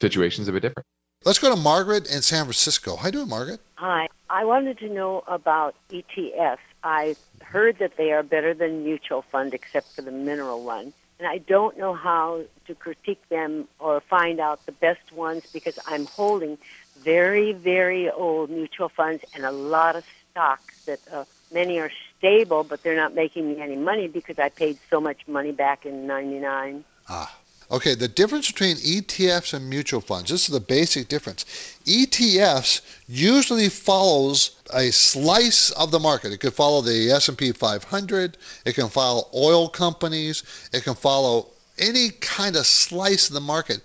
situation 0.01 0.41
is 0.41 0.47
a 0.47 0.51
bit 0.51 0.61
different. 0.61 0.85
Let's 1.25 1.39
go 1.39 1.49
to 1.49 1.59
Margaret 1.59 2.05
in 2.05 2.21
San 2.21 2.45
Francisco. 2.45 2.95
How 2.95 3.07
you 3.07 3.13
doing, 3.13 3.29
Margaret? 3.29 3.59
Hi. 3.77 4.07
I 4.29 4.45
wanted 4.45 4.77
to 4.77 4.89
know 4.89 5.23
about 5.27 5.73
ETFs. 5.89 6.59
I 6.83 7.15
heard 7.41 7.79
that 7.79 7.97
they 7.97 8.11
are 8.11 8.21
better 8.21 8.53
than 8.53 8.83
mutual 8.83 9.23
fund 9.23 9.55
except 9.55 9.91
for 9.95 10.03
the 10.03 10.11
mineral 10.11 10.63
one. 10.63 10.93
And 11.17 11.27
I 11.27 11.39
don't 11.39 11.79
know 11.79 11.95
how 11.95 12.43
to 12.67 12.75
critique 12.75 13.27
them 13.29 13.67
or 13.79 14.01
find 14.01 14.39
out 14.39 14.63
the 14.67 14.71
best 14.71 15.11
ones 15.13 15.41
because 15.51 15.79
I'm 15.87 16.05
holding 16.05 16.59
very, 17.03 17.53
very 17.53 18.07
old 18.11 18.51
mutual 18.51 18.89
funds 18.89 19.23
and 19.33 19.45
a 19.45 19.51
lot 19.51 19.95
of 19.95 20.03
stocks 20.29 20.75
that 20.85 20.99
uh, 21.11 21.25
many 21.51 21.79
are 21.79 21.91
stable, 22.19 22.63
but 22.63 22.83
they're 22.83 22.95
not 22.95 23.15
making 23.15 23.47
me 23.47 23.59
any 23.61 23.77
money 23.77 24.07
because 24.07 24.37
I 24.37 24.49
paid 24.49 24.77
so 24.91 25.01
much 25.01 25.27
money 25.27 25.53
back 25.53 25.87
in 25.87 26.05
99. 26.05 26.83
Ah. 27.09 27.35
Okay, 27.71 27.95
the 27.95 28.07
difference 28.07 28.51
between 28.51 28.77
ETFs 28.77 29.53
and 29.53 29.67
mutual 29.67 30.01
funds. 30.01 30.29
This 30.29 30.47
is 30.47 30.53
the 30.53 30.59
basic 30.59 31.07
difference. 31.07 31.45
ETFs 31.85 32.81
usually 33.07 33.69
follows 33.69 34.51
a 34.73 34.91
slice 34.91 35.71
of 35.71 35.89
the 35.89 35.99
market. 35.99 36.31
It 36.31 36.37
could 36.37 36.53
follow 36.53 36.81
the 36.81 37.09
S&P 37.11 37.51
500, 37.51 38.37
it 38.65 38.73
can 38.73 38.87
follow 38.87 39.27
oil 39.33 39.67
companies, 39.67 40.43
it 40.73 40.83
can 40.83 40.93
follow 40.93 41.47
any 41.79 42.11
kind 42.21 42.55
of 42.55 42.67
slice 42.67 43.29
of 43.29 43.33
the 43.33 43.41
market. 43.41 43.81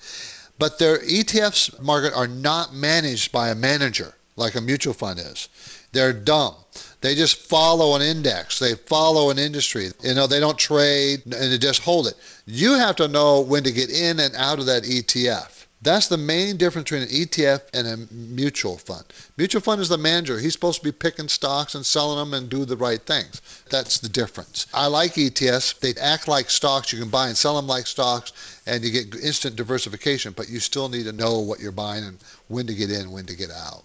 But 0.59 0.78
their 0.78 0.99
ETFs 0.99 1.81
market 1.81 2.12
are 2.14 2.28
not 2.28 2.74
managed 2.74 3.33
by 3.33 3.49
a 3.49 3.55
manager 3.55 4.14
like 4.37 4.57
a 4.57 4.61
mutual 4.61 4.95
fund 4.95 5.18
is. 5.18 5.49
They're 5.93 6.12
dumb. 6.12 6.55
They 7.01 7.14
just 7.14 7.36
follow 7.36 7.96
an 7.96 8.03
index. 8.03 8.59
They 8.59 8.74
follow 8.74 9.30
an 9.30 9.38
industry. 9.38 9.90
You 10.03 10.14
know, 10.14 10.26
they 10.26 10.40
don't 10.40 10.59
trade 10.59 11.22
and 11.24 11.53
they 11.53 11.59
just 11.59 11.82
hold 11.82 12.07
it. 12.07 12.14
You 12.46 12.74
have 12.74 12.96
to 12.96 13.09
know 13.09 13.40
when 13.40 13.64
to 13.64 13.72
get 13.72 13.90
in 13.90 14.20
and 14.20 14.34
out 14.36 14.59
of 14.59 14.66
that 14.66 14.82
ETF. 14.82 15.61
That's 15.82 16.09
the 16.09 16.18
main 16.18 16.59
difference 16.59 16.90
between 16.90 17.03
an 17.03 17.09
ETF 17.09 17.62
and 17.72 17.86
a 17.86 18.12
mutual 18.12 18.76
fund. 18.76 19.05
Mutual 19.38 19.62
fund 19.62 19.80
is 19.80 19.88
the 19.88 19.96
manager. 19.96 20.38
He's 20.38 20.53
supposed 20.53 20.80
to 20.80 20.84
be 20.84 20.92
picking 20.92 21.28
stocks 21.28 21.74
and 21.74 21.86
selling 21.86 22.18
them 22.18 22.34
and 22.34 22.51
do 22.51 22.66
the 22.66 22.76
right 22.76 23.01
things. 23.01 23.40
That's 23.70 23.98
the 23.98 24.11
difference. 24.11 24.66
I 24.74 24.88
like 24.88 25.14
ETFs. 25.14 25.80
They 25.80 25.94
act 25.98 26.28
like 26.28 26.51
stocks. 26.51 26.92
You 26.92 26.98
can 26.98 27.09
buy 27.09 27.28
and 27.28 27.36
sell 27.36 27.57
them 27.57 27.66
like 27.66 27.86
stocks, 27.86 28.61
and 28.66 28.84
you 28.84 28.90
get 28.90 29.24
instant 29.24 29.57
diversification, 29.57 30.34
but 30.36 30.51
you 30.51 30.61
still 30.61 30.90
need 30.90 31.05
to 31.05 31.12
know 31.12 31.38
what 31.38 31.61
you're 31.61 31.72
buying 31.72 32.05
and 32.05 32.18
when 32.48 32.66
to 32.66 32.74
get 32.74 32.90
in, 32.90 33.11
when 33.11 33.24
to 33.24 33.34
get 33.34 33.51
out. 33.51 33.82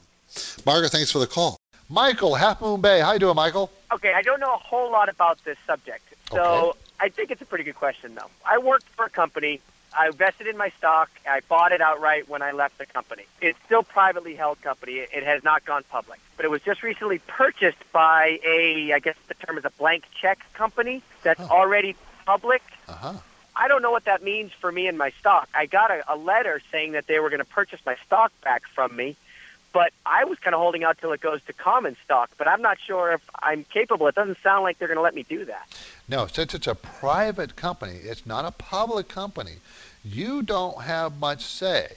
Margaret, 0.66 0.92
thanks 0.92 1.12
for 1.12 1.20
the 1.20 1.28
call. 1.28 1.56
Michael, 1.90 2.36
Half 2.36 2.62
Moon 2.62 2.82
Bay. 2.82 3.00
How 3.00 3.14
you 3.14 3.20
doing, 3.20 3.36
Michael? 3.36 3.72
Okay, 3.94 4.14
I 4.14 4.22
don't 4.22 4.40
know 4.40 4.54
a 4.54 4.58
whole 4.58 4.92
lot 4.92 5.10
about 5.10 5.44
this 5.44 5.58
subject, 5.68 6.04
so 6.32 6.70
okay. 6.70 6.80
I 7.00 7.10
think 7.10 7.32
it's 7.32 7.42
a 7.42 7.46
pretty 7.46 7.64
good 7.64 7.76
question, 7.76 8.16
though. 8.16 8.30
I 8.46 8.58
worked 8.58 8.88
for 8.90 9.06
a 9.06 9.10
company. 9.10 9.62
I 9.98 10.08
invested 10.08 10.48
in 10.48 10.58
my 10.58 10.70
stock. 10.78 11.10
I 11.30 11.42
bought 11.48 11.72
it 11.72 11.82
outright 11.82 12.28
when 12.28 12.42
I 12.42 12.52
left 12.52 12.80
the 12.80 12.86
company. 12.86 13.24
It's 13.40 13.58
still 13.66 13.84
privately 13.84 14.36
held 14.36 14.62
company. 14.62 14.94
It 14.94 15.24
has 15.24 15.44
not 15.44 15.64
gone 15.64 15.84
public, 15.90 16.20
but 16.36 16.46
it 16.46 16.50
was 16.50 16.62
just 16.64 16.84
recently 16.84 17.20
purchased 17.20 17.78
by 17.94 18.40
a, 18.46 18.92
I 18.92 19.00
guess 19.00 19.16
the 19.28 19.36
term 19.36 19.58
is 19.58 19.64
a 19.64 19.70
blank 19.70 20.06
check 20.20 20.40
company 20.54 21.02
that's 21.24 21.40
huh. 21.40 21.54
already 21.54 21.96
public. 22.26 22.64
Uh-huh. 22.90 23.14
I 23.56 23.70
don't 23.70 23.82
know 23.82 23.92
what 23.92 24.04
that 24.06 24.22
means 24.22 24.52
for 24.52 24.70
me 24.70 24.88
and 24.88 24.98
my 24.98 25.12
stock. 25.12 25.48
I 25.54 25.66
got 25.66 25.92
a, 25.92 26.04
a 26.14 26.18
letter 26.18 26.62
saying 26.72 26.92
that 26.94 27.08
they 27.08 27.20
were 27.20 27.30
going 27.30 27.40
to 27.40 27.46
purchase 27.46 27.80
my 27.86 27.96
stock 28.06 28.34
back 28.42 28.64
from 28.74 28.96
me 28.96 29.16
but 29.76 29.92
I 30.06 30.24
was 30.24 30.40
kind 30.40 30.54
of 30.56 30.62
holding 30.62 30.86
out 30.86 31.00
till 31.00 31.12
it 31.12 31.20
goes 31.20 31.42
to 31.48 31.54
common 31.54 31.98
stock, 32.06 32.30
but 32.38 32.48
I'm 32.48 32.62
not 32.62 32.78
sure 32.80 33.12
if 33.12 33.22
I'm 33.44 33.66
capable. 33.66 34.08
It 34.08 34.16
doesn't 34.16 34.38
sound 34.42 34.64
like 34.64 34.80
they're 34.80 34.88
going 34.88 34.96
to 34.96 35.02
let 35.02 35.14
me 35.14 35.24
do 35.24 35.44
that. 35.44 35.68
No, 36.08 36.28
since 36.28 36.54
it's 36.54 36.68
a 36.68 36.76
private 36.76 37.58
company, 37.58 37.98
it's 38.02 38.26
not 38.26 38.46
a 38.46 38.52
public 38.52 39.10
company. 39.10 39.56
You 40.02 40.44
don't 40.44 40.82
have 40.82 41.20
much 41.20 41.44
say. 41.44 41.92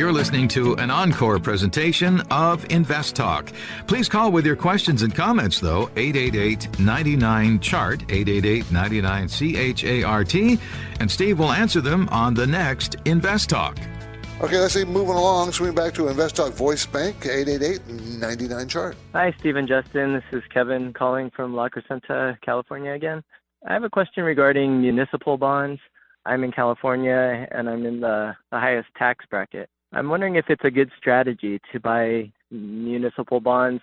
You're 0.00 0.14
listening 0.14 0.48
to 0.48 0.76
an 0.76 0.90
encore 0.90 1.38
presentation 1.38 2.22
of 2.30 2.64
Invest 2.70 3.14
Talk. 3.14 3.52
Please 3.86 4.08
call 4.08 4.32
with 4.32 4.46
your 4.46 4.56
questions 4.56 5.02
and 5.02 5.14
comments, 5.14 5.60
though, 5.60 5.90
888 5.94 6.80
99 6.80 7.60
Chart, 7.60 8.00
888 8.08 8.72
99 8.72 9.28
CHART, 9.28 10.34
and 11.00 11.10
Steve 11.10 11.38
will 11.38 11.52
answer 11.52 11.82
them 11.82 12.08
on 12.08 12.32
the 12.32 12.46
next 12.46 12.96
Invest 13.04 13.50
Talk. 13.50 13.78
Okay, 14.40 14.58
let's 14.58 14.72
see, 14.72 14.86
moving 14.86 15.16
along, 15.16 15.52
swing 15.52 15.74
back 15.74 15.92
to 15.92 16.08
Invest 16.08 16.36
Talk 16.36 16.54
Voice 16.54 16.86
Bank, 16.86 17.16
888-99-CHART. 17.20 18.96
Hi, 19.12 19.34
Steve 19.38 19.56
and 19.56 19.68
Justin. 19.68 20.14
This 20.14 20.24
is 20.32 20.42
Kevin 20.48 20.94
calling 20.94 21.28
from 21.28 21.54
La 21.54 21.68
Crescenta, 21.68 22.40
California 22.40 22.92
again. 22.92 23.22
I 23.68 23.74
have 23.74 23.84
a 23.84 23.90
question 23.90 24.24
regarding 24.24 24.80
municipal 24.80 25.36
bonds. 25.36 25.78
I'm 26.24 26.42
in 26.42 26.52
California 26.52 27.46
and 27.50 27.68
I'm 27.68 27.84
in 27.84 28.00
the, 28.00 28.34
the 28.50 28.58
highest 28.58 28.88
tax 28.96 29.26
bracket. 29.28 29.68
I'm 29.92 30.08
wondering 30.08 30.36
if 30.36 30.46
it's 30.48 30.64
a 30.64 30.70
good 30.70 30.90
strategy 30.96 31.60
to 31.72 31.80
buy 31.80 32.30
municipal 32.50 33.40
bonds 33.40 33.82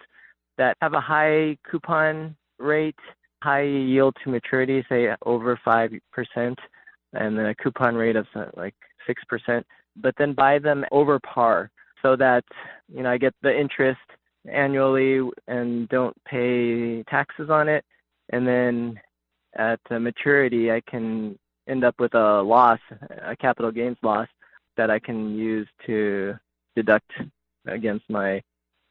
that 0.58 0.78
have 0.82 0.94
a 0.94 1.02
high 1.02 1.58
coupon 1.70 2.36
rate, 2.60 2.96
high 3.44 3.64
yield 3.64 4.16
to 4.24 4.30
maturity, 4.30 4.84
say 4.90 5.10
over 5.26 5.60
5%, 5.66 6.00
and 7.14 7.38
then 7.38 7.46
a 7.46 7.56
coupon 7.56 7.96
rate 7.96 8.16
of 8.16 8.26
uh, 8.36 8.46
like 8.56 8.76
6%, 9.08 9.64
but 9.98 10.16
then 10.18 10.34
buy 10.34 10.60
them 10.60 10.86
over 10.92 11.20
par 11.20 11.72
so 12.02 12.16
that, 12.16 12.44
you 12.94 13.04
know, 13.04 13.12
I 13.12 13.18
get 13.18 13.34
the 13.42 13.56
interest 13.56 14.00
annually 14.50 15.30
and 15.48 15.90
don't 15.90 16.16
pay 16.26 17.04
taxes 17.04 17.50
on 17.50 17.68
it. 17.68 17.84
And 18.30 18.48
then 18.48 19.00
at 19.56 19.80
maturity, 19.90 20.72
I 20.72 20.82
can 20.90 21.38
end 21.68 21.84
up 21.84 21.96
with 22.00 22.14
a 22.14 22.42
loss, 22.42 22.80
a 23.26 23.36
capital 23.36 23.72
gains 23.72 23.98
loss 24.02 24.28
that 24.78 24.90
I 24.90 25.00
can 25.00 25.36
use 25.36 25.68
to 25.86 26.36
deduct 26.76 27.12
against 27.68 28.10
my 28.10 28.42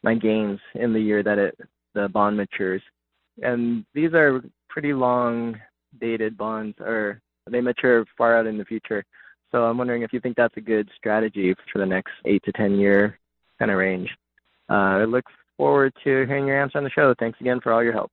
my 0.02 0.14
gains 0.14 0.60
in 0.74 0.92
the 0.92 1.00
year 1.00 1.22
that 1.22 1.38
it 1.38 1.58
the 1.94 2.08
bond 2.08 2.36
matures. 2.36 2.82
And 3.42 3.84
these 3.94 4.12
are 4.12 4.42
pretty 4.68 4.92
long 4.92 5.56
dated 6.00 6.36
bonds 6.36 6.76
or 6.80 7.20
they 7.50 7.60
mature 7.60 8.04
far 8.18 8.38
out 8.38 8.46
in 8.46 8.58
the 8.58 8.64
future. 8.64 9.04
So 9.52 9.64
I'm 9.64 9.78
wondering 9.78 10.02
if 10.02 10.12
you 10.12 10.20
think 10.20 10.36
that's 10.36 10.56
a 10.56 10.60
good 10.60 10.88
strategy 10.96 11.54
for 11.72 11.78
the 11.78 11.86
next 11.86 12.12
eight 12.24 12.42
to 12.44 12.52
ten 12.52 12.78
year 12.78 13.18
kind 13.58 13.70
of 13.70 13.78
range. 13.78 14.10
Uh, 14.68 15.00
I 15.00 15.04
look 15.04 15.24
forward 15.56 15.92
to 16.04 16.26
hearing 16.26 16.46
your 16.46 16.60
answer 16.60 16.78
on 16.78 16.84
the 16.84 16.90
show. 16.90 17.14
Thanks 17.18 17.40
again 17.40 17.60
for 17.60 17.72
all 17.72 17.82
your 17.82 17.92
help. 17.92 18.10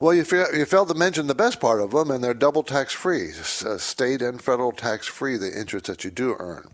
Well, 0.00 0.14
you, 0.14 0.24
you 0.52 0.64
failed 0.66 0.88
to 0.88 0.94
mention 0.94 1.28
the 1.28 1.34
best 1.34 1.60
part 1.60 1.80
of 1.80 1.92
them, 1.92 2.10
and 2.10 2.24
they're 2.24 2.34
double 2.34 2.64
tax 2.64 2.92
free, 2.92 3.30
uh, 3.30 3.78
state 3.78 4.20
and 4.20 4.42
federal 4.42 4.72
tax 4.72 5.06
free, 5.06 5.36
the 5.36 5.56
interest 5.56 5.86
that 5.86 6.02
you 6.02 6.10
do 6.10 6.34
earn. 6.40 6.72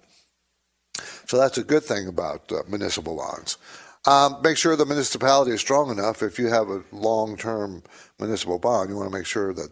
So 1.27 1.39
that's 1.39 1.59
a 1.59 1.65
good 1.65 1.85
thing 1.85 2.09
about 2.09 2.51
uh, 2.53 2.63
municipal 2.69 3.17
bonds. 3.17 3.59
Um, 4.07 4.41
make 4.43 4.57
sure 4.57 4.77
the 4.77 4.87
municipality 4.87 5.51
is 5.51 5.61
strong 5.61 5.91
enough. 5.91 6.23
If 6.23 6.39
you 6.39 6.49
have 6.49 6.69
a 6.69 6.83
long 6.93 7.37
term 7.37 7.83
municipal 8.19 8.59
bond, 8.59 8.91
you 8.91 8.97
want 8.97 9.11
to 9.11 9.17
make 9.17 9.27
sure 9.27 9.53
that 9.53 9.71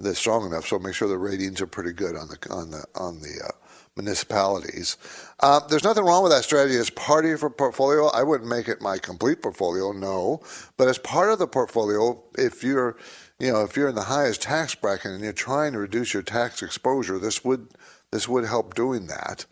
they're 0.00 0.14
strong 0.14 0.46
enough. 0.46 0.66
So 0.66 0.78
make 0.78 0.94
sure 0.94 1.08
the 1.08 1.18
ratings 1.18 1.60
are 1.60 1.66
pretty 1.66 1.92
good 1.92 2.16
on 2.16 2.28
the 2.28 2.50
on 2.50 2.70
the 2.70 2.84
on 2.94 3.20
the 3.20 3.40
uh, 3.44 3.52
municipalities. 3.96 4.96
Uh, 5.40 5.60
there's 5.68 5.84
nothing 5.84 6.04
wrong 6.04 6.22
with 6.22 6.32
that 6.32 6.42
strategy 6.44 6.76
as 6.76 6.90
part 6.90 7.24
of 7.24 7.30
your 7.30 7.50
portfolio. 7.50 8.06
I 8.06 8.22
wouldn't 8.22 8.48
make 8.48 8.66
it 8.66 8.80
my 8.80 8.98
complete 8.98 9.42
portfolio, 9.42 9.92
no. 9.92 10.40
But 10.76 10.88
as 10.88 10.98
part 10.98 11.30
of 11.30 11.38
the 11.38 11.46
portfolio, 11.46 12.22
if 12.36 12.64
you're 12.64 12.96
you 13.38 13.52
know 13.52 13.62
if 13.62 13.76
you're 13.76 13.90
in 13.90 13.94
the 13.94 14.02
highest 14.02 14.42
tax 14.42 14.74
bracket 14.74 15.12
and 15.12 15.22
you're 15.22 15.32
trying 15.32 15.74
to 15.74 15.78
reduce 15.78 16.14
your 16.14 16.22
tax 16.22 16.62
exposure, 16.62 17.18
this 17.18 17.44
would 17.44 17.68
this 18.10 18.28
would 18.28 18.46
help 18.46 18.74
doing 18.74 19.06
that 19.06 19.44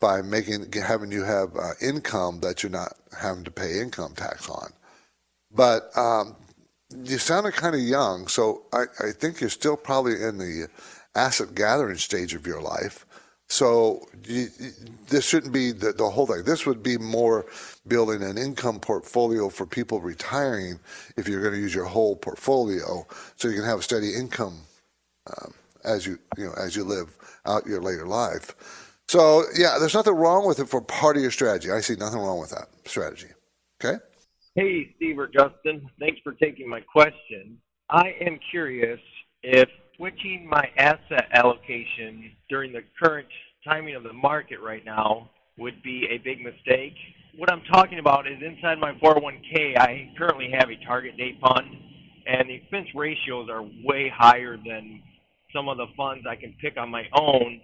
by 0.00 0.22
making 0.22 0.72
having 0.72 1.10
you 1.10 1.24
have 1.24 1.56
uh, 1.56 1.70
income 1.80 2.40
that 2.40 2.62
you're 2.62 2.70
not 2.70 2.94
having 3.18 3.44
to 3.44 3.50
pay 3.50 3.80
income 3.80 4.14
tax 4.14 4.48
on. 4.48 4.70
But 5.50 5.96
um, 5.96 6.36
you 7.04 7.18
sounded 7.18 7.54
kind 7.54 7.74
of 7.74 7.80
young, 7.80 8.28
so 8.28 8.64
I, 8.72 8.84
I 9.00 9.10
think 9.12 9.40
you're 9.40 9.50
still 9.50 9.76
probably 9.76 10.22
in 10.22 10.38
the 10.38 10.68
asset 11.14 11.54
gathering 11.54 11.96
stage 11.96 12.34
of 12.34 12.46
your 12.46 12.60
life. 12.60 13.06
So 13.48 14.06
you, 14.24 14.48
this 15.08 15.24
shouldn't 15.24 15.52
be 15.52 15.70
the, 15.72 15.92
the 15.92 16.10
whole 16.10 16.26
thing. 16.26 16.42
This 16.44 16.66
would 16.66 16.82
be 16.82 16.98
more 16.98 17.46
building 17.86 18.22
an 18.22 18.36
income 18.36 18.80
portfolio 18.80 19.48
for 19.48 19.66
people 19.66 20.00
retiring 20.00 20.80
if 21.16 21.28
you're 21.28 21.40
going 21.40 21.54
to 21.54 21.60
use 21.60 21.74
your 21.74 21.84
whole 21.84 22.16
portfolio, 22.16 23.06
so 23.36 23.48
you 23.48 23.54
can 23.54 23.64
have 23.64 23.78
a 23.78 23.82
steady 23.82 24.14
income 24.14 24.58
um, 25.28 25.54
as 25.84 26.06
you 26.06 26.18
you 26.36 26.46
know 26.46 26.54
as 26.58 26.74
you 26.74 26.84
live 26.84 27.16
out 27.46 27.66
your 27.66 27.80
later 27.80 28.06
life. 28.06 28.85
So 29.08 29.44
yeah, 29.56 29.76
there's 29.78 29.94
nothing 29.94 30.14
wrong 30.14 30.46
with 30.46 30.58
it 30.58 30.68
for 30.68 30.80
part 30.80 31.16
of 31.16 31.22
your 31.22 31.30
strategy. 31.30 31.70
I 31.70 31.80
see 31.80 31.94
nothing 31.96 32.18
wrong 32.18 32.40
with 32.40 32.50
that 32.50 32.68
strategy. 32.84 33.28
Okay. 33.82 33.98
Hey, 34.54 34.94
Steve 34.96 35.18
or 35.18 35.28
Justin. 35.28 35.88
Thanks 36.00 36.20
for 36.24 36.32
taking 36.32 36.68
my 36.68 36.80
question. 36.80 37.58
I 37.90 38.14
am 38.20 38.38
curious 38.50 38.98
if 39.42 39.68
switching 39.96 40.48
my 40.48 40.68
asset 40.76 41.28
allocation 41.32 42.32
during 42.48 42.72
the 42.72 42.82
current 43.02 43.28
timing 43.64 43.94
of 43.94 44.02
the 44.02 44.12
market 44.12 44.58
right 44.60 44.84
now 44.84 45.30
would 45.58 45.82
be 45.82 46.06
a 46.10 46.18
big 46.18 46.42
mistake. 46.42 46.94
What 47.36 47.52
I'm 47.52 47.62
talking 47.72 47.98
about 47.98 48.26
is 48.26 48.38
inside 48.42 48.78
my 48.78 48.92
401k, 48.94 49.78
I 49.78 50.12
currently 50.16 50.50
have 50.58 50.68
a 50.70 50.84
target 50.86 51.16
date 51.16 51.38
fund, 51.40 51.66
and 52.26 52.48
the 52.48 52.54
expense 52.54 52.88
ratios 52.94 53.48
are 53.50 53.62
way 53.84 54.10
higher 54.14 54.56
than 54.56 55.02
some 55.54 55.68
of 55.68 55.76
the 55.76 55.86
funds 55.96 56.26
I 56.28 56.36
can 56.36 56.54
pick 56.60 56.76
on 56.76 56.90
my 56.90 57.04
own 57.12 57.60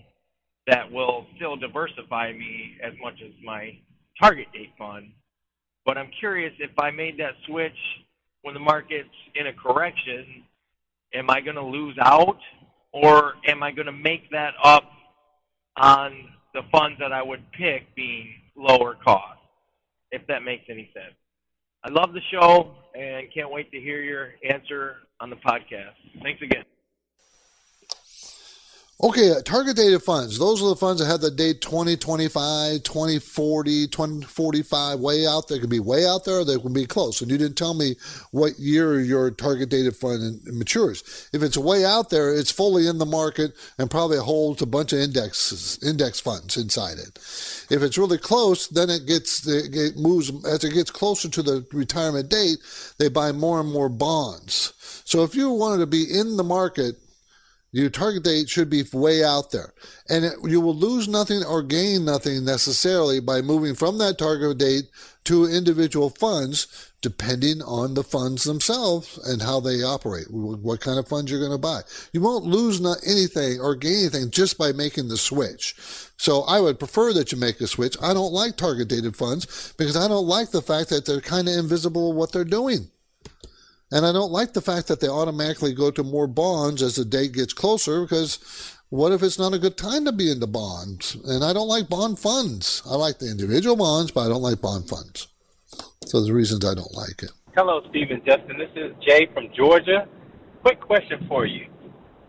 that 0.67 0.91
will 0.91 1.27
still 1.37 1.57
diversify 1.57 2.33
me 2.33 2.77
as 2.83 2.93
much 3.03 3.15
as 3.25 3.33
my 3.45 3.79
target 4.21 4.47
date 4.53 4.73
fund. 4.79 5.11
But 5.85 5.99
I'm 5.99 6.11
curious 6.21 6.53
if 6.59 6.71
I 6.79 6.91
made 6.91 7.19
that 7.19 7.35
switch 7.47 7.77
when 8.43 8.55
the 8.55 8.61
market's 8.61 9.09
in 9.35 9.49
a 9.49 9.53
correction, 9.53 10.45
am 11.15 11.31
I 11.31 11.41
going 11.41 11.57
to 11.57 11.65
lose 11.65 11.97
out 12.01 12.39
or 12.93 13.35
am 13.47 13.63
I 13.63 13.73
going 13.73 13.87
to 13.87 13.93
make 13.93 14.31
that 14.31 14.55
up 14.63 14.85
on 15.77 16.29
the 16.55 16.63
funds 16.71 16.99
that 17.01 17.13
I 17.13 17.23
would 17.23 17.43
pick 17.53 17.95
being 17.95 18.35
lower 18.57 18.97
cost? 19.03 19.39
If 20.11 20.27
that 20.27 20.43
makes 20.43 20.65
any 20.69 20.91
sense. 20.93 21.15
I 21.85 21.91
love 21.91 22.13
the 22.13 22.21
show 22.31 22.75
and 22.95 23.27
can't 23.35 23.51
wait 23.51 23.73
to 23.73 23.81
hear 23.81 24.03
your 24.03 24.35
answer 24.49 24.97
on 25.21 25.31
the 25.31 25.37
podcast. 25.37 25.95
Thanks 26.23 26.43
again. 26.43 26.65
Okay, 29.05 29.33
uh, 29.33 29.43
target 29.43 29.75
dated 29.75 30.01
funds. 30.01 30.39
Those 30.39 30.63
are 30.63 30.69
the 30.69 30.77
funds 30.77 31.01
that 31.01 31.09
have 31.09 31.21
the 31.21 31.31
date 31.33 31.61
2025, 31.61 32.85
2040, 32.85 33.89
2045 33.89 35.01
way 35.01 35.27
out 35.27 35.49
there. 35.49 35.57
It 35.57 35.61
could 35.63 35.71
be 35.71 35.81
way 35.81 36.07
out 36.07 36.25
there, 36.25 36.45
they 36.45 36.57
can 36.57 36.73
be 36.73 36.87
close. 36.87 37.21
And 37.21 37.29
you 37.29 37.37
didn't 37.37 37.57
tell 37.59 37.75
me 37.75 37.97
what 38.31 38.61
year 38.61 39.01
your 39.01 39.33
target 39.33 39.71
dated 39.71 39.97
fund 39.97 40.43
matures. 40.47 41.29
If 41.33 41.43
it's 41.43 41.57
way 41.57 41.85
out 41.85 42.11
there, 42.11 42.33
it's 42.33 42.53
fully 42.53 42.87
in 42.87 42.99
the 42.99 43.05
market 43.05 43.57
and 43.77 43.91
probably 43.91 44.19
holds 44.19 44.63
a 44.63 44.67
bunch 44.67 44.93
of 44.93 45.01
indexes, 45.01 45.81
index 45.83 46.21
funds 46.21 46.57
inside 46.57 46.99
it. 46.99 47.19
If 47.71 47.83
it's 47.83 47.99
really 47.99 48.19
close, 48.19 48.69
then 48.69 48.89
it 48.89 49.07
gets 49.07 49.45
it 49.49 49.97
moves 49.97 50.31
as 50.47 50.63
it 50.63 50.75
gets 50.75 50.93
closer 50.93 51.29
to 51.29 51.43
the 51.43 51.67
retirement 51.73 52.29
date. 52.29 52.59
They 52.99 53.09
buy 53.09 53.33
more 53.33 53.59
and 53.59 53.69
more 53.73 53.89
bonds. 53.89 54.75
So 55.05 55.25
if 55.25 55.35
you 55.35 55.51
wanted 55.51 55.79
to 55.79 55.87
be 55.87 56.05
in 56.05 56.37
the 56.37 56.45
market 56.45 57.02
your 57.73 57.89
target 57.89 58.23
date 58.23 58.51
should 58.51 58.69
be 58.69 58.85
way 58.93 59.25
out 59.25 59.51
there. 59.51 59.73
And 60.09 60.27
it, 60.27 60.35
you 60.45 60.61
will 60.61 60.77
lose 60.77 61.09
nothing 61.09 61.43
or 61.43 61.63
gain 61.63 62.05
nothing 62.05 62.45
necessarily 62.45 63.19
by 63.19 63.41
moving 63.41 63.75
from 63.75 63.97
that 63.99 64.19
target 64.19 64.59
date 64.59 64.85
to 65.25 65.47
individual 65.47 66.11
funds, 66.11 66.93
depending 67.01 67.63
on 67.63 67.95
the 67.95 68.05
funds 68.05 68.45
themselves 68.45 69.19
and 69.25 69.41
how 69.41 69.59
they 69.59 69.83
operate, 69.83 70.27
what 70.31 70.81
kind 70.81 70.99
of 70.99 71.09
funds 71.09 71.31
you're 71.31 71.41
going 71.41 71.53
to 71.53 71.59
buy. 71.59 71.81
You 72.13 72.21
won't 72.21 72.45
lose 72.45 72.81
not 72.81 72.99
anything 73.07 73.59
or 73.59 73.75
gain 73.75 74.01
anything 74.01 74.31
just 74.31 74.59
by 74.59 74.73
making 74.73 75.09
the 75.09 75.17
switch. 75.17 75.75
So 76.19 76.43
I 76.43 76.61
would 76.61 76.79
prefer 76.79 77.15
that 77.15 77.33
you 77.33 77.39
make 77.39 77.61
a 77.61 77.67
switch. 77.67 77.97
I 78.03 78.13
don't 78.13 78.33
like 78.33 78.57
target 78.57 78.89
dated 78.89 79.17
funds 79.17 79.73
because 79.79 79.97
I 79.97 80.09
don't 80.09 80.27
like 80.27 80.51
the 80.51 80.63
fact 80.63 80.91
that 80.91 81.07
they're 81.07 81.21
kind 81.23 81.49
of 81.49 81.57
invisible 81.57 82.13
what 82.13 82.33
they're 82.33 82.45
doing. 82.45 82.91
And 83.93 84.07
I 84.07 84.13
don't 84.13 84.33
like 84.33 84.55
the 84.55 84.63
fact 84.63 84.89
that 84.89 85.01
they 85.01 85.09
automatically 85.09 85.75
go 85.75 85.91
to 85.91 86.03
more 86.03 86.27
bonds 86.27 86.81
as 86.83 86.97
the 86.97 87.05
date 87.05 87.33
gets 87.33 87.53
closer 87.53 88.01
because 88.01 88.39
what 88.89 89.13
if 89.13 89.23
it's 89.23 89.39
not 89.39 89.53
a 89.53 89.59
good 89.59 89.77
time 89.77 90.07
to 90.07 90.13
be 90.13 90.31
into 90.31 90.47
bonds? 90.47 91.15
And 91.27 91.45
I 91.45 91.53
don't 91.53 91.69
like 91.69 91.91
bond 91.91 92.19
funds. 92.19 92.83
I 92.89 92.97
like 92.97 93.19
the 93.19 93.31
individual 93.31 93.77
bonds, 93.77 94.11
but 94.11 94.23
I 94.23 94.29
don't 94.31 94.41
like 94.41 94.63
bond 94.63 94.89
funds. 94.89 95.29
So 96.07 96.25
the 96.25 96.33
reasons 96.33 96.65
I 96.65 96.75
don't 96.75 96.95
like 96.95 97.23
it. 97.23 97.33
Hello, 97.55 97.83
Stephen 97.91 98.23
Justin. 98.25 98.57
This 98.57 98.71
is 98.77 98.93
Jay 99.07 99.29
from 99.35 99.49
Georgia. 99.55 100.09
Quick 100.63 100.81
question 100.81 101.27
for 101.29 101.45
you. 101.45 101.67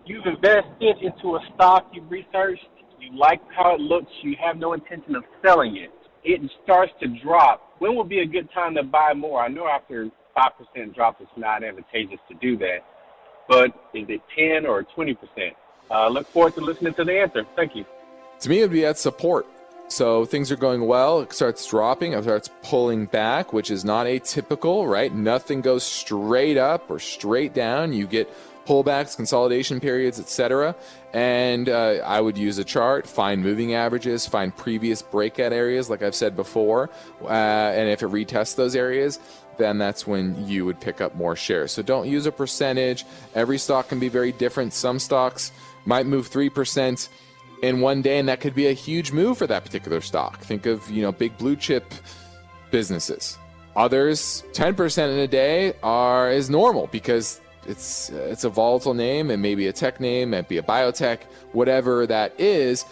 You've 0.06 0.26
invested 0.26 0.98
into 1.02 1.38
a 1.38 1.40
stock 1.56 1.90
you've 1.94 2.12
researched, 2.12 2.68
you 3.00 3.18
like 3.18 3.40
how 3.56 3.76
it 3.76 3.80
looks, 3.80 4.12
you 4.22 4.36
have 4.44 4.58
no 4.58 4.74
intention 4.74 5.16
of 5.16 5.24
selling 5.46 5.78
it. 5.78 5.92
It 6.26 6.42
starts 6.64 6.92
to 7.02 7.08
drop. 7.24 7.62
When 7.80 7.96
would 7.96 8.10
be 8.10 8.20
a 8.20 8.26
good 8.26 8.50
time 8.54 8.76
to 8.76 8.84
buy 8.84 9.14
more? 9.14 9.42
I 9.42 9.48
know 9.48 9.68
after 9.68 10.10
5% 10.36 10.96
drop 10.96 11.22
is 11.22 11.28
not 11.36 11.64
advantageous 11.64 12.20
to 12.30 12.36
do 12.36 12.58
that. 12.58 12.80
But 13.48 13.70
is 13.94 14.06
it 14.10 14.22
10 14.38 14.66
or 14.66 14.84
20%? 14.84 15.18
Uh, 15.92 16.08
look 16.10 16.28
forward 16.28 16.56
to 16.56 16.62
listening 16.62 16.94
to 16.96 17.04
the 17.04 17.20
answer. 17.20 17.46
Thank 17.56 17.76
you. 17.76 17.86
To 18.40 18.50
me, 18.50 18.60
it 18.60 18.64
would 18.64 18.72
be 18.72 18.86
at 18.86 18.98
support. 18.98 19.46
So 19.90 20.26
things 20.26 20.52
are 20.52 20.56
going 20.56 20.88
well, 20.88 21.20
it 21.20 21.34
starts 21.34 21.68
dropping, 21.68 22.14
it 22.14 22.24
starts 22.24 22.50
pulling 22.64 23.06
back, 23.06 23.54
which 23.54 23.70
is 23.70 23.86
not 23.86 24.08
atypical, 24.08 24.90
right? 24.90 25.14
Nothing 25.14 25.62
goes 25.62 25.84
straight 25.84 26.58
up 26.58 26.90
or 26.90 27.00
straight 27.00 27.54
down. 27.54 27.94
You 27.94 28.08
get 28.08 28.34
pullbacks, 28.66 29.16
consolidation 29.16 29.80
periods, 29.80 30.20
etc. 30.20 30.76
And 31.14 31.70
uh, 31.70 32.02
I 32.06 32.22
would 32.22 32.38
use 32.38 32.58
a 32.58 32.64
chart, 32.64 33.06
find 33.06 33.44
moving 33.44 33.76
averages, 33.76 34.26
find 34.26 34.56
previous 34.56 35.02
breakout 35.02 35.54
areas, 35.54 35.90
like 35.90 36.02
I've 36.02 36.16
said 36.16 36.36
before, 36.36 36.90
uh, 37.22 37.28
and 37.28 37.90
if 37.90 38.02
it 38.02 38.08
retests 38.08 38.56
those 38.56 38.76
areas, 38.76 39.20
then 39.58 39.78
that's 39.78 40.06
when 40.06 40.48
you 40.48 40.66
would 40.66 40.80
pick 40.80 41.02
up 41.02 41.16
more 41.16 41.36
shares. 41.36 41.72
So 41.72 41.82
don't 41.82 42.08
use 42.08 42.26
a 42.26 42.32
percentage. 42.32 43.06
Every 43.36 43.58
stock 43.58 43.90
can 43.90 44.00
be 44.00 44.10
very 44.10 44.32
different. 44.32 44.74
Some 44.74 45.00
stocks 45.00 45.52
might 45.86 46.06
move 46.06 46.30
3% 46.30 47.10
in 47.62 47.80
one 47.80 48.02
day 48.02 48.20
and 48.20 48.28
that 48.28 48.42
could 48.42 48.56
be 48.56 48.68
a 48.68 48.74
huge 48.74 49.12
move 49.12 49.38
for 49.38 49.48
that 49.48 49.64
particular 49.64 50.02
stock. 50.02 50.40
Think 50.40 50.66
of, 50.66 50.90
you 50.90 51.02
know, 51.02 51.12
big 51.12 51.38
blue 51.38 51.56
chip 51.56 51.94
businesses. 52.72 53.38
Others, 53.76 54.44
10% 54.52 55.14
in 55.14 55.20
a 55.20 55.28
day 55.28 55.74
are 55.82 56.32
is 56.32 56.50
normal 56.50 56.88
because 56.88 57.42
it's 57.66 58.10
it's 58.10 58.44
a 58.44 58.50
volatile 58.50 58.94
name 58.94 59.32
and 59.32 59.42
maybe 59.42 59.68
a 59.68 59.74
tech 59.74 60.00
name, 60.00 60.34
it 60.34 60.48
be 60.48 60.58
a 60.58 60.64
biotech, 60.64 61.20
whatever 61.54 62.06
that 62.06 62.40
is, 62.40 62.86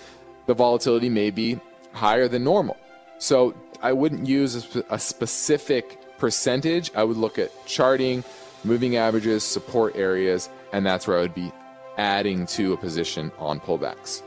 the 0.47 0.53
volatility 0.53 1.09
may 1.09 1.29
be 1.29 1.59
higher 1.93 2.27
than 2.27 2.43
normal. 2.43 2.77
So 3.19 3.53
I 3.81 3.93
wouldn't 3.93 4.27
use 4.27 4.75
a, 4.75 4.83
a 4.89 4.99
specific 4.99 6.00
percentage, 6.21 6.91
I 6.95 7.03
would 7.03 7.17
look 7.17 7.39
at 7.39 7.51
charting, 7.65 8.23
moving 8.63 8.95
averages, 8.95 9.43
support 9.43 9.95
areas, 9.95 10.49
and 10.71 10.85
that's 10.85 11.07
where 11.07 11.17
I 11.17 11.21
would 11.21 11.33
be 11.33 11.51
adding 11.97 12.45
to 12.45 12.73
a 12.73 12.77
position 12.77 13.31
on 13.39 13.59
pullbacks. 13.59 14.21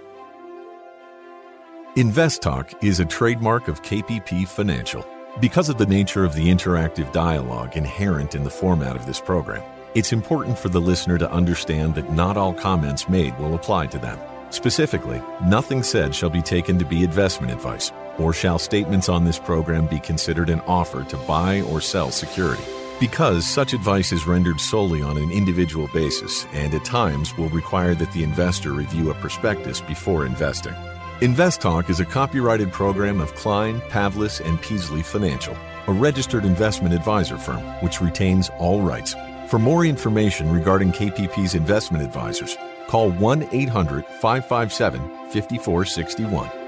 Invest 1.96 2.42
Talk 2.42 2.72
is 2.82 2.98
a 2.98 3.04
trademark 3.04 3.68
of 3.68 3.80
KPP 3.82 4.48
Financial. 4.48 5.06
Because 5.40 5.68
of 5.68 5.78
the 5.78 5.86
nature 5.86 6.24
of 6.24 6.34
the 6.34 6.48
interactive 6.48 7.12
dialogue 7.12 7.76
inherent 7.76 8.34
in 8.34 8.42
the 8.42 8.50
format 8.50 8.96
of 8.96 9.06
this 9.06 9.20
program, 9.20 9.62
it's 9.94 10.12
important 10.12 10.58
for 10.58 10.68
the 10.68 10.80
listener 10.80 11.16
to 11.18 11.30
understand 11.30 11.94
that 11.94 12.12
not 12.12 12.36
all 12.36 12.52
comments 12.52 13.08
made 13.08 13.38
will 13.38 13.54
apply 13.54 13.86
to 13.86 13.98
them. 13.98 14.18
Specifically, 14.50 15.22
nothing 15.46 15.84
said 15.84 16.12
shall 16.12 16.30
be 16.30 16.42
taken 16.42 16.76
to 16.80 16.84
be 16.84 17.04
investment 17.04 17.52
advice, 17.52 17.92
or 18.18 18.32
shall 18.32 18.58
statements 18.58 19.08
on 19.08 19.24
this 19.24 19.38
program 19.38 19.86
be 19.86 20.00
considered 20.00 20.50
an 20.50 20.60
offer 20.60 21.04
to 21.04 21.16
buy 21.18 21.62
or 21.62 21.80
sell 21.80 22.10
security. 22.10 22.62
Because 23.00 23.46
such 23.46 23.72
advice 23.72 24.12
is 24.12 24.26
rendered 24.26 24.60
solely 24.60 25.02
on 25.02 25.18
an 25.18 25.30
individual 25.30 25.88
basis 25.92 26.46
and 26.52 26.72
at 26.74 26.84
times 26.84 27.36
will 27.36 27.48
require 27.48 27.94
that 27.94 28.12
the 28.12 28.22
investor 28.22 28.72
review 28.72 29.10
a 29.10 29.14
prospectus 29.14 29.80
before 29.80 30.26
investing. 30.26 30.74
Invest 31.20 31.60
Talk 31.60 31.90
is 31.90 32.00
a 32.00 32.04
copyrighted 32.04 32.72
program 32.72 33.20
of 33.20 33.34
Klein, 33.34 33.80
Pavlis, 33.82 34.40
and 34.40 34.60
Peasley 34.62 35.02
Financial, 35.02 35.56
a 35.86 35.92
registered 35.92 36.44
investment 36.44 36.94
advisor 36.94 37.36
firm 37.36 37.62
which 37.82 38.00
retains 38.00 38.50
all 38.58 38.80
rights. 38.80 39.14
For 39.48 39.58
more 39.58 39.84
information 39.84 40.50
regarding 40.50 40.92
KPP's 40.92 41.54
investment 41.54 42.04
advisors, 42.04 42.56
call 42.88 43.10
1 43.10 43.48
800 43.52 44.04
557 44.06 45.00
5461 45.30 46.63